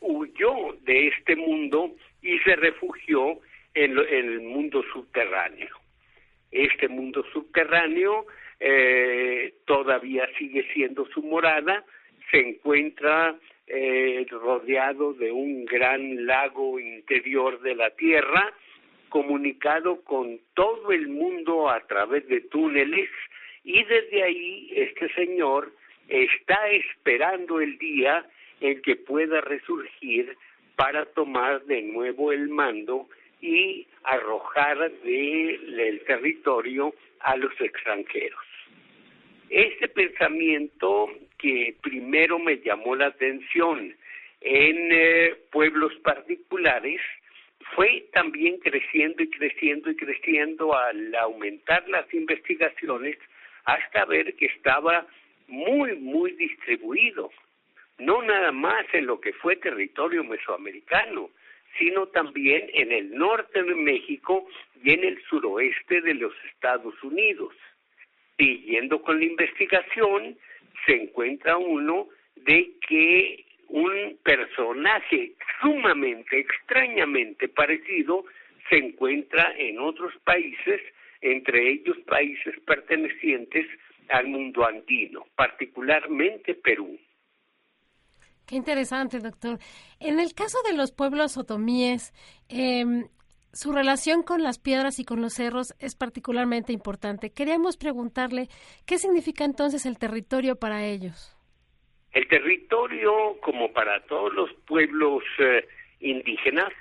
huyó 0.00 0.76
de 0.82 1.08
este 1.08 1.36
mundo 1.36 1.92
y 2.22 2.38
se 2.40 2.56
refugió 2.56 3.40
en, 3.74 3.98
el 3.98 4.40
mundo 4.40 4.84
subterráneo. 4.92 5.76
Este 6.50 6.88
mundo 6.88 7.24
subterráneo 7.32 8.26
eh, 8.60 9.54
todavía 9.66 10.28
sigue 10.38 10.66
siendo 10.72 11.06
su 11.06 11.22
morada, 11.22 11.84
se 12.30 12.38
encuentra 12.38 13.36
eh, 13.66 14.26
rodeado 14.30 15.14
de 15.14 15.32
un 15.32 15.64
gran 15.64 16.26
lago 16.26 16.78
interior 16.78 17.60
de 17.60 17.74
la 17.74 17.90
Tierra, 17.90 18.52
comunicado 19.14 20.02
con 20.02 20.40
todo 20.54 20.90
el 20.90 21.06
mundo 21.06 21.70
a 21.70 21.78
través 21.86 22.26
de 22.26 22.40
túneles 22.40 23.08
y 23.62 23.84
desde 23.84 24.24
ahí 24.24 24.72
este 24.74 25.08
señor 25.14 25.72
está 26.08 26.58
esperando 26.70 27.60
el 27.60 27.78
día 27.78 28.26
en 28.60 28.82
que 28.82 28.96
pueda 28.96 29.40
resurgir 29.40 30.36
para 30.74 31.04
tomar 31.04 31.62
de 31.66 31.82
nuevo 31.82 32.32
el 32.32 32.48
mando 32.48 33.08
y 33.40 33.86
arrojar 34.02 34.90
del 34.90 36.02
territorio 36.08 36.92
a 37.20 37.36
los 37.36 37.52
extranjeros. 37.60 38.44
Este 39.48 39.86
pensamiento 39.86 41.08
que 41.38 41.76
primero 41.82 42.40
me 42.40 42.56
llamó 42.56 42.96
la 42.96 43.06
atención 43.06 43.94
en 44.40 44.88
eh, 44.90 45.36
pueblos 45.52 45.94
particulares 46.02 47.00
fue 47.74 48.06
también 48.12 48.58
creciendo 48.58 49.22
y 49.22 49.30
creciendo 49.30 49.90
y 49.90 49.96
creciendo 49.96 50.76
al 50.76 51.14
aumentar 51.14 51.88
las 51.88 52.12
investigaciones 52.12 53.16
hasta 53.64 54.04
ver 54.04 54.34
que 54.34 54.46
estaba 54.46 55.06
muy, 55.48 55.96
muy 55.96 56.32
distribuido, 56.32 57.30
no 57.98 58.22
nada 58.22 58.52
más 58.52 58.86
en 58.92 59.06
lo 59.06 59.20
que 59.20 59.32
fue 59.34 59.56
territorio 59.56 60.24
mesoamericano, 60.24 61.30
sino 61.78 62.06
también 62.08 62.68
en 62.72 62.92
el 62.92 63.14
norte 63.14 63.62
de 63.62 63.74
México 63.74 64.46
y 64.82 64.92
en 64.92 65.04
el 65.04 65.22
suroeste 65.24 66.00
de 66.00 66.14
los 66.14 66.32
Estados 66.52 66.94
Unidos. 67.02 67.54
Siguiendo 68.36 69.02
con 69.02 69.18
la 69.18 69.24
investigación, 69.24 70.36
se 70.86 71.02
encuentra 71.02 71.56
uno 71.56 72.08
de 72.36 72.72
que 72.86 73.44
un 73.74 74.16
personaje 74.22 75.32
sumamente, 75.60 76.38
extrañamente 76.38 77.48
parecido 77.48 78.24
se 78.70 78.76
encuentra 78.76 79.52
en 79.58 79.80
otros 79.80 80.12
países, 80.22 80.80
entre 81.20 81.72
ellos 81.72 81.96
países 82.06 82.54
pertenecientes 82.64 83.66
al 84.10 84.28
mundo 84.28 84.64
andino, 84.64 85.26
particularmente 85.34 86.54
Perú. 86.54 86.96
Qué 88.46 88.54
interesante, 88.54 89.18
doctor. 89.18 89.58
En 89.98 90.20
el 90.20 90.34
caso 90.34 90.58
de 90.68 90.76
los 90.76 90.92
pueblos 90.92 91.36
otomíes, 91.36 92.12
em, 92.48 93.08
su 93.52 93.72
relación 93.72 94.22
con 94.22 94.44
las 94.44 94.60
piedras 94.60 95.00
y 95.00 95.04
con 95.04 95.20
los 95.20 95.34
cerros 95.34 95.74
es 95.80 95.96
particularmente 95.96 96.72
importante. 96.72 97.32
Queríamos 97.32 97.76
preguntarle 97.76 98.48
qué 98.86 98.98
significa 98.98 99.44
entonces 99.44 99.84
el 99.84 99.98
territorio 99.98 100.54
para 100.54 100.84
ellos. 100.84 101.33
El 102.14 102.28
territorio, 102.28 103.36
como 103.40 103.72
para 103.72 104.00
todos 104.06 104.32
los 104.32 104.52
pueblos 104.66 105.22
eh, 105.38 105.66
indígenas, 106.00 106.72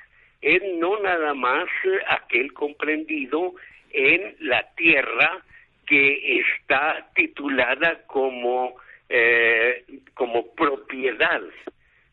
es 0.42 0.62
no 0.78 1.00
nada 1.00 1.34
más 1.34 1.68
aquel 2.08 2.54
comprendido 2.54 3.56
en 3.92 4.36
la 4.40 4.74
tierra 4.76 5.44
que 5.88 6.40
está 6.40 7.10
titulada 7.16 8.04
como, 8.08 8.76
eh, 9.10 9.86
como 10.14 10.54
propiedad 10.54 11.42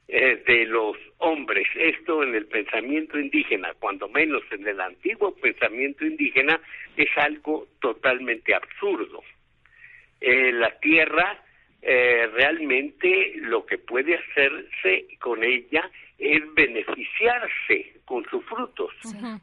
eh, 0.09 0.43
de 0.47 0.65
los 0.67 0.97
hombres. 1.19 1.69
Esto 1.77 2.23
en 2.23 2.35
el 2.35 2.47
pensamiento 2.47 3.19
indígena, 3.19 3.75
cuando 3.79 4.09
menos 4.09 4.43
en 4.51 4.67
el 4.67 4.81
antiguo 4.81 5.35
pensamiento 5.37 6.05
indígena, 6.05 6.61
es 6.97 7.09
algo 7.17 7.69
totalmente 7.81 8.55
absurdo. 8.55 9.23
Eh, 10.21 10.53
la 10.53 10.79
tierra 10.81 11.43
realmente 11.83 13.33
lo 13.37 13.65
que 13.65 13.79
puede 13.79 14.17
hacerse 14.17 15.07
con 15.19 15.43
ella 15.43 15.91
es 16.19 16.43
beneficiarse 16.55 18.01
con 18.05 18.25
sus 18.29 18.45
frutos, 18.45 18.93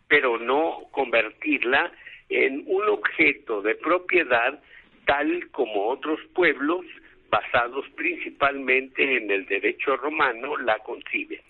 pero 0.08 0.38
no 0.38 0.84
convertirla 0.92 1.92
en 2.30 2.64
un 2.68 2.88
objeto 2.90 3.62
de 3.62 3.76
propiedad 3.76 4.62
tal 5.06 5.50
como 5.52 5.88
otros 5.88 6.20
pueblos 6.36 6.86
basados 7.30 7.86
principalmente 7.96 9.18
en 9.18 9.32
el 9.32 9.46
derecho 9.46 9.96
romano 9.98 10.58
la 10.58 10.78
conciben. 10.80 11.42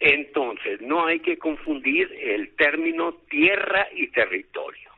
Entonces, 0.00 0.80
no 0.80 1.06
hay 1.06 1.20
que 1.20 1.38
confundir 1.38 2.10
el 2.20 2.54
término 2.56 3.14
tierra 3.28 3.88
y 3.94 4.08
territorio. 4.08 4.90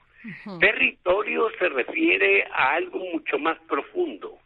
Territorio 0.60 1.48
se 1.58 1.68
refiere 1.70 2.44
a 2.52 2.74
algo 2.74 2.98
mucho 2.98 3.38
más 3.38 3.58
profundo. 3.60 4.38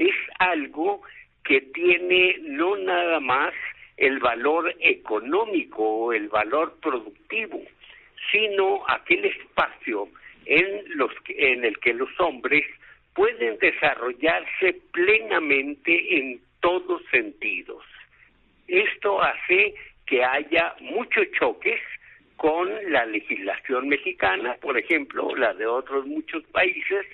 Es 0.00 0.16
algo 0.38 1.02
que 1.44 1.60
tiene 1.60 2.36
no 2.40 2.74
nada 2.74 3.20
más 3.20 3.52
el 3.98 4.18
valor 4.18 4.74
económico 4.80 5.82
o 5.82 6.12
el 6.14 6.30
valor 6.30 6.78
productivo, 6.80 7.60
sino 8.32 8.82
aquel 8.88 9.26
espacio 9.26 10.08
en, 10.46 10.96
los, 10.96 11.12
en 11.28 11.66
el 11.66 11.78
que 11.80 11.92
los 11.92 12.08
hombres 12.18 12.64
pueden 13.14 13.58
desarrollarse 13.58 14.80
plenamente 14.90 16.16
en 16.16 16.40
todos 16.60 17.02
sentidos. 17.10 17.84
Esto 18.68 19.20
hace 19.22 19.74
que 20.06 20.24
haya 20.24 20.76
muchos 20.80 21.30
choques 21.38 21.78
con 22.36 22.70
la 22.90 23.04
legislación 23.04 23.86
mexicana, 23.86 24.56
por 24.62 24.78
ejemplo, 24.78 25.36
la 25.36 25.52
de 25.52 25.66
otros 25.66 26.06
muchos 26.06 26.42
países, 26.44 27.04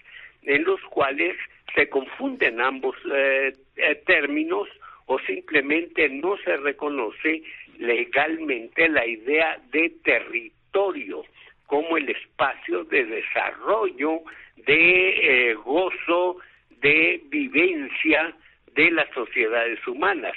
en 0.46 0.64
los 0.64 0.80
cuales 0.82 1.36
se 1.74 1.88
confunden 1.88 2.60
ambos 2.60 2.96
eh, 3.12 3.52
eh, 3.76 4.02
términos 4.06 4.68
o 5.06 5.18
simplemente 5.20 6.08
no 6.08 6.36
se 6.38 6.56
reconoce 6.56 7.42
legalmente 7.78 8.88
la 8.88 9.04
idea 9.04 9.60
de 9.70 9.90
territorio 10.02 11.24
como 11.66 11.96
el 11.96 12.08
espacio 12.08 12.84
de 12.84 13.04
desarrollo, 13.04 14.20
de 14.56 15.50
eh, 15.50 15.54
gozo, 15.54 16.38
de 16.80 17.20
vivencia 17.28 18.34
de 18.74 18.90
las 18.92 19.08
sociedades 19.12 19.84
humanas, 19.86 20.36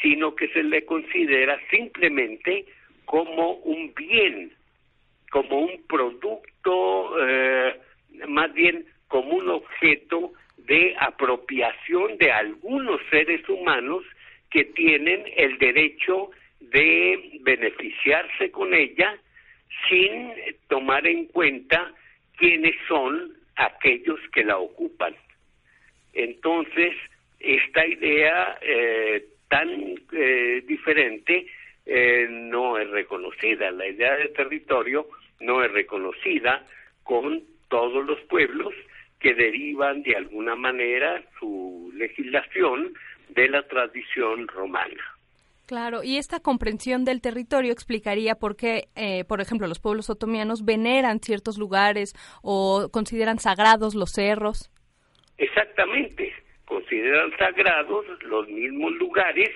sino 0.00 0.34
que 0.34 0.48
se 0.48 0.62
le 0.62 0.84
considera 0.84 1.58
simplemente 1.70 2.64
como 3.04 3.52
un 3.56 3.92
bien, 3.94 4.52
como 5.30 5.60
un 5.60 5.82
producto, 5.86 7.16
más 8.28 8.52
bien 8.54 8.86
como 9.12 9.36
un 9.36 9.50
objeto 9.50 10.32
de 10.56 10.96
apropiación 10.98 12.16
de 12.16 12.32
algunos 12.32 12.98
seres 13.10 13.46
humanos 13.46 14.02
que 14.50 14.64
tienen 14.64 15.24
el 15.36 15.58
derecho 15.58 16.30
de 16.60 17.38
beneficiarse 17.42 18.50
con 18.50 18.72
ella 18.72 19.14
sin 19.86 20.32
tomar 20.66 21.06
en 21.06 21.26
cuenta 21.26 21.92
quiénes 22.38 22.74
son 22.88 23.34
aquellos 23.56 24.18
que 24.32 24.44
la 24.44 24.56
ocupan. 24.56 25.14
Entonces, 26.14 26.94
esta 27.38 27.86
idea 27.86 28.58
eh, 28.62 29.26
tan 29.48 29.68
eh, 30.10 30.62
diferente 30.66 31.48
eh, 31.84 32.28
no 32.30 32.78
es 32.78 32.88
reconocida. 32.88 33.70
La 33.72 33.86
idea 33.86 34.16
de 34.16 34.28
territorio 34.28 35.06
no 35.40 35.62
es 35.62 35.70
reconocida 35.70 36.64
con 37.02 37.42
todos 37.68 38.06
los 38.06 38.18
pueblos 38.22 38.72
que 39.22 39.34
derivan 39.34 40.02
de 40.02 40.16
alguna 40.16 40.56
manera 40.56 41.22
su 41.38 41.90
legislación 41.94 42.92
de 43.30 43.48
la 43.48 43.62
tradición 43.68 44.48
romana. 44.48 45.02
Claro, 45.66 46.02
y 46.02 46.18
esta 46.18 46.40
comprensión 46.40 47.04
del 47.04 47.22
territorio 47.22 47.72
explicaría 47.72 48.34
por 48.34 48.56
qué, 48.56 48.88
eh, 48.96 49.24
por 49.24 49.40
ejemplo, 49.40 49.66
los 49.68 49.80
pueblos 49.80 50.10
otomianos 50.10 50.64
veneran 50.64 51.20
ciertos 51.20 51.56
lugares 51.56 52.14
o 52.42 52.88
consideran 52.92 53.38
sagrados 53.38 53.94
los 53.94 54.10
cerros. 54.10 54.70
Exactamente, 55.38 56.32
consideran 56.66 57.30
sagrados 57.38 58.04
los 58.22 58.48
mismos 58.48 58.92
lugares 58.94 59.50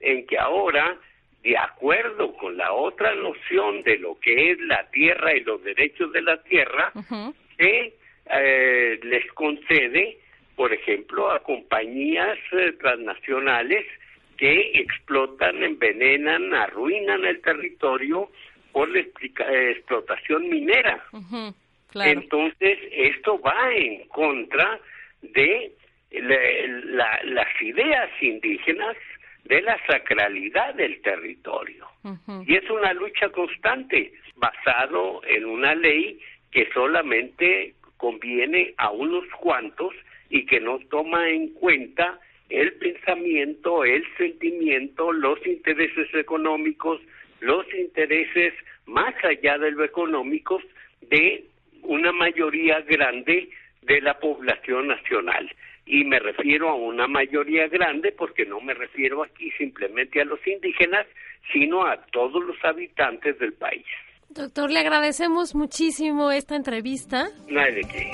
en 0.00 0.26
que 0.26 0.38
ahora, 0.38 0.96
de 1.42 1.58
acuerdo 1.58 2.32
con 2.34 2.56
la 2.56 2.72
otra 2.72 3.14
noción 3.16 3.82
de 3.82 3.98
lo 3.98 4.18
que 4.20 4.52
es 4.52 4.60
la 4.60 4.88
tierra 4.90 5.36
y 5.36 5.40
los 5.40 5.62
derechos 5.64 6.12
de 6.12 6.22
la 6.22 6.42
tierra, 6.44 6.92
se 7.58 7.97
eh, 8.30 8.98
les 9.02 9.30
concede, 9.32 10.18
por 10.56 10.72
ejemplo, 10.72 11.30
a 11.30 11.42
compañías 11.42 12.38
eh, 12.52 12.72
transnacionales 12.80 13.86
que 14.36 14.80
explotan, 14.80 15.62
envenenan, 15.62 16.54
arruinan 16.54 17.24
el 17.24 17.40
territorio 17.40 18.30
por 18.72 18.88
la 18.88 19.00
explotación 19.00 20.48
minera. 20.48 21.04
Entonces, 21.94 22.78
esto 22.92 23.40
va 23.40 23.74
en 23.74 24.06
contra 24.08 24.78
de 25.22 25.72
las 26.10 27.62
ideas 27.62 28.10
indígenas 28.20 28.96
de 29.44 29.62
la 29.62 29.78
sacralidad 29.86 30.74
del 30.74 31.00
territorio. 31.02 31.86
Y 32.46 32.54
es 32.54 32.70
una 32.70 32.92
lucha 32.92 33.28
constante 33.30 34.12
basado 34.36 35.22
en 35.26 35.44
una 35.44 35.74
ley 35.74 36.20
que 36.50 36.70
solamente 36.72 37.74
conviene 37.98 38.72
a 38.78 38.90
unos 38.90 39.24
cuantos 39.38 39.94
y 40.30 40.46
que 40.46 40.60
no 40.60 40.78
toma 40.90 41.28
en 41.28 41.48
cuenta 41.54 42.18
el 42.48 42.72
pensamiento, 42.74 43.84
el 43.84 44.04
sentimiento, 44.16 45.12
los 45.12 45.44
intereses 45.46 46.08
económicos, 46.14 47.00
los 47.40 47.66
intereses 47.74 48.54
más 48.86 49.14
allá 49.22 49.58
de 49.58 49.70
lo 49.70 49.84
económicos 49.84 50.62
de 51.02 51.44
una 51.82 52.12
mayoría 52.12 52.80
grande 52.80 53.50
de 53.82 54.00
la 54.00 54.18
población 54.18 54.88
nacional. 54.88 55.50
Y 55.84 56.04
me 56.04 56.18
refiero 56.18 56.68
a 56.68 56.74
una 56.74 57.06
mayoría 57.06 57.68
grande 57.68 58.12
porque 58.12 58.44
no 58.44 58.60
me 58.60 58.74
refiero 58.74 59.22
aquí 59.22 59.50
simplemente 59.52 60.20
a 60.20 60.24
los 60.24 60.44
indígenas, 60.46 61.06
sino 61.52 61.86
a 61.86 61.96
todos 62.06 62.44
los 62.44 62.62
habitantes 62.64 63.38
del 63.38 63.54
país. 63.54 63.86
Doctor, 64.30 64.70
le 64.70 64.80
agradecemos 64.80 65.54
muchísimo 65.54 66.30
esta 66.30 66.54
entrevista. 66.54 67.28
No 67.48 67.60
hay 67.60 67.74
de 67.74 67.80
qué. 67.82 68.10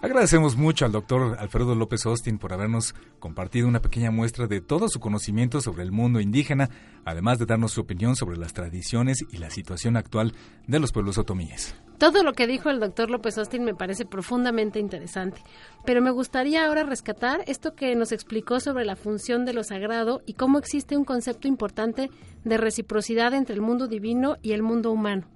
Agradecemos 0.00 0.56
mucho 0.56 0.84
al 0.84 0.92
doctor 0.92 1.36
Alfredo 1.40 1.74
López 1.74 2.06
Austin 2.06 2.38
por 2.38 2.52
habernos 2.52 2.94
compartido 3.18 3.66
una 3.66 3.82
pequeña 3.82 4.12
muestra 4.12 4.46
de 4.46 4.60
todo 4.60 4.88
su 4.88 5.00
conocimiento 5.00 5.60
sobre 5.60 5.82
el 5.82 5.90
mundo 5.90 6.20
indígena, 6.20 6.70
además 7.04 7.40
de 7.40 7.46
darnos 7.46 7.72
su 7.72 7.80
opinión 7.80 8.14
sobre 8.14 8.36
las 8.36 8.52
tradiciones 8.52 9.24
y 9.32 9.38
la 9.38 9.50
situación 9.50 9.96
actual 9.96 10.34
de 10.68 10.78
los 10.78 10.92
pueblos 10.92 11.18
otomíes. 11.18 11.74
Todo 11.98 12.22
lo 12.22 12.32
que 12.32 12.46
dijo 12.46 12.70
el 12.70 12.78
doctor 12.78 13.10
López 13.10 13.38
Austin 13.38 13.64
me 13.64 13.74
parece 13.74 14.04
profundamente 14.04 14.78
interesante, 14.78 15.42
pero 15.84 16.00
me 16.00 16.12
gustaría 16.12 16.64
ahora 16.64 16.84
rescatar 16.84 17.42
esto 17.48 17.74
que 17.74 17.96
nos 17.96 18.12
explicó 18.12 18.60
sobre 18.60 18.84
la 18.84 18.94
función 18.94 19.44
de 19.44 19.52
lo 19.52 19.64
sagrado 19.64 20.22
y 20.26 20.34
cómo 20.34 20.60
existe 20.60 20.96
un 20.96 21.04
concepto 21.04 21.48
importante 21.48 22.08
de 22.44 22.56
reciprocidad 22.56 23.34
entre 23.34 23.56
el 23.56 23.62
mundo 23.62 23.88
divino 23.88 24.36
y 24.42 24.52
el 24.52 24.62
mundo 24.62 24.92
humano. 24.92 25.26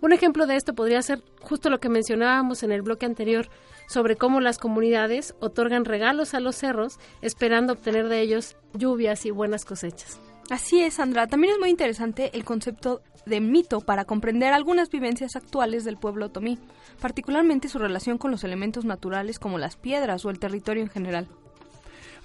Un 0.00 0.12
ejemplo 0.12 0.46
de 0.46 0.54
esto 0.54 0.74
podría 0.74 1.02
ser 1.02 1.22
justo 1.40 1.70
lo 1.70 1.80
que 1.80 1.88
mencionábamos 1.88 2.62
en 2.62 2.70
el 2.70 2.82
bloque 2.82 3.06
anterior 3.06 3.48
sobre 3.86 4.16
cómo 4.16 4.40
las 4.40 4.58
comunidades 4.58 5.34
otorgan 5.40 5.84
regalos 5.84 6.34
a 6.34 6.40
los 6.40 6.56
cerros 6.56 6.98
esperando 7.22 7.74
obtener 7.74 8.08
de 8.08 8.20
ellos 8.20 8.56
lluvias 8.72 9.26
y 9.26 9.30
buenas 9.30 9.64
cosechas. 9.64 10.20
Así 10.50 10.82
es, 10.82 10.94
Sandra. 10.94 11.26
También 11.26 11.54
es 11.54 11.58
muy 11.58 11.70
interesante 11.70 12.30
el 12.34 12.44
concepto 12.44 13.00
de 13.24 13.40
mito 13.40 13.80
para 13.80 14.04
comprender 14.04 14.52
algunas 14.52 14.90
vivencias 14.90 15.36
actuales 15.36 15.84
del 15.84 15.96
pueblo 15.96 16.26
otomí, 16.26 16.58
particularmente 17.00 17.68
su 17.68 17.78
relación 17.78 18.18
con 18.18 18.30
los 18.30 18.44
elementos 18.44 18.84
naturales 18.84 19.38
como 19.38 19.58
las 19.58 19.76
piedras 19.76 20.24
o 20.24 20.30
el 20.30 20.38
territorio 20.38 20.82
en 20.82 20.90
general. 20.90 21.28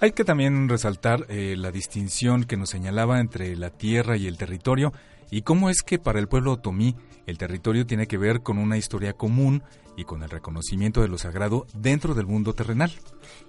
Hay 0.00 0.12
que 0.12 0.24
también 0.24 0.68
resaltar 0.68 1.26
eh, 1.28 1.56
la 1.58 1.70
distinción 1.70 2.44
que 2.44 2.56
nos 2.56 2.70
señalaba 2.70 3.20
entre 3.20 3.56
la 3.56 3.70
tierra 3.70 4.16
y 4.16 4.26
el 4.26 4.38
territorio 4.38 4.92
y 5.30 5.42
cómo 5.42 5.70
es 5.70 5.82
que 5.82 5.98
para 5.98 6.18
el 6.18 6.28
pueblo 6.28 6.52
otomí 6.52 6.96
el 7.26 7.38
territorio 7.38 7.86
tiene 7.86 8.06
que 8.06 8.18
ver 8.18 8.42
con 8.42 8.58
una 8.58 8.76
historia 8.76 9.12
común 9.12 9.62
y 10.00 10.04
con 10.04 10.22
el 10.22 10.30
reconocimiento 10.30 11.02
de 11.02 11.08
lo 11.08 11.18
sagrado 11.18 11.66
dentro 11.74 12.14
del 12.14 12.26
mundo 12.26 12.54
terrenal. 12.54 12.90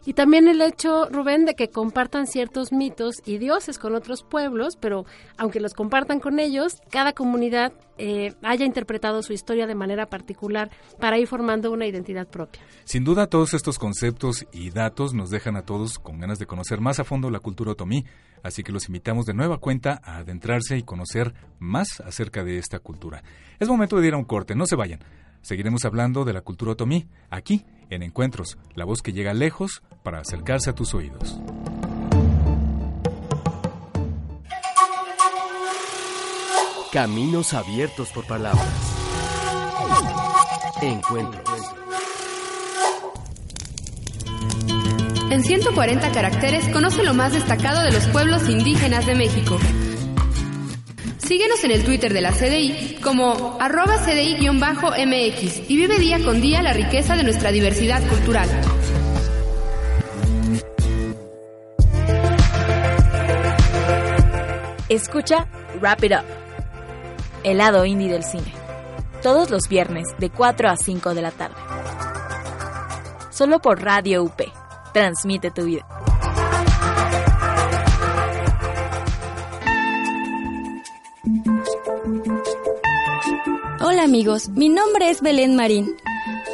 Y 0.05 0.13
también 0.13 0.47
el 0.47 0.61
hecho, 0.61 1.07
Rubén, 1.09 1.45
de 1.45 1.55
que 1.55 1.69
compartan 1.69 2.27
ciertos 2.27 2.71
mitos 2.73 3.21
y 3.25 3.37
dioses 3.37 3.79
con 3.79 3.95
otros 3.95 4.23
pueblos, 4.23 4.75
pero 4.75 5.05
aunque 5.37 5.61
los 5.61 5.73
compartan 5.73 6.19
con 6.19 6.39
ellos, 6.39 6.81
cada 6.89 7.13
comunidad 7.13 7.71
eh, 7.97 8.33
haya 8.41 8.65
interpretado 8.65 9.23
su 9.23 9.31
historia 9.31 9.65
de 9.65 9.75
manera 9.75 10.07
particular 10.07 10.69
para 10.99 11.17
ir 11.19 11.27
formando 11.27 11.71
una 11.71 11.85
identidad 11.85 12.27
propia. 12.27 12.61
Sin 12.83 13.03
duda, 13.03 13.27
todos 13.27 13.53
estos 13.53 13.79
conceptos 13.79 14.45
y 14.51 14.71
datos 14.71 15.13
nos 15.13 15.29
dejan 15.29 15.55
a 15.55 15.63
todos 15.63 15.99
con 15.99 16.19
ganas 16.19 16.39
de 16.39 16.47
conocer 16.47 16.81
más 16.81 16.99
a 16.99 17.03
fondo 17.03 17.29
la 17.29 17.39
cultura 17.39 17.71
otomí, 17.71 18.05
así 18.43 18.63
que 18.63 18.71
los 18.71 18.87
invitamos 18.87 19.25
de 19.25 19.33
nueva 19.33 19.59
cuenta 19.59 20.01
a 20.03 20.17
adentrarse 20.17 20.77
y 20.77 20.83
conocer 20.83 21.33
más 21.59 22.01
acerca 22.01 22.43
de 22.43 22.57
esta 22.57 22.79
cultura. 22.79 23.23
Es 23.59 23.69
momento 23.69 23.99
de 23.99 24.07
ir 24.07 24.13
a 24.15 24.17
un 24.17 24.25
corte, 24.25 24.55
no 24.55 24.65
se 24.65 24.75
vayan. 24.75 24.99
Seguiremos 25.41 25.85
hablando 25.85 26.25
de 26.25 26.33
la 26.33 26.41
cultura 26.41 26.73
otomí 26.73 27.07
aquí 27.29 27.65
en 27.89 28.03
Encuentros, 28.03 28.57
la 28.75 28.85
voz 28.85 29.01
que 29.01 29.13
llega 29.13 29.33
lejos 29.33 29.81
para 30.03 30.19
acercarse 30.19 30.69
a 30.69 30.75
tus 30.75 30.93
oídos. 30.93 31.39
Caminos 36.91 37.53
abiertos 37.53 38.09
por 38.09 38.27
palabras. 38.27 38.67
Encuentros. 40.81 41.61
En 45.29 45.43
140 45.43 46.11
caracteres 46.11 46.67
conoce 46.73 47.03
lo 47.03 47.13
más 47.13 47.31
destacado 47.31 47.83
de 47.83 47.93
los 47.93 48.05
pueblos 48.07 48.49
indígenas 48.49 49.05
de 49.05 49.15
México. 49.15 49.57
Síguenos 51.31 51.63
en 51.63 51.71
el 51.71 51.85
Twitter 51.85 52.11
de 52.11 52.19
la 52.19 52.33
CDI 52.33 52.97
como 53.01 53.55
arroba 53.57 53.95
CDI-MX 54.05 55.63
y 55.69 55.77
vive 55.77 55.97
día 55.97 56.21
con 56.25 56.41
día 56.41 56.61
la 56.61 56.73
riqueza 56.73 57.15
de 57.15 57.23
nuestra 57.23 57.53
diversidad 57.53 58.05
cultural. 58.05 58.49
Escucha 64.89 65.47
Wrap 65.79 66.03
It 66.03 66.11
Up, 66.11 66.25
el 67.45 67.59
lado 67.59 67.85
indie 67.85 68.11
del 68.11 68.25
cine. 68.25 68.53
Todos 69.23 69.49
los 69.51 69.69
viernes 69.69 70.09
de 70.17 70.29
4 70.31 70.67
a 70.67 70.75
5 70.75 71.13
de 71.13 71.21
la 71.21 71.31
tarde. 71.31 71.55
Solo 73.29 73.61
por 73.61 73.81
Radio 73.81 74.23
UP. 74.23 74.41
Transmite 74.91 75.49
tu 75.49 75.63
vida. 75.63 75.87
Hola 84.01 84.09
amigos, 84.09 84.49
mi 84.49 84.67
nombre 84.67 85.11
es 85.11 85.21
Belén 85.21 85.55
Marín. 85.55 85.95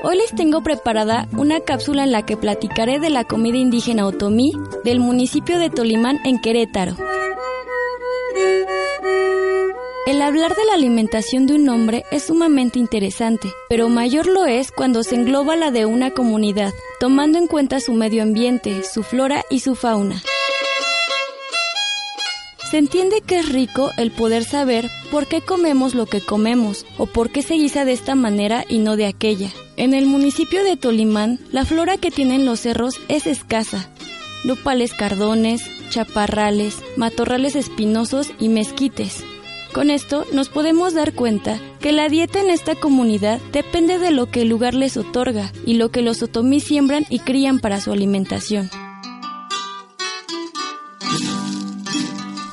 Hoy 0.04 0.18
les 0.18 0.36
tengo 0.36 0.64
preparada 0.64 1.30
una 1.32 1.62
cápsula 1.62 2.04
en 2.04 2.12
la 2.12 2.26
que 2.26 2.36
platicaré 2.36 3.00
de 3.00 3.10
la 3.10 3.24
comida 3.24 3.56
indígena 3.56 4.06
otomí 4.06 4.52
del 4.84 5.00
municipio 5.00 5.58
de 5.58 5.70
Tolimán 5.70 6.20
en 6.26 6.42
Querétaro. 6.42 6.98
El 10.08 10.22
hablar 10.22 10.58
de 10.58 10.66
la 10.66 10.74
alimentación 10.74 11.48
de 11.48 11.54
un 11.54 11.70
hombre 11.70 12.04
es 12.12 12.24
sumamente 12.24 12.80
interesante, 12.80 13.48
pero 13.70 13.88
mayor 13.88 14.28
lo 14.28 14.46
es 14.46 14.74
cuando 14.74 15.02
se 15.04 15.16
engloba 15.16 15.56
la 15.56 15.72
de 15.72 15.86
una 15.86 16.12
comunidad, 16.12 16.74
tomando 17.00 17.38
en 17.38 17.48
cuenta 17.48 17.80
su 17.80 17.94
medio 17.94 18.24
ambiente, 18.24 18.84
su 18.84 19.04
flora 19.04 19.46
y 19.50 19.62
su 19.62 19.76
fauna. 19.76 20.22
Se 22.70 22.78
entiende 22.78 23.22
que 23.22 23.40
es 23.40 23.50
rico 23.50 23.92
el 23.96 24.12
poder 24.12 24.44
saber 24.44 24.90
por 25.10 25.26
qué 25.28 25.40
comemos 25.40 25.96
lo 25.96 26.06
que 26.06 26.20
comemos 26.20 26.86
o 26.98 27.06
por 27.06 27.30
qué 27.30 27.42
se 27.42 27.54
guisa 27.54 27.86
de 27.86 27.94
esta 27.94 28.14
manera 28.14 28.66
y 28.68 28.80
no 28.80 28.98
de 28.98 29.06
aquella. 29.06 29.50
En 29.78 29.94
el 29.94 30.06
municipio 30.06 30.66
de 30.66 30.76
Tolimán, 30.76 31.40
la 31.52 31.64
flora 31.64 31.98
que 31.98 32.12
tienen 32.12 32.46
los 32.46 32.60
cerros 32.60 33.00
es 33.08 33.26
escasa. 33.26 33.90
Lupales 34.44 34.94
cardones, 34.94 35.64
chaparrales, 35.90 36.84
matorrales 36.98 37.56
espinosos 37.56 38.32
y 38.38 38.50
mezquites. 38.50 39.24
Con 39.74 39.90
esto 39.90 40.26
nos 40.34 40.50
podemos 40.50 40.94
dar 40.94 41.14
cuenta 41.14 41.62
que 41.80 41.94
la 41.94 42.10
dieta 42.10 42.42
en 42.42 42.50
esta 42.50 42.76
comunidad 42.76 43.40
depende 43.54 43.98
de 43.98 44.12
lo 44.12 44.30
que 44.30 44.42
el 44.42 44.50
lugar 44.50 44.74
les 44.74 44.98
otorga 44.98 45.54
y 45.66 45.76
lo 45.76 45.90
que 45.90 46.02
los 46.02 46.22
otomí 46.22 46.60
siembran 46.60 47.06
y 47.10 47.20
crían 47.20 47.60
para 47.60 47.80
su 47.80 47.94
alimentación. 47.94 48.70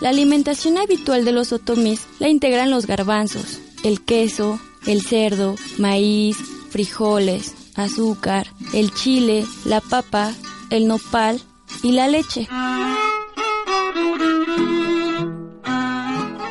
La 0.04 0.10
alimentación 0.10 0.76
habitual 0.76 1.24
de 1.24 1.32
los 1.32 1.50
otomís 1.54 2.06
la 2.18 2.28
integran 2.28 2.70
los 2.70 2.86
garbanzos, 2.86 3.58
el 3.84 4.02
queso, 4.02 4.60
el 4.86 5.00
cerdo, 5.00 5.54
maíz, 5.78 6.36
frijoles, 6.68 7.54
azúcar, 7.74 8.48
el 8.74 8.92
chile, 8.92 9.46
la 9.64 9.80
papa, 9.80 10.34
el 10.68 10.88
nopal 10.88 11.40
y 11.82 11.92
la 11.92 12.06
leche. 12.06 12.46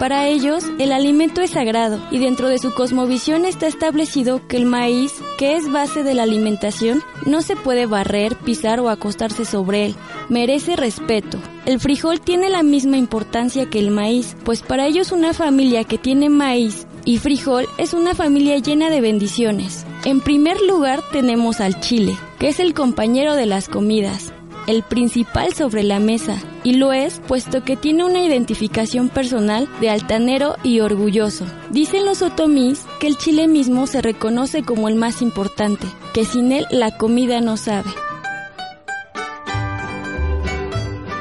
Para 0.04 0.28
ellos, 0.28 0.66
el 0.80 0.92
alimento 0.92 1.40
es 1.40 1.52
sagrado 1.52 1.98
y 2.12 2.20
dentro 2.20 2.50
de 2.50 2.58
su 2.58 2.74
cosmovisión 2.74 3.46
está 3.46 3.68
establecido 3.68 4.46
que 4.50 4.58
el 4.58 4.66
maíz, 4.66 5.14
que 5.38 5.56
es 5.56 5.72
base 5.72 6.04
de 6.04 6.14
la 6.14 6.24
alimentación, 6.24 7.02
no 7.26 7.42
se 7.42 7.56
puede 7.56 7.86
barrer, 7.86 8.36
pisar 8.36 8.82
o 8.82 8.90
acostarse 8.90 9.46
sobre 9.46 9.86
él. 9.86 9.96
Merece 10.28 10.76
respeto. 10.76 11.40
El 11.66 11.80
frijol 11.80 12.20
tiene 12.20 12.50
la 12.50 12.64
misma 12.64 12.98
importancia 12.98 13.70
que 13.70 13.80
el 13.80 13.92
maíz, 13.92 14.36
pues 14.44 14.62
para 14.62 14.88
ellos 14.88 15.14
una 15.14 15.34
familia 15.34 15.86
que 15.86 15.98
tiene 15.98 16.28
maíz 16.28 16.86
y 17.06 17.20
frijol 17.20 17.66
es 17.78 17.94
una 17.94 18.14
familia 18.14 18.58
llena 18.58 18.90
de 18.90 19.00
bendiciones. 19.00 19.86
En 20.04 20.20
primer 20.20 20.60
lugar 20.64 21.02
tenemos 21.14 21.62
al 21.62 21.80
chile, 21.80 22.18
que 22.40 22.50
es 22.50 22.60
el 22.60 22.74
compañero 22.74 23.38
de 23.38 23.46
las 23.46 23.70
comidas 23.70 24.34
el 24.68 24.84
principal 24.84 25.54
sobre 25.54 25.84
la 25.84 26.00
mesa, 26.00 26.42
y 26.64 26.74
lo 26.74 26.94
es 26.94 27.20
puesto 27.28 27.64
que 27.64 27.76
tiene 27.76 28.04
una 28.04 28.24
identificación 28.24 29.10
personal 29.10 29.68
de 29.82 29.90
altanero 29.90 30.56
y 30.64 30.80
orgulloso. 30.80 31.46
Dicen 31.70 32.06
los 32.06 32.22
otomís 32.22 32.86
que 33.00 33.08
el 33.08 33.18
chile 33.18 33.48
mismo 33.48 33.88
se 33.88 34.02
reconoce 34.02 34.64
como 34.64 34.88
el 34.88 34.96
más 34.96 35.22
importante, 35.22 35.88
que 36.14 36.26
sin 36.26 36.52
él 36.52 36.66
la 36.72 36.98
comida 36.98 37.42
no 37.42 37.58
sabe. 37.58 37.90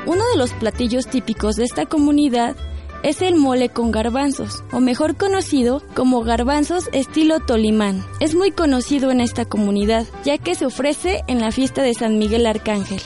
Uno 0.06 0.24
de 0.32 0.38
los 0.38 0.52
platillos 0.52 1.06
típicos 1.06 1.56
de 1.56 1.64
esta 1.64 1.86
comunidad 1.86 2.56
es 3.02 3.20
el 3.20 3.34
mole 3.34 3.68
con 3.68 3.90
garbanzos, 3.90 4.62
o 4.72 4.80
mejor 4.80 5.16
conocido 5.16 5.82
como 5.94 6.22
garbanzos 6.22 6.88
estilo 6.92 7.40
Tolimán. 7.40 8.04
Es 8.20 8.34
muy 8.34 8.52
conocido 8.52 9.10
en 9.10 9.20
esta 9.20 9.44
comunidad, 9.44 10.06
ya 10.24 10.38
que 10.38 10.54
se 10.54 10.66
ofrece 10.66 11.22
en 11.26 11.40
la 11.40 11.50
fiesta 11.50 11.82
de 11.82 11.94
San 11.94 12.18
Miguel 12.18 12.46
Arcángel. 12.46 13.00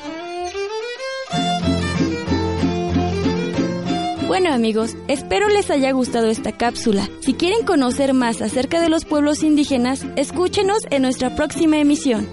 Bueno 4.26 4.52
amigos, 4.52 4.96
espero 5.06 5.48
les 5.48 5.70
haya 5.70 5.92
gustado 5.92 6.26
esta 6.26 6.50
cápsula. 6.50 7.08
Si 7.20 7.34
quieren 7.34 7.64
conocer 7.64 8.12
más 8.12 8.42
acerca 8.42 8.80
de 8.80 8.88
los 8.88 9.04
pueblos 9.04 9.44
indígenas, 9.44 10.04
escúchenos 10.16 10.78
en 10.90 11.02
nuestra 11.02 11.36
próxima 11.36 11.78
emisión. 11.78 12.28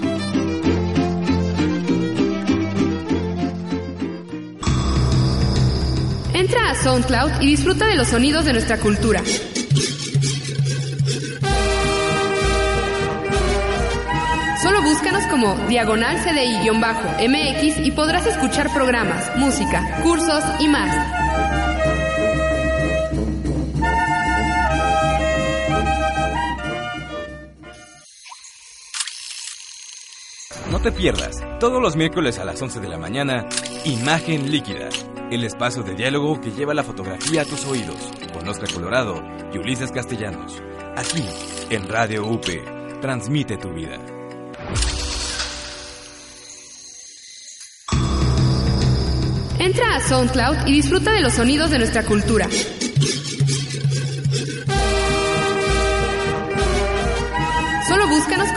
Entra 6.33 6.71
a 6.71 6.75
SoundCloud 6.81 7.41
y 7.41 7.45
disfruta 7.45 7.85
de 7.85 7.95
los 7.95 8.07
sonidos 8.07 8.45
de 8.45 8.53
nuestra 8.53 8.79
cultura. 8.79 9.21
Solo 14.63 14.81
búscanos 14.81 15.23
como 15.29 15.55
Diagonal 15.67 16.17
CDI-MX 16.17 17.85
y 17.85 17.91
podrás 17.91 18.25
escuchar 18.25 18.73
programas, 18.73 19.31
música, 19.37 20.01
cursos 20.01 20.43
y 20.59 20.67
más. 20.67 21.22
Te 30.83 30.91
pierdas, 30.91 31.37
todos 31.61 31.81
los 31.81 31.95
miércoles 31.95 32.39
a 32.39 32.43
las 32.43 32.61
11 32.61 32.81
de 32.81 32.89
la 32.89 32.97
mañana, 32.97 33.47
Imagen 33.85 34.51
Líquida, 34.51 34.89
el 35.31 35.45
espacio 35.45 35.81
de 35.81 35.95
diálogo 35.95 36.41
que 36.41 36.51
lleva 36.51 36.73
la 36.73 36.83
fotografía 36.83 37.43
a 37.43 37.45
tus 37.45 37.65
oídos, 37.65 37.95
con 38.33 38.45
Oscar 38.49 38.69
Colorado 38.73 39.23
y 39.53 39.59
Ulises 39.59 39.93
Castellanos. 39.93 40.61
Aquí, 40.97 41.23
en 41.69 41.87
Radio 41.87 42.27
UP, 42.27 42.45
transmite 42.99 43.55
tu 43.55 43.69
vida. 43.69 43.95
Entra 49.59 49.95
a 49.95 50.01
SoundCloud 50.01 50.67
y 50.67 50.73
disfruta 50.73 51.13
de 51.13 51.21
los 51.21 51.31
sonidos 51.31 51.71
de 51.71 51.77
nuestra 51.77 52.03
cultura. 52.03 52.49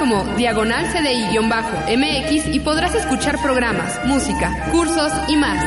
Como 0.09 0.25
Diagonal 0.37 0.87
CDI-MX 0.93 2.55
y 2.55 2.61
podrás 2.61 2.95
escuchar 2.95 3.43
programas, 3.43 4.05
música, 4.05 4.69
cursos 4.71 5.13
y 5.27 5.35
más. 5.35 5.65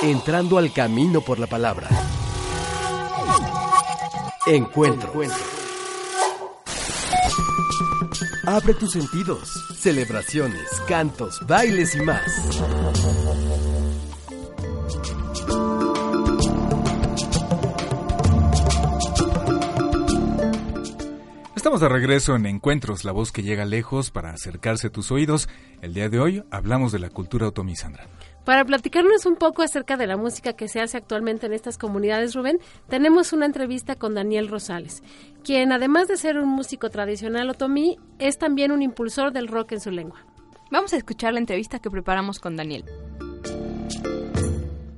Entrando 0.00 0.56
al 0.56 0.72
camino 0.72 1.20
por 1.20 1.38
la 1.38 1.46
palabra. 1.46 1.88
Encuentro. 4.46 5.12
Abre 8.46 8.72
tus 8.72 8.92
sentidos. 8.92 9.52
Celebraciones, 9.78 10.66
cantos, 10.88 11.46
bailes 11.46 11.94
y 11.94 12.00
más. 12.00 13.59
Estamos 21.70 21.88
de 21.88 22.00
regreso 22.00 22.34
en 22.34 22.46
Encuentros, 22.46 23.04
la 23.04 23.12
voz 23.12 23.30
que 23.30 23.44
llega 23.44 23.64
lejos 23.64 24.10
para 24.10 24.30
acercarse 24.30 24.88
a 24.88 24.90
tus 24.90 25.12
oídos. 25.12 25.48
El 25.82 25.94
día 25.94 26.08
de 26.08 26.18
hoy 26.18 26.42
hablamos 26.50 26.90
de 26.90 26.98
la 26.98 27.10
cultura 27.10 27.46
otomí, 27.46 27.76
Sandra. 27.76 28.08
Para 28.44 28.64
platicarnos 28.64 29.24
un 29.24 29.36
poco 29.36 29.62
acerca 29.62 29.96
de 29.96 30.08
la 30.08 30.16
música 30.16 30.54
que 30.54 30.66
se 30.66 30.80
hace 30.80 30.96
actualmente 30.96 31.46
en 31.46 31.52
estas 31.52 31.78
comunidades, 31.78 32.34
Rubén, 32.34 32.58
tenemos 32.88 33.32
una 33.32 33.46
entrevista 33.46 33.94
con 33.94 34.16
Daniel 34.16 34.48
Rosales, 34.48 35.04
quien 35.44 35.70
además 35.70 36.08
de 36.08 36.16
ser 36.16 36.38
un 36.38 36.48
músico 36.48 36.90
tradicional 36.90 37.48
otomí, 37.48 38.00
es 38.18 38.36
también 38.36 38.72
un 38.72 38.82
impulsor 38.82 39.32
del 39.32 39.46
rock 39.46 39.70
en 39.70 39.80
su 39.80 39.92
lengua. 39.92 40.26
Vamos 40.72 40.92
a 40.92 40.96
escuchar 40.96 41.34
la 41.34 41.38
entrevista 41.38 41.78
que 41.78 41.88
preparamos 41.88 42.40
con 42.40 42.56
Daniel. 42.56 42.84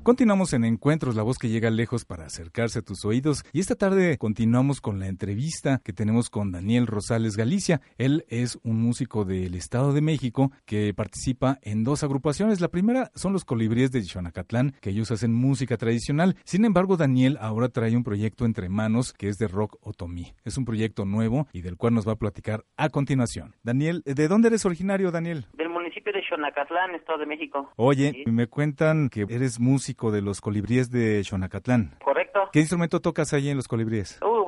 Continuamos 0.02 0.52
en 0.52 0.64
Encuentros, 0.64 1.14
la 1.14 1.22
voz 1.22 1.38
que 1.38 1.48
llega 1.48 1.70
lejos 1.70 2.04
para 2.04 2.26
acercarse 2.26 2.80
a 2.80 2.82
tus 2.82 3.04
oídos. 3.04 3.44
Y 3.52 3.60
esta 3.60 3.76
tarde 3.76 4.18
continuamos 4.18 4.80
con 4.80 4.98
la 4.98 5.06
entrevista 5.06 5.80
que 5.84 5.92
tenemos 5.92 6.28
con 6.28 6.50
Daniel 6.50 6.88
Rosales 6.88 7.36
Galicia. 7.36 7.80
Él 7.98 8.24
es 8.28 8.58
un 8.64 8.82
músico 8.82 9.24
del 9.24 9.54
Estado 9.54 9.92
de 9.92 10.00
México 10.00 10.50
que 10.66 10.92
participa 10.92 11.60
en 11.62 11.84
dos 11.84 12.02
agrupaciones. 12.02 12.60
La 12.60 12.66
primera 12.66 13.12
son 13.14 13.32
los 13.32 13.44
colibríes 13.44 13.92
de 13.92 14.02
Xonacatlán, 14.02 14.74
que 14.80 14.90
ellos 14.90 15.12
hacen 15.12 15.32
música 15.34 15.76
tradicional. 15.76 16.34
Sin 16.42 16.64
embargo, 16.64 16.96
Daniel 16.96 17.38
ahora 17.40 17.68
trae 17.68 17.96
un 17.96 18.02
proyecto 18.02 18.44
entre 18.44 18.68
manos 18.68 19.12
que 19.12 19.28
es 19.28 19.38
de 19.38 19.46
rock 19.46 19.76
otomí. 19.82 20.34
Es 20.44 20.58
un 20.58 20.64
proyecto 20.64 21.04
nuevo 21.04 21.46
y 21.52 21.62
del 21.62 21.76
cual 21.76 21.94
nos 21.94 22.08
va 22.08 22.12
a 22.14 22.16
platicar 22.16 22.64
a 22.76 22.88
continuación. 22.88 23.54
Daniel, 23.62 24.02
¿de 24.04 24.26
dónde 24.26 24.48
eres 24.48 24.64
originario, 24.66 25.12
Daniel? 25.12 25.46
Del 25.56 25.68
municipio 25.68 26.12
de 26.12 26.22
Xonacatlán, 26.28 26.96
Estado 26.96 27.20
de 27.20 27.26
México. 27.26 27.70
Oye, 27.76 28.12
Sí. 28.24 28.30
me 28.32 28.48
cuentan 28.48 29.08
que 29.08 29.26
eres 29.28 29.60
músico 29.60 29.91
de 30.10 30.22
los 30.22 30.40
colibríes 30.40 30.90
de 30.90 31.22
Xonacatlán. 31.24 31.94
¿Correcto? 32.04 32.40
¿Qué 32.52 32.60
instrumento 32.60 33.00
tocas 33.00 33.32
ahí 33.32 33.48
en 33.48 33.56
los 33.56 33.68
colibríes? 33.68 34.18
Uh, 34.22 34.41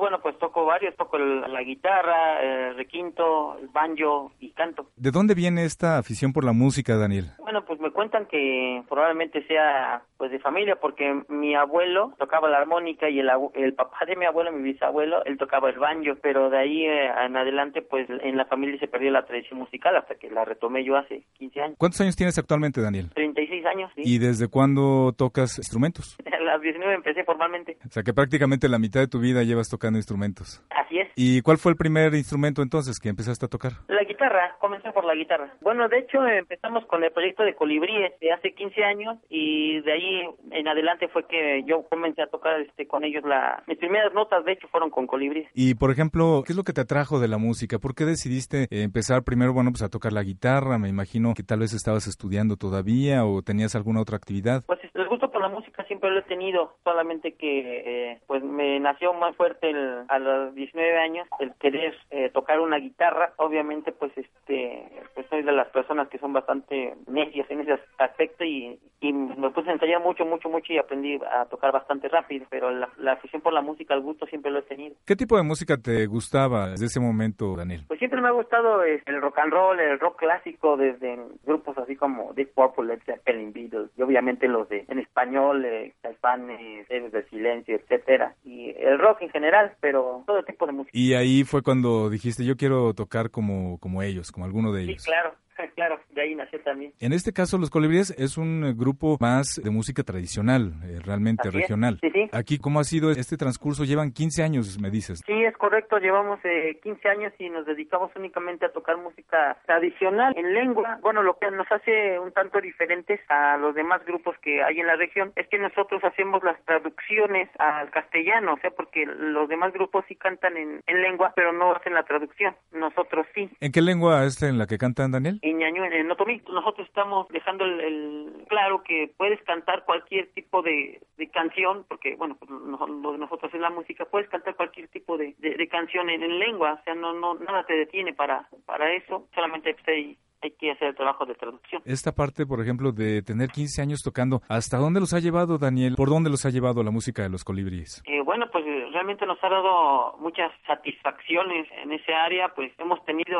toco 0.65 0.67
varios, 0.67 0.95
toco 0.95 1.17
el- 1.17 1.41
la 1.53 1.61
guitarra, 1.63 2.41
el 2.41 2.75
requinto, 2.75 3.57
el 3.59 3.67
banjo 3.69 4.31
y 4.39 4.51
canto. 4.51 4.89
¿De 4.95 5.11
dónde 5.11 5.35
viene 5.35 5.63
esta 5.65 5.97
afición 5.97 6.33
por 6.33 6.43
la 6.43 6.53
música, 6.53 6.97
Daniel? 6.97 7.25
Bueno, 7.39 7.63
pues 7.65 7.79
me 7.79 7.91
cuentan 7.91 8.25
que 8.25 8.83
probablemente 8.89 9.45
sea 9.47 10.03
pues 10.17 10.31
de 10.31 10.39
familia 10.39 10.77
porque 10.77 11.21
mi 11.29 11.55
abuelo 11.55 12.13
tocaba 12.17 12.49
la 12.49 12.57
armónica 12.59 13.09
y 13.09 13.19
el, 13.19 13.29
el 13.53 13.73
papá 13.73 14.05
de 14.07 14.15
mi 14.15 14.25
abuelo, 14.25 14.51
mi 14.51 14.63
bisabuelo, 14.63 15.23
él 15.25 15.37
tocaba 15.37 15.69
el 15.69 15.77
banjo, 15.77 16.13
pero 16.21 16.49
de 16.49 16.57
ahí 16.57 16.85
eh, 16.85 17.09
en 17.25 17.35
adelante 17.37 17.81
pues 17.81 18.07
en 18.09 18.37
la 18.37 18.45
familia 18.45 18.79
se 18.79 18.87
perdió 18.87 19.11
la 19.11 19.25
tradición 19.25 19.59
musical 19.59 19.95
hasta 19.97 20.15
que 20.15 20.29
la 20.29 20.45
retomé 20.45 20.83
yo 20.83 20.95
hace 20.97 21.23
15 21.37 21.61
años. 21.61 21.75
¿Cuántos 21.77 22.01
años 22.01 22.15
tienes 22.15 22.37
actualmente, 22.37 22.81
Daniel? 22.81 23.09
36 23.13 23.65
años, 23.65 23.91
sí. 23.95 24.01
¿Y 24.05 24.17
desde 24.19 24.47
cuándo 24.47 25.13
tocas 25.17 25.57
instrumentos? 25.57 26.15
A 26.35 26.39
las 26.57 26.61
19 26.61 26.93
empecé 26.95 27.23
formalmente. 27.23 27.77
O 27.85 27.89
sea 27.89 28.03
que 28.03 28.13
prácticamente 28.13 28.69
la 28.69 28.77
mitad 28.79 28.99
de 29.01 29.07
tu 29.07 29.19
vida 29.19 29.43
llevas 29.43 29.67
tocando 29.69 29.97
instrumentos. 29.99 30.54
Así 30.69 30.99
es. 30.99 31.09
¿Y 31.15 31.41
cuál 31.41 31.57
fue 31.57 31.71
el 31.71 31.77
primer 31.77 32.13
instrumento 32.15 32.61
entonces 32.61 32.99
que 32.99 33.09
empezaste 33.09 33.45
a 33.45 33.49
tocar? 33.49 33.73
La 33.87 34.03
guitarra, 34.03 34.55
comencé 34.59 34.91
por 34.91 35.05
la 35.05 35.15
guitarra. 35.15 35.53
Bueno, 35.61 35.87
de 35.87 35.99
hecho 35.99 36.25
empezamos 36.27 36.85
con 36.85 37.03
el 37.03 37.11
proyecto 37.11 37.43
de 37.43 37.55
Colibríes 37.55 38.13
de 38.19 38.31
hace 38.31 38.53
15 38.53 38.83
años 38.83 39.17
y 39.29 39.81
de 39.81 39.91
ahí 39.93 40.21
en 40.51 40.67
adelante 40.67 41.07
fue 41.07 41.25
que 41.27 41.63
yo 41.65 41.83
comencé 41.89 42.21
a 42.21 42.27
tocar 42.27 42.59
este 42.61 42.87
con 42.87 43.03
ellos 43.03 43.23
la 43.25 43.63
mis 43.67 43.77
primeras 43.77 44.13
notas 44.13 44.43
de 44.45 44.53
hecho 44.53 44.67
fueron 44.69 44.89
con 44.89 45.07
Colibríes. 45.07 45.47
Y 45.53 45.75
por 45.75 45.91
ejemplo, 45.91 46.43
¿qué 46.45 46.53
es 46.53 46.57
lo 46.57 46.63
que 46.63 46.73
te 46.73 46.81
atrajo 46.81 47.19
de 47.19 47.27
la 47.27 47.37
música? 47.37 47.79
¿Por 47.79 47.95
qué 47.95 48.05
decidiste 48.05 48.67
empezar 48.69 49.23
primero, 49.23 49.53
bueno, 49.53 49.71
pues 49.71 49.81
a 49.83 49.89
tocar 49.89 50.13
la 50.13 50.23
guitarra? 50.23 50.77
Me 50.77 50.89
imagino 50.89 51.33
que 51.33 51.43
tal 51.43 51.59
vez 51.59 51.73
estabas 51.73 52.07
estudiando 52.07 52.57
todavía 52.57 53.25
o 53.25 53.41
tenías 53.41 53.75
alguna 53.75 54.01
otra 54.01 54.17
actividad. 54.17 54.63
Pues 54.65 54.79
el 54.93 55.07
gusto 55.07 55.31
por 55.31 55.41
la 55.41 55.49
música 55.49 55.83
siempre 55.85 56.09
lo 56.11 56.19
he 56.19 56.23
tenido, 56.23 56.75
solamente 56.83 57.33
que 57.33 58.11
eh, 58.13 58.19
pues 58.27 58.43
me 58.43 58.79
nació 58.79 59.13
más 59.13 59.35
fuerte 59.35 59.69
el- 59.69 60.03
a 60.07 60.19
los 60.45 60.55
19 60.55 60.97
años 60.97 61.27
el 61.39 61.53
querer 61.55 61.95
eh, 62.11 62.29
tocar 62.29 62.59
una 62.59 62.77
guitarra. 62.77 63.33
Obviamente 63.37 63.91
pues 63.91 64.11
este 64.17 64.89
pues 65.13 65.27
soy 65.29 65.43
de 65.43 65.51
las 65.51 65.67
personas 65.69 66.07
que 66.09 66.19
son 66.19 66.33
bastante 66.33 66.95
necias 67.07 67.49
en 67.49 67.61
ese 67.61 67.79
aspecto 67.97 68.43
y, 68.43 68.79
y 68.99 69.13
me 69.13 69.49
puse 69.51 69.69
a 69.69 69.73
ensayar 69.73 70.01
mucho, 70.01 70.25
mucho, 70.25 70.49
mucho 70.49 70.73
y 70.73 70.77
aprendí 70.77 71.19
a 71.31 71.45
tocar 71.45 71.71
bastante 71.71 72.07
rápido, 72.09 72.45
pero 72.49 72.71
la, 72.71 72.89
la 72.97 73.13
afición 73.13 73.41
por 73.41 73.53
la 73.53 73.61
música, 73.61 73.93
el 73.93 74.01
gusto 74.01 74.25
siempre 74.25 74.51
lo 74.51 74.59
he 74.59 74.63
tenido. 74.63 74.95
¿Qué 75.05 75.15
tipo 75.15 75.37
de 75.37 75.43
música 75.43 75.77
te 75.77 76.05
gustaba 76.05 76.69
desde 76.69 76.85
ese 76.85 76.99
momento, 76.99 77.55
Daniel? 77.55 77.83
Pues 77.87 77.99
siempre 77.99 78.21
me 78.21 78.27
ha 78.27 78.31
gustado 78.31 78.83
eh, 78.83 79.01
el 79.05 79.21
rock 79.21 79.39
and 79.39 79.53
roll, 79.53 79.79
el 79.79 79.99
rock 79.99 80.19
clásico, 80.19 80.77
desde 80.77 81.19
grupos 81.45 81.77
así 81.77 81.95
como 81.95 82.33
Deep 82.33 82.53
Purple, 82.53 82.85
Led 82.85 83.01
Zeppelin, 83.05 83.53
Beatles, 83.53 83.89
y 83.97 84.01
obviamente 84.01 84.47
los 84.47 84.67
de 84.69 84.85
en 84.87 84.99
español, 84.99 85.65
eh, 85.65 85.93
Caifanes, 86.01 86.89
Héroes 86.89 87.11
del 87.11 87.29
Silencio, 87.29 87.75
etcétera, 87.75 88.35
y 88.43 88.73
el 88.77 88.99
rock 88.99 89.21
en 89.21 89.29
general, 89.29 89.73
pero 89.79 90.23
todo 90.25 90.34
tipo 90.43 90.65
de 90.65 90.73
música. 90.73 90.97
Y 90.97 91.13
ahí 91.13 91.43
fue 91.43 91.61
cuando 91.61 92.09
dijiste, 92.09 92.43
yo 92.45 92.57
quiero 92.57 92.93
tocar 92.93 93.31
como, 93.31 93.77
como 93.79 94.01
ellos, 94.01 94.31
como 94.31 94.45
alguno 94.45 94.71
de 94.73 94.85
Sí, 94.85 94.91
ellos. 94.91 95.03
claro, 95.03 95.35
claro. 95.75 95.99
De 96.11 96.21
ahí 96.21 96.35
nació 96.35 96.59
también. 96.61 96.93
En 96.99 97.13
este 97.13 97.33
caso, 97.33 97.57
Los 97.57 97.69
Colibríes 97.69 98.11
es 98.17 98.37
un 98.37 98.63
eh, 98.65 98.73
grupo 98.73 99.17
más 99.19 99.59
de 99.61 99.69
música 99.69 100.03
tradicional, 100.03 100.73
eh, 100.83 100.99
realmente 101.03 101.49
Así 101.49 101.57
regional. 101.57 101.99
Sí, 102.01 102.09
sí. 102.11 102.29
Aquí, 102.31 102.57
¿cómo 102.57 102.79
ha 102.79 102.83
sido 102.83 103.11
este 103.11 103.37
transcurso? 103.37 103.83
Llevan 103.83 104.11
15 104.11 104.43
años, 104.43 104.79
me 104.79 104.89
dices. 104.89 105.21
Sí, 105.25 105.43
es 105.43 105.55
correcto, 105.57 105.97
llevamos 105.97 106.39
eh, 106.43 106.79
15 106.83 107.09
años 107.09 107.33
y 107.39 107.49
nos 107.49 107.65
dedicamos 107.65 108.11
únicamente 108.15 108.65
a 108.65 108.71
tocar 108.71 108.97
música 108.97 109.57
tradicional 109.65 110.33
en 110.37 110.53
lengua. 110.53 110.99
Bueno, 111.01 111.23
lo 111.23 111.37
que 111.37 111.49
nos 111.51 111.71
hace 111.71 112.19
un 112.19 112.31
tanto 112.31 112.61
diferentes 112.61 113.19
a 113.29 113.57
los 113.57 113.75
demás 113.75 114.05
grupos 114.05 114.35
que 114.41 114.63
hay 114.63 114.79
en 114.79 114.87
la 114.87 114.95
región 114.95 115.31
es 115.35 115.47
que 115.47 115.57
nosotros 115.57 116.03
hacemos 116.03 116.43
las 116.43 116.63
traducciones 116.65 117.49
al 117.59 117.89
castellano, 117.91 118.53
o 118.53 118.57
sea, 118.59 118.71
porque 118.71 119.05
los 119.05 119.49
demás 119.49 119.73
grupos 119.73 120.05
sí 120.07 120.15
cantan 120.15 120.57
en, 120.57 120.81
en 120.87 121.01
lengua, 121.01 121.33
pero 121.35 121.53
no 121.53 121.73
hacen 121.75 121.93
la 121.93 122.03
traducción. 122.03 122.55
Nosotros 122.71 123.25
sí. 123.33 123.49
¿En 123.59 123.71
qué 123.71 123.81
lengua 123.81 124.25
es 124.25 124.41
en 124.41 124.57
la 124.57 124.67
que 124.67 124.77
cantan, 124.77 125.11
Daniel? 125.11 125.39
En 125.47 125.59
ñañú, 125.59 125.83
en 125.83 126.09
otomí, 126.09 126.41
nosotros 126.51 126.87
estamos 126.87 127.27
dejando 127.29 127.65
el, 127.65 127.79
el- 127.79 128.45
claro 128.47 128.81
que 128.83 129.11
puedes 129.15 129.39
cantar 129.43 129.85
cualquier 129.85 130.31
tipo 130.33 130.63
de, 130.63 130.99
de 131.17 131.29
canción, 131.29 131.85
porque 131.87 132.15
bueno, 132.15 132.35
pues, 132.39 132.49
no- 132.49 132.87
lo 132.87 133.11
de 133.11 133.19
nosotros 133.19 133.53
es 133.53 133.59
la 133.61 133.69
música, 133.69 134.05
puedes 134.05 134.27
cantar 134.29 134.55
cualquier 134.55 134.87
tipo 134.87 135.17
de, 135.17 135.35
de, 135.37 135.55
de 135.55 135.67
canción 135.67 136.09
en, 136.09 136.23
en 136.23 136.39
lengua, 136.39 136.79
o 136.79 136.83
sea, 136.83 136.95
no, 136.95 137.13
no, 137.13 137.35
nada 137.35 137.63
te 137.65 137.75
detiene 137.75 138.13
para, 138.13 138.47
para 138.65 138.91
eso, 138.95 139.27
solamente 139.35 139.73
pues, 139.75 139.87
hay, 139.87 140.17
hay 140.41 140.51
que 140.51 140.71
hacer 140.71 140.87
el 140.89 140.95
trabajo 140.95 141.25
de 141.27 141.35
traducción. 141.35 141.81
Esta 141.85 142.11
parte, 142.11 142.45
por 142.47 142.59
ejemplo, 142.61 142.91
de 142.91 143.21
tener 143.21 143.49
15 143.49 143.81
años 143.83 144.01
tocando, 144.03 144.41
¿hasta 144.49 144.77
dónde 144.77 144.99
los 144.99 145.13
ha 145.13 145.19
llevado, 145.19 145.57
Daniel? 145.59 145.93
¿Por 145.95 146.09
dónde 146.09 146.29
los 146.31 146.43
ha 146.45 146.49
llevado 146.49 146.81
la 146.83 146.91
música 146.91 147.21
de 147.21 147.29
Los 147.29 147.43
Colibríes? 147.43 148.01
Eh, 148.07 148.21
bueno, 148.23 148.45
pues 148.51 148.65
realmente 149.05 149.27
nos 149.27 149.43
ha 149.43 149.49
dado 149.49 150.17
muchas 150.17 150.51
satisfacciones 150.65 151.67
en 151.83 151.91
ese 151.91 152.11
área, 152.11 152.49
pues 152.55 152.71
hemos 152.79 153.05
tenido 153.05 153.39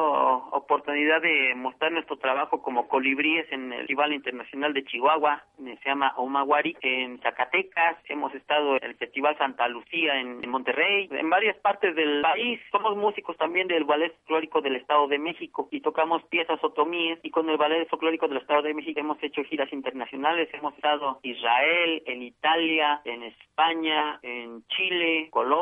oportunidad 0.52 1.24
de 1.24 1.56
mostrar 1.56 1.92
nuestro 1.92 2.18
trabajo 2.18 2.62
como 2.62 2.88
colibríes 2.88 3.52
en 3.52 3.74
el 3.74 3.80
Festival 3.80 4.14
Internacional 4.14 4.74
de 4.74 4.86
Chihuahua, 4.86 5.44
se 5.58 5.90
llama 5.90 6.14
Omawari, 6.18 6.78
en 6.82 7.20
Zacatecas, 7.22 7.98
hemos 8.10 8.32
estado 8.36 8.76
en 8.78 8.84
el 8.84 8.96
Festival 8.96 9.36
Santa 9.40 9.68
Lucía 9.68 10.20
en, 10.20 10.44
en 10.44 10.50
Monterrey, 10.52 11.10
en 11.12 11.32
varias 11.32 11.58
partes 11.58 11.96
del 11.96 12.22
país, 12.22 12.60
somos 12.72 12.96
músicos 12.96 13.36
también 13.38 13.68
del 13.68 13.86
Ballet 13.86 14.14
Folclórico 14.18 14.62
del 14.62 14.76
Estado 14.76 15.08
de 15.08 15.18
México 15.18 15.68
y 15.72 15.82
tocamos 15.82 16.24
piezas 16.26 16.64
otomíes. 16.64 17.20
Y 17.24 17.32
con 17.32 17.50
el 17.50 17.58
Ballet 17.58 17.88
Folclórico 17.90 18.28
del 18.28 18.38
Estado 18.38 18.62
de 18.62 18.74
México 18.74 19.00
hemos 19.00 19.22
hecho 19.24 19.44
giras 19.44 19.72
internacionales, 19.74 20.50
hemos 20.54 20.76
estado 20.76 21.20
en 21.24 21.32
Israel, 21.32 22.04
en 22.06 22.22
Italia, 22.22 23.02
en 23.06 23.24
España, 23.24 24.20
en 24.22 24.64
Chile, 24.68 25.30
Colombia, 25.32 25.55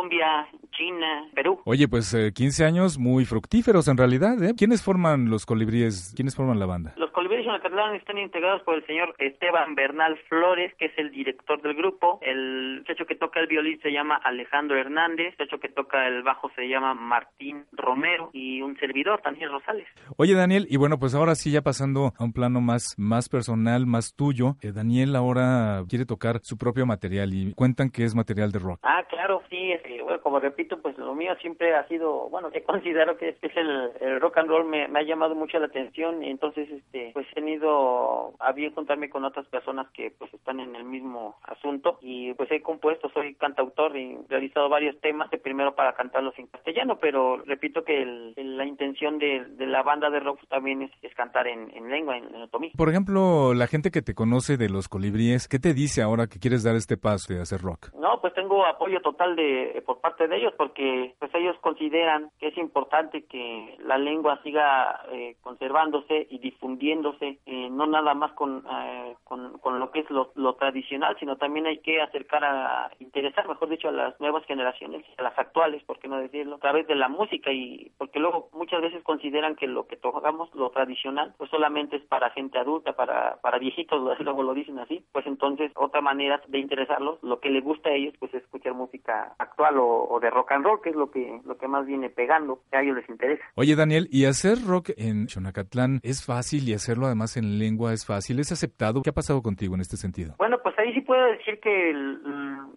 China, 0.75 1.29
Perú. 1.33 1.61
Oye, 1.65 1.87
pues 1.87 2.13
eh, 2.13 2.31
15 2.33 2.65
años 2.65 2.97
muy 2.97 3.25
fructíferos 3.25 3.87
en 3.87 3.97
realidad, 3.97 4.41
¿eh? 4.43 4.53
¿Quiénes 4.57 4.83
forman 4.83 5.29
Los 5.29 5.45
Colibríes? 5.45 6.13
¿Quiénes 6.15 6.35
forman 6.35 6.59
la 6.59 6.65
banda? 6.65 6.93
Los 6.97 7.11
colibríes 7.11 7.45
en 7.45 7.51
Acatlán 7.51 7.95
están 7.95 8.17
integrados 8.17 8.61
por 8.63 8.75
el 8.75 8.85
señor 8.85 9.15
Esteban 9.19 9.75
Bernal 9.75 10.17
Flores, 10.29 10.73
que 10.75 10.85
es 10.85 10.97
el 10.97 11.11
director 11.11 11.61
del 11.61 11.75
grupo. 11.75 12.19
El 12.21 12.79
muchacho 12.79 13.05
que 13.05 13.15
toca 13.15 13.39
el 13.39 13.47
violín 13.47 13.79
se 13.81 13.91
llama 13.91 14.15
Alejandro 14.15 14.77
Hernández. 14.77 15.35
El 15.37 15.45
muchacho 15.45 15.59
que 15.59 15.69
toca 15.69 16.07
el 16.07 16.23
bajo 16.23 16.49
se 16.55 16.67
llama 16.67 16.93
Martín 16.93 17.65
Romero. 17.71 18.29
Y 18.33 18.61
un 18.61 18.77
servidor, 18.77 19.21
Daniel 19.23 19.51
Rosales. 19.51 19.87
Oye, 20.17 20.33
Daniel, 20.33 20.65
y 20.69 20.77
bueno, 20.77 20.97
pues 20.99 21.15
ahora 21.15 21.35
sí, 21.35 21.51
ya 21.51 21.61
pasando 21.61 22.13
a 22.17 22.23
un 22.23 22.33
plano 22.33 22.61
más, 22.61 22.95
más 22.97 23.29
personal, 23.29 23.85
más 23.85 24.15
tuyo, 24.15 24.55
eh, 24.61 24.71
Daniel 24.71 25.15
ahora 25.15 25.83
quiere 25.87 26.05
tocar 26.05 26.39
su 26.41 26.57
propio 26.57 26.85
material 26.85 27.33
y 27.33 27.53
cuentan 27.53 27.89
que 27.89 28.03
es 28.03 28.15
material 28.15 28.51
de 28.51 28.59
rock. 28.59 28.79
Ah, 28.83 29.03
claro, 29.09 29.41
sí, 29.49 29.71
este, 29.83 30.01
bueno, 30.03 30.21
como 30.21 30.39
repito, 30.39 30.81
pues 30.81 30.97
lo 30.97 31.13
mío 31.15 31.33
siempre 31.41 31.75
ha 31.75 31.87
sido, 31.87 32.29
bueno, 32.29 32.51
que 32.51 32.63
considero 32.63 33.17
que 33.17 33.29
es, 33.29 33.35
es 33.41 33.55
el, 33.57 33.91
el 34.01 34.19
rock 34.21 34.37
and 34.37 34.49
roll, 34.49 34.65
me, 34.65 34.87
me 34.87 34.99
ha 34.99 35.03
llamado 35.03 35.35
mucho 35.35 35.59
la 35.59 35.67
atención 35.67 36.23
y 36.23 36.29
entonces, 36.29 36.69
este, 36.69 37.11
pues 37.13 37.27
he 37.31 37.35
tenido 37.35 38.33
a 38.39 38.51
bien 38.53 38.73
contarme 38.73 39.09
con 39.09 39.25
otras 39.25 39.45
personas 39.47 39.87
que 39.93 40.11
pues 40.17 40.33
están 40.33 40.59
en 40.59 40.75
el 40.75 40.83
mismo 40.83 41.35
asunto 41.43 41.97
y 42.01 42.33
pues 42.33 42.51
he 42.51 42.61
compuesto, 42.61 43.09
soy 43.13 43.35
cantautor 43.35 43.95
y 43.97 44.13
he 44.13 44.19
realizado 44.29 44.69
varios 44.69 44.99
temas, 45.01 45.29
de 45.31 45.37
primero 45.37 45.75
para 45.75 45.93
cantarlos 45.93 46.37
en 46.37 46.47
castellano, 46.47 46.97
pero 46.99 47.37
repito 47.45 47.83
que 47.83 48.01
el- 48.01 48.33
el- 48.35 48.57
la 48.57 48.65
intención 48.65 49.17
de, 49.17 49.45
de 49.45 49.65
la 49.67 49.83
banda 49.83 50.09
de 50.09 50.19
rock 50.19 50.39
también 50.49 50.81
es, 50.83 50.91
es 51.01 51.13
cantar 51.15 51.47
en, 51.47 51.71
en 51.75 51.89
lengua, 51.89 52.17
en, 52.17 52.25
en 52.33 52.41
otomí. 52.43 52.71
Por 52.77 52.89
ejemplo, 52.89 53.53
la 53.53 53.67
gente 53.67 53.91
que 53.91 54.01
te 54.01 54.13
conoce 54.13 54.57
de 54.57 54.69
Los 54.69 54.87
Colibríes, 54.87 55.47
¿qué 55.47 55.59
te 55.59 55.73
dice 55.73 56.01
ahora 56.01 56.27
que 56.27 56.39
quieres 56.39 56.63
dar 56.63 56.75
este 56.75 56.97
paso 56.97 57.33
de 57.33 57.41
hacer 57.41 57.61
rock? 57.61 57.93
No, 57.95 58.19
pues 58.21 58.33
tengo 58.33 58.65
apoyo 58.65 59.01
total 59.01 59.35
de 59.35 59.72
por 59.81 59.99
parte 59.99 60.27
de 60.27 60.37
ellos 60.37 60.53
porque 60.57 61.15
pues 61.19 61.33
ellos 61.35 61.57
consideran 61.61 62.29
que 62.39 62.47
es 62.47 62.57
importante 62.57 63.25
que 63.25 63.77
la 63.79 63.97
lengua 63.97 64.39
siga 64.43 65.01
eh, 65.11 65.35
conservándose 65.41 66.27
y 66.29 66.37
difundiéndose, 66.39 67.39
eh, 67.45 67.69
no 67.69 67.87
nada 67.87 68.13
más 68.13 68.31
con, 68.33 68.63
eh, 68.69 69.15
con, 69.23 69.57
con 69.59 69.79
lo 69.79 69.91
que 69.91 70.01
es 70.01 70.09
lo, 70.09 70.31
lo 70.35 70.55
tradicional, 70.55 71.15
sino 71.19 71.37
también 71.37 71.65
hay 71.65 71.79
que 71.79 72.01
acercar 72.01 72.43
a 72.43 72.91
interesar, 72.99 73.47
mejor 73.47 73.69
dicho, 73.69 73.89
a 73.89 73.91
las 73.91 74.19
nuevas 74.19 74.45
generaciones, 74.45 75.05
a 75.17 75.23
las 75.23 75.37
actuales, 75.37 75.83
por 75.83 75.99
qué 75.99 76.07
no 76.07 76.17
decirlo, 76.17 76.55
a 76.55 76.59
través 76.59 76.87
de 76.87 76.95
la 76.95 77.07
música. 77.07 77.51
Y 77.51 77.91
porque 77.97 78.19
luego 78.19 78.49
muchas 78.53 78.81
veces 78.81 79.03
consideran 79.03 79.55
que 79.55 79.67
lo 79.67 79.87
que 79.87 79.97
tocamos, 79.97 80.53
lo 80.55 80.69
tradicional, 80.69 81.33
pues 81.37 81.49
solamente 81.49 81.97
es 81.97 82.03
para 82.03 82.31
gente 82.31 82.57
adulta, 82.57 82.93
para, 82.93 83.37
para 83.41 83.59
viejitos, 83.59 84.19
luego 84.19 84.43
lo 84.43 84.53
dicen 84.53 84.79
así, 84.79 85.03
pues 85.11 85.25
entonces 85.25 85.71
otra 85.75 86.01
manera 86.01 86.41
de 86.47 86.59
interesarlos, 86.59 87.21
lo 87.23 87.39
que 87.39 87.49
les 87.49 87.63
gusta 87.63 87.89
a 87.89 87.93
ellos, 87.93 88.13
pues 88.19 88.33
es 88.33 88.43
escuchar 88.43 88.73
música 88.73 89.35
actual 89.53 89.77
o, 89.77 90.07
o 90.09 90.19
de 90.19 90.29
rock 90.29 90.51
and 90.51 90.65
roll, 90.65 90.81
que 90.81 90.89
es 90.89 90.95
lo 90.95 91.09
que, 91.11 91.39
lo 91.45 91.57
que 91.57 91.67
más 91.67 91.85
viene 91.85 92.09
pegando, 92.09 92.59
que 92.71 92.77
a 92.77 92.81
ellos 92.81 92.95
les 92.97 93.07
interesa. 93.09 93.43
Oye, 93.55 93.75
Daniel, 93.75 94.07
¿y 94.11 94.25
hacer 94.25 94.57
rock 94.65 94.89
en 94.97 95.27
Xonacatlán 95.29 95.99
es 96.03 96.25
fácil 96.25 96.67
y 96.67 96.73
hacerlo 96.73 97.05
además 97.05 97.37
en 97.37 97.59
lengua 97.59 97.93
es 97.93 98.05
fácil? 98.05 98.39
¿Es 98.39 98.51
aceptado? 98.51 99.01
¿Qué 99.03 99.09
ha 99.11 99.13
pasado 99.13 99.41
contigo 99.41 99.75
en 99.75 99.81
este 99.81 99.97
sentido? 99.97 100.35
Bueno, 100.37 100.57
pues 100.63 100.77
ahí 100.79 100.93
sí 100.93 101.01
puedo 101.01 101.23
decir 101.27 101.59
que 101.59 101.91
el- 101.91 102.19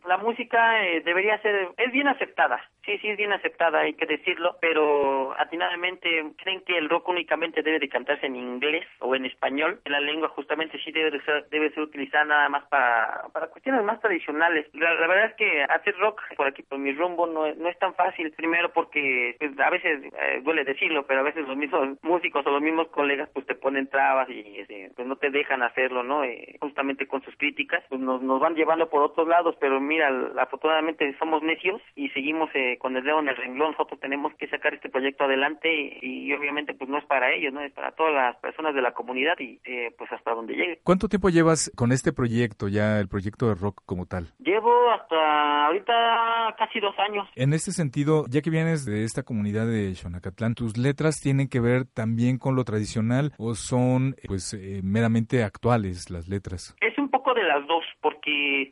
la 0.07 0.19
música 0.19 0.85
eh, 0.85 1.03
debería 1.05 1.41
ser, 1.43 1.69
es 1.77 1.93
bien 1.93 2.07
aceptada, 2.09 2.61
sí, 2.85 2.97
sí 2.99 3.09
es 3.09 3.17
bien 3.17 3.33
aceptada, 3.33 3.81
hay 3.81 3.95
que 3.95 4.07
decirlo, 4.07 4.57
pero 4.61 5.35
atinadamente 5.41 6.09
creen 6.39 6.63
que 6.65 6.79
el 6.79 6.89
rock 6.89 7.09
únicamente 7.09 7.63
debe 7.63 7.79
de 7.81 7.89
cantarse 7.89 8.27
en 8.27 8.37
inglés 8.37 8.85
o 9.01 9.15
en 9.17 9.25
español, 9.27 9.81
la 9.85 10.01
lengua 10.01 10.29
justamente 10.29 10.79
sí 10.85 10.93
debe 10.93 11.11
de 11.11 11.21
ser, 11.23 11.49
debe 11.51 11.71
ser 11.71 11.83
utilizada 11.83 12.25
nada 12.25 12.49
más 12.49 12.65
para, 12.69 13.25
para 13.33 13.49
cuestiones 13.49 13.83
más 13.85 14.01
tradicionales. 14.01 14.67
La, 14.75 14.95
la 14.95 15.07
verdad 15.07 15.27
es 15.31 15.35
que 15.37 15.63
hacer 15.65 15.97
rock 15.99 16.21
por 16.37 16.47
aquí, 16.47 16.63
por 16.69 16.79
mi 16.79 16.93
rumbo, 16.93 17.27
no, 17.27 17.47
es- 17.47 17.57
no 17.57 17.69
es 17.69 17.79
tan 17.79 17.95
fácil, 17.95 18.33
primero 18.33 18.73
porque 18.73 19.37
pues, 19.39 19.59
a 19.59 19.71
veces, 19.71 20.03
eh, 20.05 20.41
duele 20.43 20.65
decirlo, 20.65 21.07
pero 21.07 21.21
a 21.21 21.25
veces 21.25 21.47
los 21.47 21.57
mismos 21.57 21.97
músicos 22.03 22.47
o 22.47 22.51
los 22.51 22.63
mismos 22.63 22.89
colegas 22.89 23.29
pues 23.33 23.47
te 23.47 23.55
ponen 23.55 23.89
trabas 23.89 24.29
y 24.31 24.59
este, 24.59 24.91
pues 24.95 25.07
no 25.07 25.17
te 25.17 25.31
dejan 25.31 25.63
hacerlo, 25.63 26.03
¿no? 26.03 26.25
Eh, 26.25 26.57
justamente 26.61 27.07
con 27.07 27.23
sus 27.23 27.37
críticas, 27.37 27.83
pues 27.89 28.01
nos, 28.01 28.23
nos 28.23 28.41
van 28.41 28.55
llevando 28.55 28.89
por 28.89 29.03
otros 29.03 29.27
lados, 29.29 29.57
pero 29.61 29.81
mira, 29.81 30.09
afortunadamente 30.39 31.17
somos 31.19 31.43
necios 31.43 31.81
y 31.95 32.09
seguimos 32.11 32.51
eh, 32.55 32.79
con 32.79 32.97
el 32.97 33.05
dedo 33.05 33.21
en 33.21 33.29
el 33.29 33.37
renglón, 33.37 33.73
nosotros 33.73 34.01
tenemos 34.01 34.35
que 34.35 34.49
sacar 34.49 34.75
este 34.75 34.89
proyecto 34.89 35.25
adelante 35.25 35.73
y, 35.73 36.29
y 36.29 36.33
obviamente 36.33 36.75
pues 36.75 36.89
no 36.91 36.99
es 36.99 37.05
para 37.05 37.33
ellos, 37.33 37.53
¿no? 37.53 37.61
Es 37.61 37.73
para 37.73 37.93
todas 37.93 38.13
las 38.15 38.37
personas 38.37 38.75
de 38.75 38.83
la 38.83 38.93
comunidad 38.93 39.39
y 39.39 39.61
eh, 39.65 39.95
pues 39.97 40.11
hasta 40.13 40.33
donde 40.35 40.55
llegue. 40.55 40.81
¿Cuánto 40.83 41.09
tiempo 41.09 41.29
llevas 41.29 41.71
con 41.77 41.93
este 41.93 42.13
proyecto, 42.13 42.69
ya 42.69 42.99
el 43.01 43.09
proyecto 43.09 43.49
de 43.49 43.55
rock 43.55 43.83
como 43.87 44.07
tal? 44.07 44.27
Llevo 44.39 44.91
hasta 44.91 45.67
ahorita 45.67 46.56
casi 46.57 46.81
dos 46.81 46.95
años. 46.99 47.29
En 47.35 47.53
este 47.53 47.73
sentido, 47.73 48.25
ya 48.29 48.43
que 48.43 48.51
vienes 48.51 48.85
de 48.85 49.05
esta 49.05 49.23
comunidad 49.23 49.67
de 49.67 49.95
Xonacatlán, 49.95 50.55
¿tus 50.55 50.77
letras 50.77 51.21
tienen 51.21 51.49
que 51.49 51.61
ver 51.61 51.85
también 51.85 52.39
con 52.39 52.57
lo 52.57 52.65
tradicional 52.65 53.33
o 53.39 53.55
son 53.55 54.17
pues 54.27 54.55
eh, 54.55 54.81
meramente 54.83 55.45
actuales 55.45 56.11
las 56.11 56.29
letras? 56.29 56.77
Es 56.81 56.99
un 56.99 57.11
poco 57.11 57.35
de 57.35 57.45
las 57.45 57.67
dos, 57.67 57.85
porque 58.01 58.16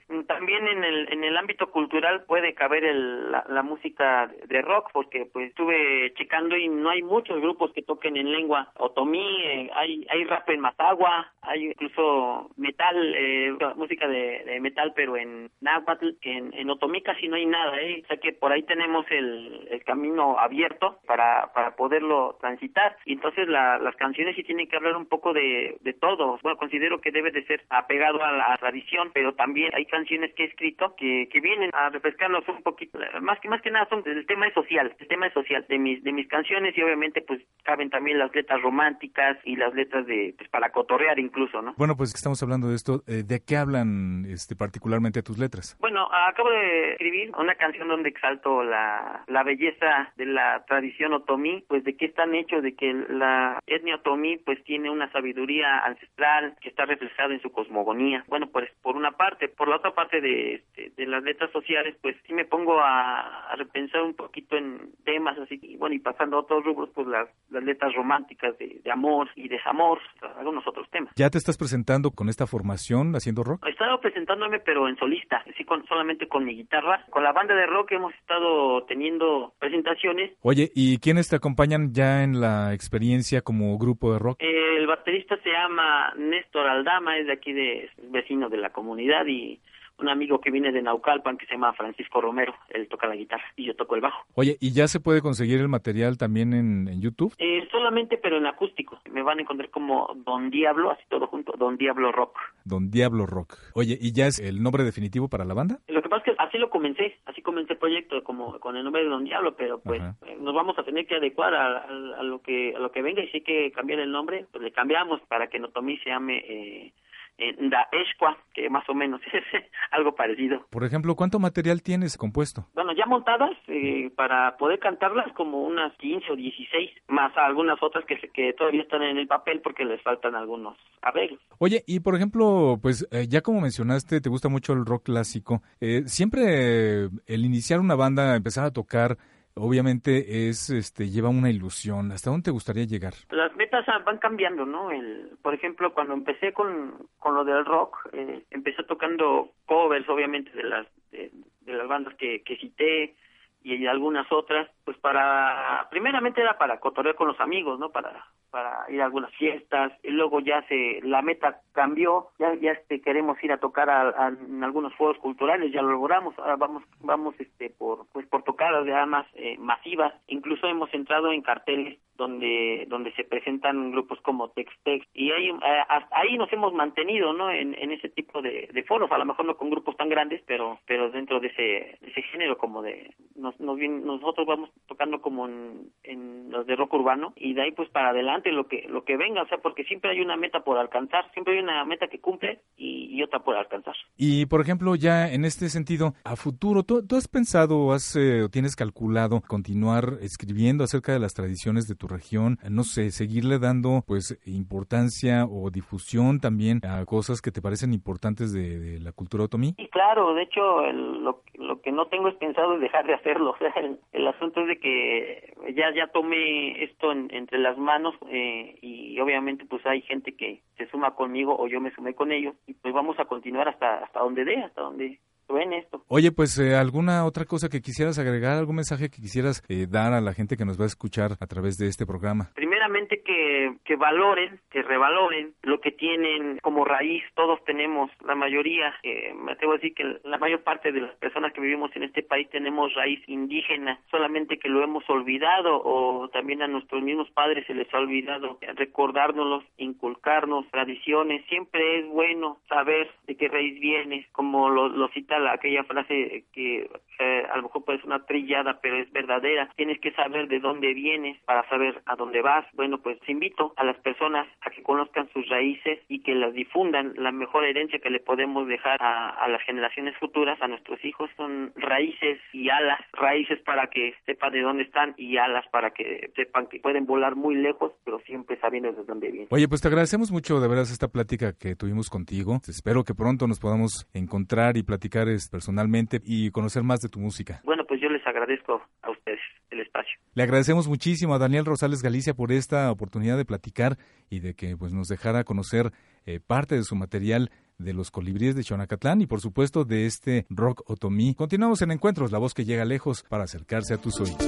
mm, 0.09 0.23
también 0.23 0.67
en 0.69 0.85
el, 0.85 1.13
en 1.13 1.25
el 1.25 1.37
ámbito 1.37 1.71
cultural 1.71 2.25
puede 2.27 2.55
caber 2.55 2.85
el- 2.85 3.31
la, 3.31 3.45
la 3.49 3.63
música 3.63 4.31
de 4.47 4.63
rock, 4.63 4.91
porque 4.93 5.27
pues 5.33 5.49
estuve 5.51 6.13
checando 6.17 6.57
y 6.57 6.69
no 6.69 6.91
hay 6.91 7.03
muchos 7.03 7.41
grupos 7.41 7.73
que 7.73 7.83
toquen 7.83 8.17
en 8.17 8.31
lengua 8.33 8.73
otomí, 8.79 9.25
eh, 9.45 9.71
hay, 9.75 10.07
hay 10.11 10.25
rap 10.25 10.49
en 10.51 10.61
Matagua, 10.61 11.33
hay 11.43 11.67
incluso 11.67 12.51
metal, 12.57 13.15
eh, 13.17 13.57
música 13.77 14.09
de, 14.09 14.43
de 14.45 14.61
metal, 14.61 14.93
pero 14.97 15.17
en 15.17 15.51
náhuatl, 15.61 16.11
en, 16.23 16.53
en 16.55 16.71
otomí 16.71 17.03
casi 17.03 17.29
no 17.29 17.37
hay 17.37 17.47
nada, 17.47 17.81
¿eh? 17.81 18.01
o 18.05 18.07
sea 18.09 18.17
que 18.17 18.33
por 18.33 18.53
ahí 18.53 18.63
tenemos 18.65 19.07
el, 19.11 19.69
el 19.71 19.85
camino 19.85 20.39
abierto 20.39 20.99
para, 21.07 21.53
para 21.55 21.77
poderlo 21.77 22.37
transitar, 22.41 22.97
y 23.05 23.15
entonces 23.15 23.49
la- 23.49 23.79
las 23.79 23.97
canciones 23.97 24.35
sí 24.37 24.43
tienen 24.43 24.69
que 24.69 24.77
hablar 24.77 24.97
un 24.97 25.07
poco 25.07 25.33
de, 25.33 25.77
de 25.81 25.93
todo, 25.93 26.39
bueno, 26.43 26.59
considero 26.59 27.01
que 27.01 27.11
debe 27.13 27.31
de 27.31 27.45
ser 27.45 27.63
apegado 27.71 28.23
a 28.25 28.33
la 28.33 28.57
tradición, 28.59 29.11
pero 29.15 29.33
también 29.35 29.44
hay 29.73 29.87
canciones 29.87 30.33
que 30.35 30.45
he 30.45 30.47
escrito 30.47 30.95
que, 30.97 31.29
que 31.31 31.41
vienen 31.41 31.71
a 31.73 31.91
refrescarnos 31.91 32.47
un 32.49 32.63
poquito, 32.63 32.99
más 33.21 33.39
que 33.41 33.49
más 33.49 33.63
que 33.63 33.71
nada 33.71 33.87
son 33.89 34.03
el 34.07 34.27
tema 34.27 34.47
es 34.47 34.55
social, 34.55 34.95
el 34.99 35.09
tema 35.09 35.27
es 35.27 35.33
social 35.35 35.65
de 35.69 35.79
mis 35.79 36.03
de 36.03 36.13
mis 36.13 36.29
canciones 36.29 36.77
y 36.77 36.83
obviamente 36.83 37.23
pues 37.23 37.41
caben 37.63 37.91
también 37.91 38.19
las 38.19 38.35
letras 38.35 38.61
románticas 38.63 39.39
y 39.45 39.57
las 39.57 39.75
letras 39.75 40.07
de 40.07 40.35
pues 40.37 40.49
para 40.51 40.71
cotorrear 40.71 41.19
incluso, 41.19 41.63
¿no? 41.63 41.75
Bueno, 41.77 41.97
pues 41.97 42.15
estamos 42.15 42.43
hablando 42.43 42.69
de 42.69 42.77
esto, 42.77 43.03
eh, 43.07 43.23
¿de 43.25 43.41
qué 43.47 43.57
hablan 43.57 44.27
este 44.29 44.57
particularmente 44.57 45.23
tus 45.23 45.39
letras? 45.39 45.77
Bueno, 45.81 46.09
acabo 46.13 46.51
de 46.51 46.93
escribir 46.93 47.33
una 47.39 47.55
canción 47.55 47.89
donde 47.89 48.11
exalto 48.11 48.63
la, 48.63 49.25
la 49.27 49.43
belleza 49.43 50.13
de 50.17 50.27
la 50.27 50.65
tradición 50.67 51.13
otomí, 51.13 51.65
pues 51.69 51.85
de 51.85 51.97
qué 51.97 52.07
están 52.07 52.35
hechos, 52.35 52.63
de 52.63 52.75
que 52.75 52.93
la 53.09 53.61
etnia 53.67 53.97
otomí 53.97 54.39
pues 54.39 54.63
tiene 54.65 54.91
una 54.91 55.11
sabiduría 55.13 55.81
ancestral 55.81 56.57
que 56.61 56.69
está 56.69 56.85
reflejada 56.85 57.35
en 57.35 57.43
su 57.43 57.51
cosmogonía. 57.51 58.25
Bueno, 58.29 58.49
pues 58.51 58.71
por 58.83 58.97
una 58.97 59.13
parte, 59.13 59.34
por 59.57 59.69
la 59.69 59.77
otra 59.77 59.95
parte 59.95 60.21
de, 60.21 60.55
este, 60.55 60.93
de 60.97 61.07
las 61.07 61.23
letras 61.23 61.51
sociales, 61.53 61.97
pues 62.01 62.17
sí 62.27 62.33
me 62.33 62.45
pongo 62.45 62.81
a, 62.81 63.51
a 63.51 63.57
repensar 63.57 64.03
un 64.03 64.15
poquito 64.15 64.57
en 64.57 64.93
temas 65.05 65.39
así, 65.39 65.59
y 65.63 65.77
bueno, 65.77 65.95
y 65.95 65.99
pasando 65.99 66.37
a 66.37 66.41
otros 66.41 66.65
rubros, 66.65 66.91
pues 66.95 67.07
las, 67.07 67.29
las 67.51 67.63
letras 67.63 67.95
románticas 67.95 68.57
de, 68.59 68.81
de 68.83 68.91
amor 68.91 69.29
y 69.37 69.49
desamor, 69.49 69.99
algunos 70.39 70.67
otros 70.67 70.89
temas. 70.91 71.13
¿Ya 71.17 71.31
te 71.31 71.39
estás 71.39 71.59
presentando 71.59 72.11
con 72.11 72.29
esta 72.29 72.47
formación 72.47 73.15
haciendo 73.15 73.43
rock? 73.43 73.67
He 73.67 73.71
estado 73.71 74.01
presentándome, 74.01 74.61
pero 74.61 74.89
en 74.89 74.97
solista, 74.97 75.45
así 75.51 75.65
con, 75.65 75.87
solamente 75.87 76.29
con 76.29 76.45
mi 76.45 76.55
guitarra. 76.55 77.05
Con 77.11 77.23
la 77.23 77.33
banda 77.33 77.55
de 77.55 77.67
rock 77.67 77.93
hemos 77.93 78.15
estado 78.15 78.85
teniendo 78.85 79.53
presentaciones. 79.59 80.33
Oye, 80.43 80.71
¿y 80.75 80.99
quiénes 80.99 81.29
te 81.29 81.37
acompañan 81.37 81.93
ya 81.93 82.23
en 82.23 82.41
la 82.41 82.73
experiencia 82.75 83.43
como 83.43 83.77
grupo 83.79 84.13
de 84.13 84.19
rock? 84.19 84.37
El 84.41 84.87
baterista 84.87 85.37
se 85.43 85.51
llama 85.51 86.13
Néstor 86.17 86.67
Aldama, 86.67 87.19
es 87.19 87.27
de 87.27 87.33
aquí 87.33 87.53
de 87.53 87.85
es 87.85 87.91
vecino 88.11 88.49
de 88.49 88.59
la 88.59 88.71
comunidad 88.71 89.24
y 89.29 89.61
un 89.99 90.09
amigo 90.09 90.41
que 90.41 90.51
viene 90.51 90.73
de 90.73 90.83
Naucalpan 90.83 91.37
que 91.39 91.47
se 91.47 91.53
llama 91.53 91.73
Francisco 91.73 92.21
Romero, 92.21 92.55
él 92.71 92.89
toca 92.89 93.07
la 93.07 93.15
guitarra 93.15 93.45
y 93.57 93.67
yo 93.67 93.77
toco 93.77 93.95
el 93.95 94.01
bajo. 94.01 94.25
Oye, 94.35 94.57
¿y 94.61 94.73
ya 94.73 94.89
se 94.89 95.01
puede 95.01 95.21
conseguir 95.21 95.61
el 95.61 95.69
material 95.69 96.19
también 96.19 96.53
en, 96.53 96.89
en 96.89 97.01
YouTube? 97.01 97.35
Eh, 97.39 97.67
solamente, 97.71 98.19
pero 98.19 98.39
en 98.39 98.47
acústico. 98.47 98.99
Me 99.11 99.23
van 99.23 99.39
a 99.39 99.43
encontrar 99.43 99.71
como 99.71 100.13
Don 100.25 100.51
Diablo, 100.51 100.91
así 100.91 101.05
todo 101.09 101.27
junto, 101.29 101.53
Don 101.57 101.77
Diablo 101.77 102.11
Rock. 102.11 102.37
Don 102.65 102.91
Diablo 102.91 103.27
Rock. 103.27 103.55
Oye, 103.75 103.97
¿y 104.01 104.13
ya 104.13 104.27
es 104.27 104.41
el 104.41 104.63
nombre 104.63 104.83
definitivo 104.83 105.29
para 105.29 105.45
la 105.45 105.55
banda? 105.55 105.79
Lo 105.87 106.03
que 106.03 106.09
pasa 106.09 106.25
es 106.27 106.37
que 106.37 106.43
así 106.43 106.59
lo 106.59 106.71
comencé, 106.71 107.19
así 107.27 107.41
comencé 107.43 107.75
el 107.75 107.79
proyecto, 107.79 108.25
como 108.25 108.59
con 108.59 108.77
el 108.77 108.83
nombre 108.83 109.05
de 109.05 109.09
Don 109.09 109.25
Diablo, 109.25 109.55
pero 109.57 109.81
pues 109.81 110.03
eh, 110.27 110.37
nos 110.41 110.55
vamos 110.55 110.77
a 110.79 110.83
tener 110.83 111.07
que 111.07 111.17
adecuar 111.17 111.55
a, 111.55 111.79
a, 111.79 111.85
a, 112.19 112.23
lo 112.23 112.41
que 112.43 112.75
a 112.75 112.81
lo 112.81 112.91
que 112.91 113.03
venga 113.03 113.23
y 113.23 113.29
si 113.29 113.39
hay 113.39 113.43
que 113.45 113.71
cambiar 113.71 114.01
el 114.01 114.11
nombre, 114.11 114.47
pues 114.51 114.65
le 114.65 114.73
cambiamos 114.73 115.21
para 115.29 115.47
que 115.47 115.61
Notomí 115.61 115.99
se 115.99 116.11
llame... 116.11 116.39
Eh, 116.39 116.93
en 117.39 117.71
Da 117.71 117.89
Esqua, 117.93 118.37
que 118.55 118.71
más 118.71 118.89
o 118.89 118.95
menos 118.95 119.21
es 119.33 119.65
algo 119.91 120.15
parecido. 120.15 120.67
Por 120.71 120.85
ejemplo, 120.85 121.15
¿cuánto 121.15 121.39
material 121.39 121.83
tienes 121.83 122.17
compuesto? 122.17 122.67
Bueno, 122.75 122.93
ya 122.93 123.07
montadas, 123.07 123.53
eh, 123.69 124.11
para 124.17 124.57
poder 124.57 124.79
cantarlas 124.79 125.33
como 125.35 125.63
unas 125.63 125.93
15 125.97 126.33
o 126.33 126.37
16, 126.37 126.91
más 127.09 127.37
algunas 127.37 127.83
otras 127.83 128.05
que, 128.07 128.17
que 128.33 128.53
todavía 128.53 128.83
están 128.83 129.03
en 129.03 129.19
el 129.19 129.27
papel 129.27 129.61
porque 129.63 129.85
les 129.85 130.01
faltan 130.03 130.35
algunos 130.35 130.77
arreglos. 131.03 131.41
Oye, 131.59 131.83
y 131.87 132.01
por 132.01 132.15
ejemplo, 132.15 132.79
pues 132.81 133.07
eh, 133.11 133.27
ya 133.29 133.41
como 133.41 133.61
mencionaste, 133.61 134.21
te 134.21 134.29
gusta 134.29 134.49
mucho 134.49 134.73
el 134.73 134.87
rock 134.87 135.05
clásico, 135.05 135.63
eh, 135.81 136.03
siempre 136.07 137.05
el 137.27 137.45
iniciar 137.45 137.81
una 137.81 137.95
banda, 137.95 138.37
empezar 138.37 138.65
a 138.65 138.73
tocar, 138.73 139.19
obviamente 139.55 140.49
es 140.49 140.71
este 140.71 141.09
lleva 141.11 141.29
una 141.29 141.51
ilusión. 141.51 142.13
¿Hasta 142.13 142.31
dónde 142.31 142.45
te 142.45 142.51
gustaría 142.51 142.85
llegar? 142.85 143.15
Las 143.31 143.55
metas 143.57 143.87
van 144.05 144.19
cambiando, 144.19 144.67
¿no? 144.67 144.91
El, 144.91 145.31
por 145.43 145.55
ejemplo, 145.55 145.93
cuando 145.95 146.15
empecé 146.15 146.53
con, 146.53 147.09
con 147.19 147.35
lo 147.35 147.45
del 147.45 147.65
rock, 147.65 147.97
eh, 148.13 148.45
empecé 148.51 148.83
tocando 148.85 149.53
covers, 149.67 150.09
obviamente, 150.09 150.51
de 150.53 150.65
las 150.65 150.87
de, 151.11 151.31
de 151.61 151.73
las 151.73 151.89
bandas 151.89 152.15
que, 152.17 152.43
que 152.43 152.57
cité 152.57 153.15
y 153.63 153.87
algunas 153.87 154.31
otras, 154.31 154.69
pues 154.85 154.99
para, 154.99 155.87
primeramente 155.91 156.41
era 156.41 156.59
para 156.59 156.79
cotorrear 156.81 157.15
con 157.15 157.29
los 157.29 157.41
amigos, 157.41 157.79
¿no? 157.79 157.91
Para 157.91 158.27
para 158.55 158.87
ir 158.89 159.03
a 159.03 159.07
algunas 159.07 159.35
fiestas 159.35 159.91
y 160.05 160.11
luego 160.11 160.39
ya 160.39 160.63
se 160.69 161.01
la 161.03 161.23
meta 161.23 161.59
cambió 161.73 162.29
ya 162.39 162.55
ya 162.55 162.71
este 162.71 163.01
queremos 163.01 163.37
ir 163.43 163.51
a 163.51 163.59
tocar 163.59 163.91
a, 163.91 164.29
en 164.29 164.63
algunos 164.63 164.95
foros 164.95 165.19
culturales 165.19 165.73
ya 165.73 165.83
lo 165.83 165.91
logramos 165.91 166.39
ahora 166.39 166.55
vamos 166.55 166.85
vamos 167.01 167.35
este 167.41 167.71
por 167.71 168.07
pues 168.13 168.29
por 168.29 168.45
tocadas 168.45 168.87
ya 168.87 169.07
más 169.07 169.27
eh, 169.35 169.57
masivas 169.59 170.15
incluso 170.29 170.69
hemos 170.69 170.95
entrado 170.95 171.33
en 171.33 171.43
carteles 171.43 171.99
donde 172.17 172.87
donde 172.89 173.13
se 173.15 173.25
presentan 173.25 173.91
grupos 173.91 174.21
como 174.21 174.51
Tex 174.51 174.73
Tex 174.85 175.05
y 175.15 175.33
ahí 175.33 175.49
eh, 175.49 175.83
hasta 175.89 176.17
ahí 176.17 176.39
nos 176.39 176.53
hemos 176.53 176.73
mantenido 176.75 177.33
no 177.33 177.51
en, 177.51 177.75
en 177.77 177.91
ese 177.91 178.09
tipo 178.09 178.41
de, 178.41 178.85
foros 178.87 179.11
a 179.11 179.19
lo 179.19 179.25
mejor 179.25 179.47
no 179.47 179.57
con 179.57 179.69
grupos 179.69 179.97
tan 179.97 180.09
grandes 180.09 180.41
pero 180.47 180.79
pero 180.87 181.11
dentro 181.11 181.41
de 181.41 181.49
ese 181.49 181.99
ese 182.07 182.23
género 182.23 182.57
como 182.57 182.83
de 182.83 183.13
nos, 183.35 183.59
nos 183.59 183.77
nosotros 183.81 184.47
vamos 184.47 184.71
tocando 184.87 185.21
como 185.21 185.47
en, 185.47 185.91
en 186.03 186.51
los 186.51 186.67
de 186.67 186.77
rock 186.77 186.95
urbano 186.95 187.33
y 187.37 187.55
de 187.55 187.63
ahí 187.63 187.73
pues 187.73 187.89
para 187.89 188.11
adelante 188.11 188.53
lo 188.53 188.67
que 188.69 188.87
lo 188.89 189.05
que 189.05 189.17
venga 189.17 189.43
o 189.43 189.47
sea 189.47 189.59
porque 189.59 189.85
siempre 189.85 190.11
hay 190.11 190.21
una 190.21 190.37
meta 190.37 190.61
por 190.61 190.79
alcanzar 190.79 191.31
siempre 191.33 191.55
hay 191.55 191.63
una 191.63 191.85
meta 191.85 192.09
que 192.09 192.21
cumple 192.21 192.61
y, 192.77 193.07
y 193.11 193.23
otra 193.23 193.41
por 193.41 193.57
alcanzar 193.57 193.95
y 194.17 194.47
por 194.47 194.61
ejemplo 194.61 194.95
ya 194.95 195.33
en 195.33 195.45
este 195.45 195.69
sentido 195.69 196.15
a 196.25 196.37
futuro 196.37 196.83
tú, 196.83 197.07
tú 197.07 197.17
has 197.17 197.29
pensado 197.29 197.93
has 197.93 198.15
eh, 198.17 198.43
o 198.43 198.49
tienes 198.49 198.77
calculado 198.77 199.41
continuar 199.47 200.19
escribiendo 200.21 200.85
acerca 200.85 201.13
de 201.13 201.19
las 201.19 201.35
tradiciones 201.35 201.89
de 201.89 201.95
tu 201.95 202.09
región, 202.09 202.59
no 202.71 202.83
sé, 202.83 203.11
seguirle 203.11 203.59
dando 203.59 204.03
pues 204.07 204.39
importancia 204.47 205.45
o 205.45 205.71
difusión 205.71 206.41
también 206.41 206.81
a 206.85 207.05
cosas 207.05 207.41
que 207.41 207.51
te 207.51 207.63
parecen 207.63 207.93
importantes 207.93 208.53
de, 208.53 208.79
de 208.79 209.01
la 209.01 209.13
cultura 209.13 209.45
otomí? 209.45 209.75
Sí, 209.77 209.89
claro, 209.89 210.35
de 210.35 210.43
hecho 210.43 210.85
el, 210.85 211.25
lo, 211.25 211.43
lo, 211.55 211.81
que 211.81 211.93
no 211.93 212.07
tengo 212.07 212.29
es 212.29 212.35
pensado 212.37 212.75
es 212.75 212.81
dejar 212.81 213.07
de 213.07 213.15
hacerlo, 213.15 213.51
o 213.55 213.59
sea, 213.59 213.73
el, 213.77 213.99
el 214.13 214.27
asunto 214.27 214.64
de 214.67 214.79
que 214.79 215.55
ya 215.75 215.93
ya 215.95 216.09
tomé 216.09 216.83
esto 216.85 217.13
en, 217.13 217.29
entre 217.33 217.59
las 217.59 217.79
manos 217.79 218.15
eh, 218.29 218.79
y 218.83 219.19
obviamente 219.21 219.65
pues 219.65 219.85
hay 219.87 220.03
gente 220.03 220.35
que 220.37 220.63
se 220.77 220.87
suma 220.89 221.15
conmigo 221.15 221.57
o 221.59 221.67
yo 221.69 221.81
me 221.81 221.95
sumé 221.95 222.15
con 222.15 222.33
ellos 222.33 222.55
y 222.67 222.75
pues 222.75 222.93
vamos 222.95 223.19
a 223.19 223.25
continuar 223.25 223.69
hasta 223.69 223.99
hasta 224.05 224.21
donde 224.21 224.45
dé, 224.45 224.57
hasta 224.57 224.83
donde 224.83 225.21
en 225.49 225.73
esto. 225.73 226.03
Oye, 226.09 226.33
pues 226.33 226.59
eh, 226.59 226.75
alguna 226.75 227.25
otra 227.25 227.45
cosa 227.45 227.69
que 227.69 227.81
quisieras 227.81 228.19
agregar, 228.19 228.57
algún 228.57 228.77
mensaje 228.77 229.09
que 229.09 229.21
quisieras 229.21 229.63
eh, 229.69 229.87
dar 229.89 230.13
a 230.13 230.21
la 230.21 230.33
gente 230.33 230.57
que 230.57 230.65
nos 230.65 230.79
va 230.79 230.85
a 230.85 230.89
escuchar 230.89 231.33
a 231.41 231.47
través 231.47 231.77
de 231.77 231.89
este 231.89 232.07
programa. 232.07 232.51
Primeramente 232.55 233.23
que, 233.23 233.77
que 233.85 233.97
valoren, 233.97 234.61
que 234.71 234.83
revaloren 234.83 235.55
lo 235.63 235.81
que 235.81 235.93
tienen 235.93 236.59
como 236.63 236.85
raíz. 236.85 237.23
Todos 237.35 237.63
tenemos, 237.65 238.11
la 238.25 238.35
mayoría, 238.35 238.95
eh, 239.03 239.33
me 239.35 239.53
atrevo 239.53 239.73
a 239.73 239.77
decir 239.77 239.95
que 239.95 240.19
la 240.25 240.39
mayor 240.39 240.63
parte 240.63 240.93
de 240.93 241.01
las 241.01 241.15
personas 241.17 241.53
que 241.53 241.61
vivimos 241.61 241.95
en 241.97 242.05
este 242.05 242.23
país 242.23 242.49
tenemos 242.51 242.95
raíz 242.95 243.21
indígena, 243.29 244.01
solamente 244.11 244.59
que 244.59 244.69
lo 244.69 244.83
hemos 244.83 245.09
olvidado 245.09 245.81
o 245.85 246.29
también 246.29 246.63
a 246.63 246.69
nuestros 246.69 247.03
mismos 247.03 247.31
padres 247.31 247.67
se 247.67 247.75
les 247.75 247.93
ha 247.93 247.99
olvidado 247.99 248.59
recordárnoslos, 248.77 249.65
inculcarnos 249.77 250.67
tradiciones. 250.71 251.45
Siempre 251.49 252.01
es 252.01 252.09
bueno 252.09 252.59
saber 252.69 253.11
de 253.27 253.37
qué 253.37 253.49
raíz 253.49 253.79
vienes, 253.81 254.27
como 254.33 254.69
lo, 254.69 254.89
lo 254.89 255.09
cita 255.09 255.34
la, 255.39 255.53
aquella 255.53 255.85
frase 255.85 256.45
que 256.53 256.89
eh, 257.19 257.47
a 257.51 257.57
lo 257.57 257.65
mejor 257.65 257.85
puede 257.85 258.01
una 258.05 258.25
trillada, 258.27 258.81
pero 258.81 258.97
es 258.97 259.11
verdadera. 259.13 259.71
Tienes 259.77 260.01
que 260.01 260.13
saber 260.13 260.49
de 260.49 260.61
dónde 260.61 260.93
vienes 260.95 261.39
para 261.45 261.69
saber 261.69 262.03
a 262.07 262.17
dónde 262.17 262.43
vas. 262.43 262.67
Bueno, 262.75 262.99
pues 262.99 263.19
invito 263.29 263.73
a 263.77 263.85
las 263.85 263.97
personas 263.99 264.47
a 264.63 264.71
que 264.71 264.83
conozcan 264.83 265.29
sus 265.33 265.49
raíces 265.49 266.01
y 266.09 266.23
que 266.23 266.35
las 266.35 266.53
difundan. 266.55 267.15
La 267.17 267.33
mejor 267.33 267.65
herencia 267.65 267.99
que 267.99 268.11
le 268.11 268.21
podemos 268.21 268.67
dejar 268.69 269.01
a, 269.01 269.31
a 269.31 269.49
las 269.49 269.63
generaciones 269.63 270.17
futuras, 270.19 270.61
a 270.61 270.69
nuestros 270.69 271.03
hijos, 271.05 271.31
son 271.37 271.73
raíces 271.77 272.39
y 272.53 272.69
alas. 272.69 273.01
Raíces 273.13 273.61
para 273.61 273.87
que 273.89 274.15
sepan 274.27 274.53
de 274.53 274.61
dónde 274.61 274.83
están 274.83 275.15
y 275.17 275.37
alas 275.37 275.65
para 275.71 275.91
que 275.91 276.31
sepan 276.37 276.67
que 276.67 276.81
pueden 276.81 277.07
volar 277.07 277.37
muy 277.37 277.55
lejos, 277.55 277.93
pero 278.05 278.19
siempre 278.21 278.59
sabiendo 278.61 278.93
de 278.93 279.05
dónde 279.05 279.31
vienen. 279.31 279.49
Oye, 279.51 279.69
pues 279.69 279.81
te 279.81 279.89
agradecemos 279.89 280.31
mucho 280.31 280.61
de 280.61 280.69
veras 280.69 280.91
esta 280.91 281.09
plática 281.09 281.53
que 281.53 281.77
tuvimos 281.77 282.11
contigo. 282.11 282.61
Espero 282.69 283.05
que 283.05 283.15
pronto 283.15 283.47
nos 283.47 283.61
podamos 283.61 284.09
encontrar 284.15 284.77
y 284.77 284.83
platicar 284.83 285.24
personalmente 285.51 286.21
y 286.25 286.51
conocer 286.51 286.83
más 286.83 287.01
de 287.01 287.09
tu 287.09 287.19
música. 287.19 287.61
Bueno, 287.65 287.85
pues 287.87 288.01
yo 288.01 288.09
les 288.09 288.27
agradezco 288.27 288.83
a 289.03 289.11
ustedes 289.11 289.41
el 289.71 289.81
espacio. 289.81 290.15
Le 290.35 290.43
agradecemos 290.43 290.89
muchísimo 290.89 291.35
a 291.35 291.39
Daniel 291.39 291.65
Rosales 291.65 292.03
Galicia 292.03 292.35
por 292.35 292.53
esta 292.53 292.91
oportunidad 292.91 293.37
de 293.37 293.45
platicar 293.45 293.97
y 294.31 294.41
de 294.41 294.55
que 294.55 294.77
pues 294.77 294.93
nos 294.93 295.09
dejara 295.09 295.45
conocer 295.45 295.93
eh, 296.27 296.41
parte 296.41 296.75
de 296.75 296.85
su 296.85 296.97
material 296.97 297.51
de 297.79 297.93
los 297.93 298.11
colibríes 298.11 298.55
de 298.55 298.63
Chonacatlán 298.63 299.21
y 299.21 299.27
por 299.27 299.41
supuesto 299.41 299.85
de 299.85 300.07
este 300.07 300.47
rock 300.49 300.83
otomí. 300.89 301.35
Continuamos 301.35 301.83
en 301.83 301.91
Encuentros, 301.91 302.33
la 302.33 302.39
voz 302.39 302.55
que 302.55 302.65
llega 302.65 302.85
lejos 302.85 303.25
para 303.29 303.45
acercarse 303.45 303.95
a 303.95 303.99
tus 303.99 304.21
oídos. 304.21 304.45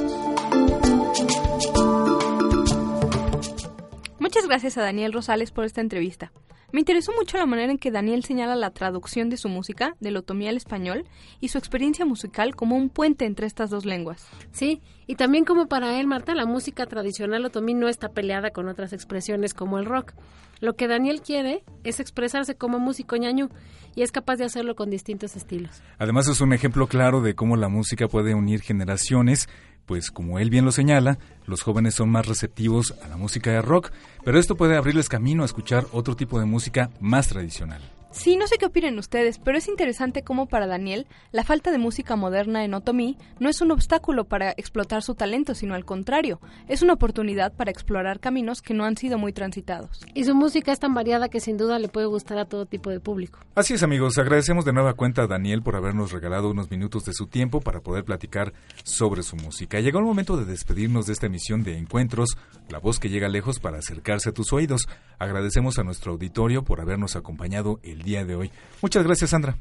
Muchas 4.18 4.46
gracias 4.46 4.78
a 4.78 4.82
Daniel 4.82 5.12
Rosales 5.12 5.50
por 5.50 5.64
esta 5.64 5.80
entrevista. 5.80 6.32
Me 6.72 6.80
interesó 6.80 7.12
mucho 7.12 7.38
la 7.38 7.46
manera 7.46 7.70
en 7.70 7.78
que 7.78 7.90
Daniel 7.90 8.24
señala 8.24 8.56
la 8.56 8.70
traducción 8.70 9.30
de 9.30 9.36
su 9.36 9.48
música 9.48 9.94
del 10.00 10.16
otomí 10.16 10.48
al 10.48 10.56
español 10.56 11.04
y 11.40 11.48
su 11.48 11.58
experiencia 11.58 12.04
musical 12.04 12.56
como 12.56 12.76
un 12.76 12.88
puente 12.88 13.24
entre 13.24 13.46
estas 13.46 13.70
dos 13.70 13.84
lenguas. 13.84 14.26
Sí, 14.50 14.82
y 15.06 15.14
también 15.14 15.44
como 15.44 15.66
para 15.68 16.00
él, 16.00 16.06
Marta, 16.06 16.34
la 16.34 16.46
música 16.46 16.86
tradicional 16.86 17.44
otomí 17.44 17.74
no 17.74 17.88
está 17.88 18.08
peleada 18.08 18.50
con 18.50 18.68
otras 18.68 18.92
expresiones 18.92 19.54
como 19.54 19.78
el 19.78 19.86
rock. 19.86 20.12
Lo 20.60 20.74
que 20.74 20.88
Daniel 20.88 21.20
quiere 21.20 21.62
es 21.84 22.00
expresarse 22.00 22.56
como 22.56 22.78
músico 22.78 23.16
ñañú 23.16 23.50
y 23.94 24.02
es 24.02 24.10
capaz 24.10 24.36
de 24.36 24.44
hacerlo 24.44 24.74
con 24.74 24.90
distintos 24.90 25.36
estilos. 25.36 25.82
Además 25.98 26.28
es 26.28 26.40
un 26.40 26.52
ejemplo 26.52 26.86
claro 26.86 27.20
de 27.20 27.34
cómo 27.34 27.56
la 27.56 27.68
música 27.68 28.08
puede 28.08 28.34
unir 28.34 28.60
generaciones, 28.60 29.48
pues 29.86 30.10
como 30.10 30.38
él 30.38 30.50
bien 30.50 30.64
lo 30.64 30.72
señala, 30.72 31.18
los 31.46 31.62
jóvenes 31.62 31.94
son 31.94 32.10
más 32.10 32.26
receptivos 32.26 32.94
a 33.04 33.08
la 33.08 33.16
música 33.16 33.50
de 33.50 33.62
rock, 33.62 33.90
pero 34.24 34.38
esto 34.38 34.56
puede 34.56 34.76
abrirles 34.76 35.08
camino 35.08 35.42
a 35.42 35.46
escuchar 35.46 35.86
otro 35.92 36.16
tipo 36.16 36.38
de 36.38 36.46
música 36.46 36.90
más 37.00 37.28
tradicional. 37.28 37.95
Sí, 38.16 38.36
no 38.36 38.46
sé 38.46 38.56
qué 38.56 38.64
opinen 38.64 38.98
ustedes, 38.98 39.38
pero 39.38 39.58
es 39.58 39.68
interesante 39.68 40.24
cómo 40.24 40.46
para 40.46 40.66
Daniel 40.66 41.06
la 41.32 41.44
falta 41.44 41.70
de 41.70 41.76
música 41.76 42.16
moderna 42.16 42.64
en 42.64 42.72
Otomí 42.72 43.18
no 43.38 43.50
es 43.50 43.60
un 43.60 43.70
obstáculo 43.70 44.24
para 44.24 44.52
explotar 44.52 45.02
su 45.02 45.14
talento, 45.14 45.54
sino 45.54 45.74
al 45.74 45.84
contrario, 45.84 46.40
es 46.66 46.80
una 46.80 46.94
oportunidad 46.94 47.52
para 47.52 47.70
explorar 47.70 48.18
caminos 48.18 48.62
que 48.62 48.72
no 48.72 48.84
han 48.84 48.96
sido 48.96 49.18
muy 49.18 49.34
transitados. 49.34 50.00
Y 50.14 50.24
su 50.24 50.34
música 50.34 50.72
es 50.72 50.80
tan 50.80 50.94
variada 50.94 51.28
que 51.28 51.40
sin 51.40 51.58
duda 51.58 51.78
le 51.78 51.88
puede 51.88 52.06
gustar 52.06 52.38
a 52.38 52.46
todo 52.46 52.64
tipo 52.64 52.88
de 52.88 53.00
público. 53.00 53.38
Así 53.54 53.74
es 53.74 53.82
amigos, 53.82 54.16
agradecemos 54.16 54.64
de 54.64 54.72
nueva 54.72 54.94
cuenta 54.94 55.22
a 55.22 55.26
Daniel 55.26 55.62
por 55.62 55.76
habernos 55.76 56.10
regalado 56.10 56.50
unos 56.50 56.70
minutos 56.70 57.04
de 57.04 57.12
su 57.12 57.26
tiempo 57.26 57.60
para 57.60 57.80
poder 57.80 58.04
platicar 58.04 58.54
sobre 58.82 59.22
su 59.22 59.36
música. 59.36 59.78
Llegó 59.78 59.98
el 59.98 60.06
momento 60.06 60.38
de 60.38 60.46
despedirnos 60.46 61.06
de 61.06 61.12
esta 61.12 61.26
emisión 61.26 61.62
de 61.62 61.76
Encuentros, 61.76 62.30
la 62.70 62.78
voz 62.78 62.98
que 62.98 63.10
llega 63.10 63.28
lejos 63.28 63.60
para 63.60 63.78
acercarse 63.78 64.30
a 64.30 64.32
tus 64.32 64.54
oídos. 64.54 64.88
Agradecemos 65.18 65.78
a 65.78 65.84
nuestro 65.84 66.12
auditorio 66.12 66.64
por 66.64 66.80
habernos 66.80 67.14
acompañado 67.14 67.78
el 67.82 68.05
día 68.06 68.24
de 68.24 68.34
hoy. 68.34 68.50
Muchas 68.80 69.04
gracias, 69.04 69.30
Sandra. 69.30 69.56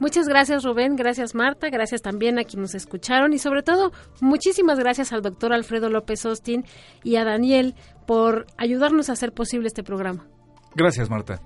Muchas 0.00 0.26
gracias, 0.26 0.64
Rubén. 0.64 0.96
Gracias, 0.96 1.34
Marta. 1.34 1.68
Gracias 1.70 2.02
también 2.02 2.38
a 2.38 2.44
quienes 2.44 2.72
nos 2.72 2.74
escucharon. 2.74 3.32
Y 3.32 3.38
sobre 3.38 3.62
todo, 3.62 3.92
muchísimas 4.20 4.78
gracias 4.78 5.12
al 5.12 5.22
doctor 5.22 5.52
Alfredo 5.52 5.90
López 5.90 6.24
Austin 6.26 6.64
y 7.04 7.16
a 7.16 7.24
Daniel 7.24 7.74
por 8.06 8.46
ayudarnos 8.56 9.10
a 9.10 9.12
hacer 9.12 9.32
posible 9.32 9.68
este 9.68 9.84
programa. 9.84 10.26
Gracias, 10.74 11.08
Marta. 11.08 11.40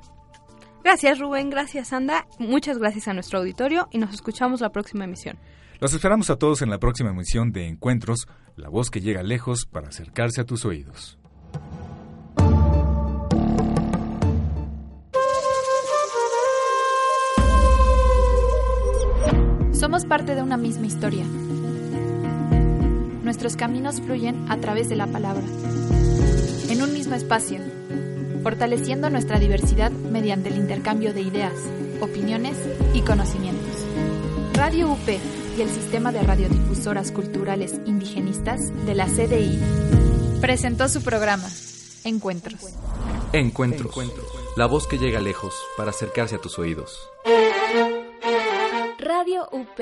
Gracias, 0.83 1.19
Rubén. 1.19 1.51
Gracias, 1.51 1.89
Sandra. 1.89 2.27
Muchas 2.39 2.79
gracias 2.79 3.09
a 3.09 3.13
nuestro 3.13 3.41
auditorio 3.41 3.89
y 3.91 3.99
nos 3.99 4.15
escuchamos 4.15 4.61
la 4.61 4.71
próxima 4.71 5.05
emisión. 5.05 5.39
Los 5.81 5.93
esperamos 5.93 6.31
a 6.31 6.37
todos 6.37 6.63
en 6.63 6.71
la 6.71 6.79
próxima 6.79 7.11
emisión 7.11 7.51
de 7.51 7.67
Encuentros, 7.67 8.29
la 8.57 8.69
voz 8.69 8.91
que 8.91 9.01
llega 9.01 9.23
lejos 9.23 9.67
para 9.67 9.89
acercarse 9.89 10.41
a 10.41 10.45
tus 10.45 10.65
oídos. 10.65 11.19
Somos 19.85 20.07
parte 20.07 20.35
de 20.35 20.41
una 20.41 20.57
misma 20.57 20.87
historia. 20.87 21.27
Nuestros 23.23 23.55
caminos 23.55 24.01
fluyen 24.01 24.51
a 24.51 24.57
través 24.57 24.89
de 24.89 24.97
la 24.97 25.07
palabra. 25.07 25.43
En 26.71 26.81
un 26.81 26.95
mismo 26.95 27.15
espacio, 27.15 27.61
fortaleciendo 28.43 29.11
nuestra 29.11 29.39
diversidad 29.39 29.91
mediante 29.91 30.49
el 30.49 30.57
intercambio 30.57 31.13
de 31.13 31.21
ideas, 31.21 31.53
opiniones 32.01 32.57
y 32.95 33.03
conocimientos. 33.03 33.85
Radio 34.55 34.91
UP 34.91 35.07
y 35.07 35.61
el 35.61 35.69
Sistema 35.69 36.13
de 36.13 36.23
Radiodifusoras 36.23 37.13
Culturales 37.13 37.75
Indigenistas 37.85 38.61
de 38.87 38.95
la 38.95 39.05
CDI 39.05 39.61
presentó 40.41 40.89
su 40.89 41.03
programa, 41.03 41.47
Encuentros. 42.05 42.59
Encuentros. 43.35 43.95
La 44.57 44.65
voz 44.65 44.87
que 44.87 44.97
llega 44.97 45.21
lejos 45.21 45.55
para 45.77 45.91
acercarse 45.91 46.37
a 46.37 46.41
tus 46.41 46.59
oídos. 46.59 46.99
Radio 49.25 49.49
UP, 49.53 49.81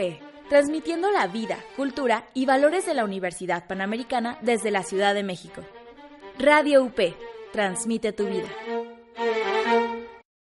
transmitiendo 0.48 1.10
la 1.10 1.26
vida, 1.26 1.58
cultura 1.74 2.28
y 2.32 2.46
valores 2.46 2.86
de 2.86 2.94
la 2.94 3.04
Universidad 3.04 3.66
Panamericana 3.66 4.38
desde 4.40 4.70
la 4.70 4.84
Ciudad 4.84 5.14
de 5.14 5.24
México. 5.24 5.62
Radio 6.38 6.84
UP, 6.84 7.00
transmite 7.52 8.12
tu 8.12 8.26
vida. 8.26 8.46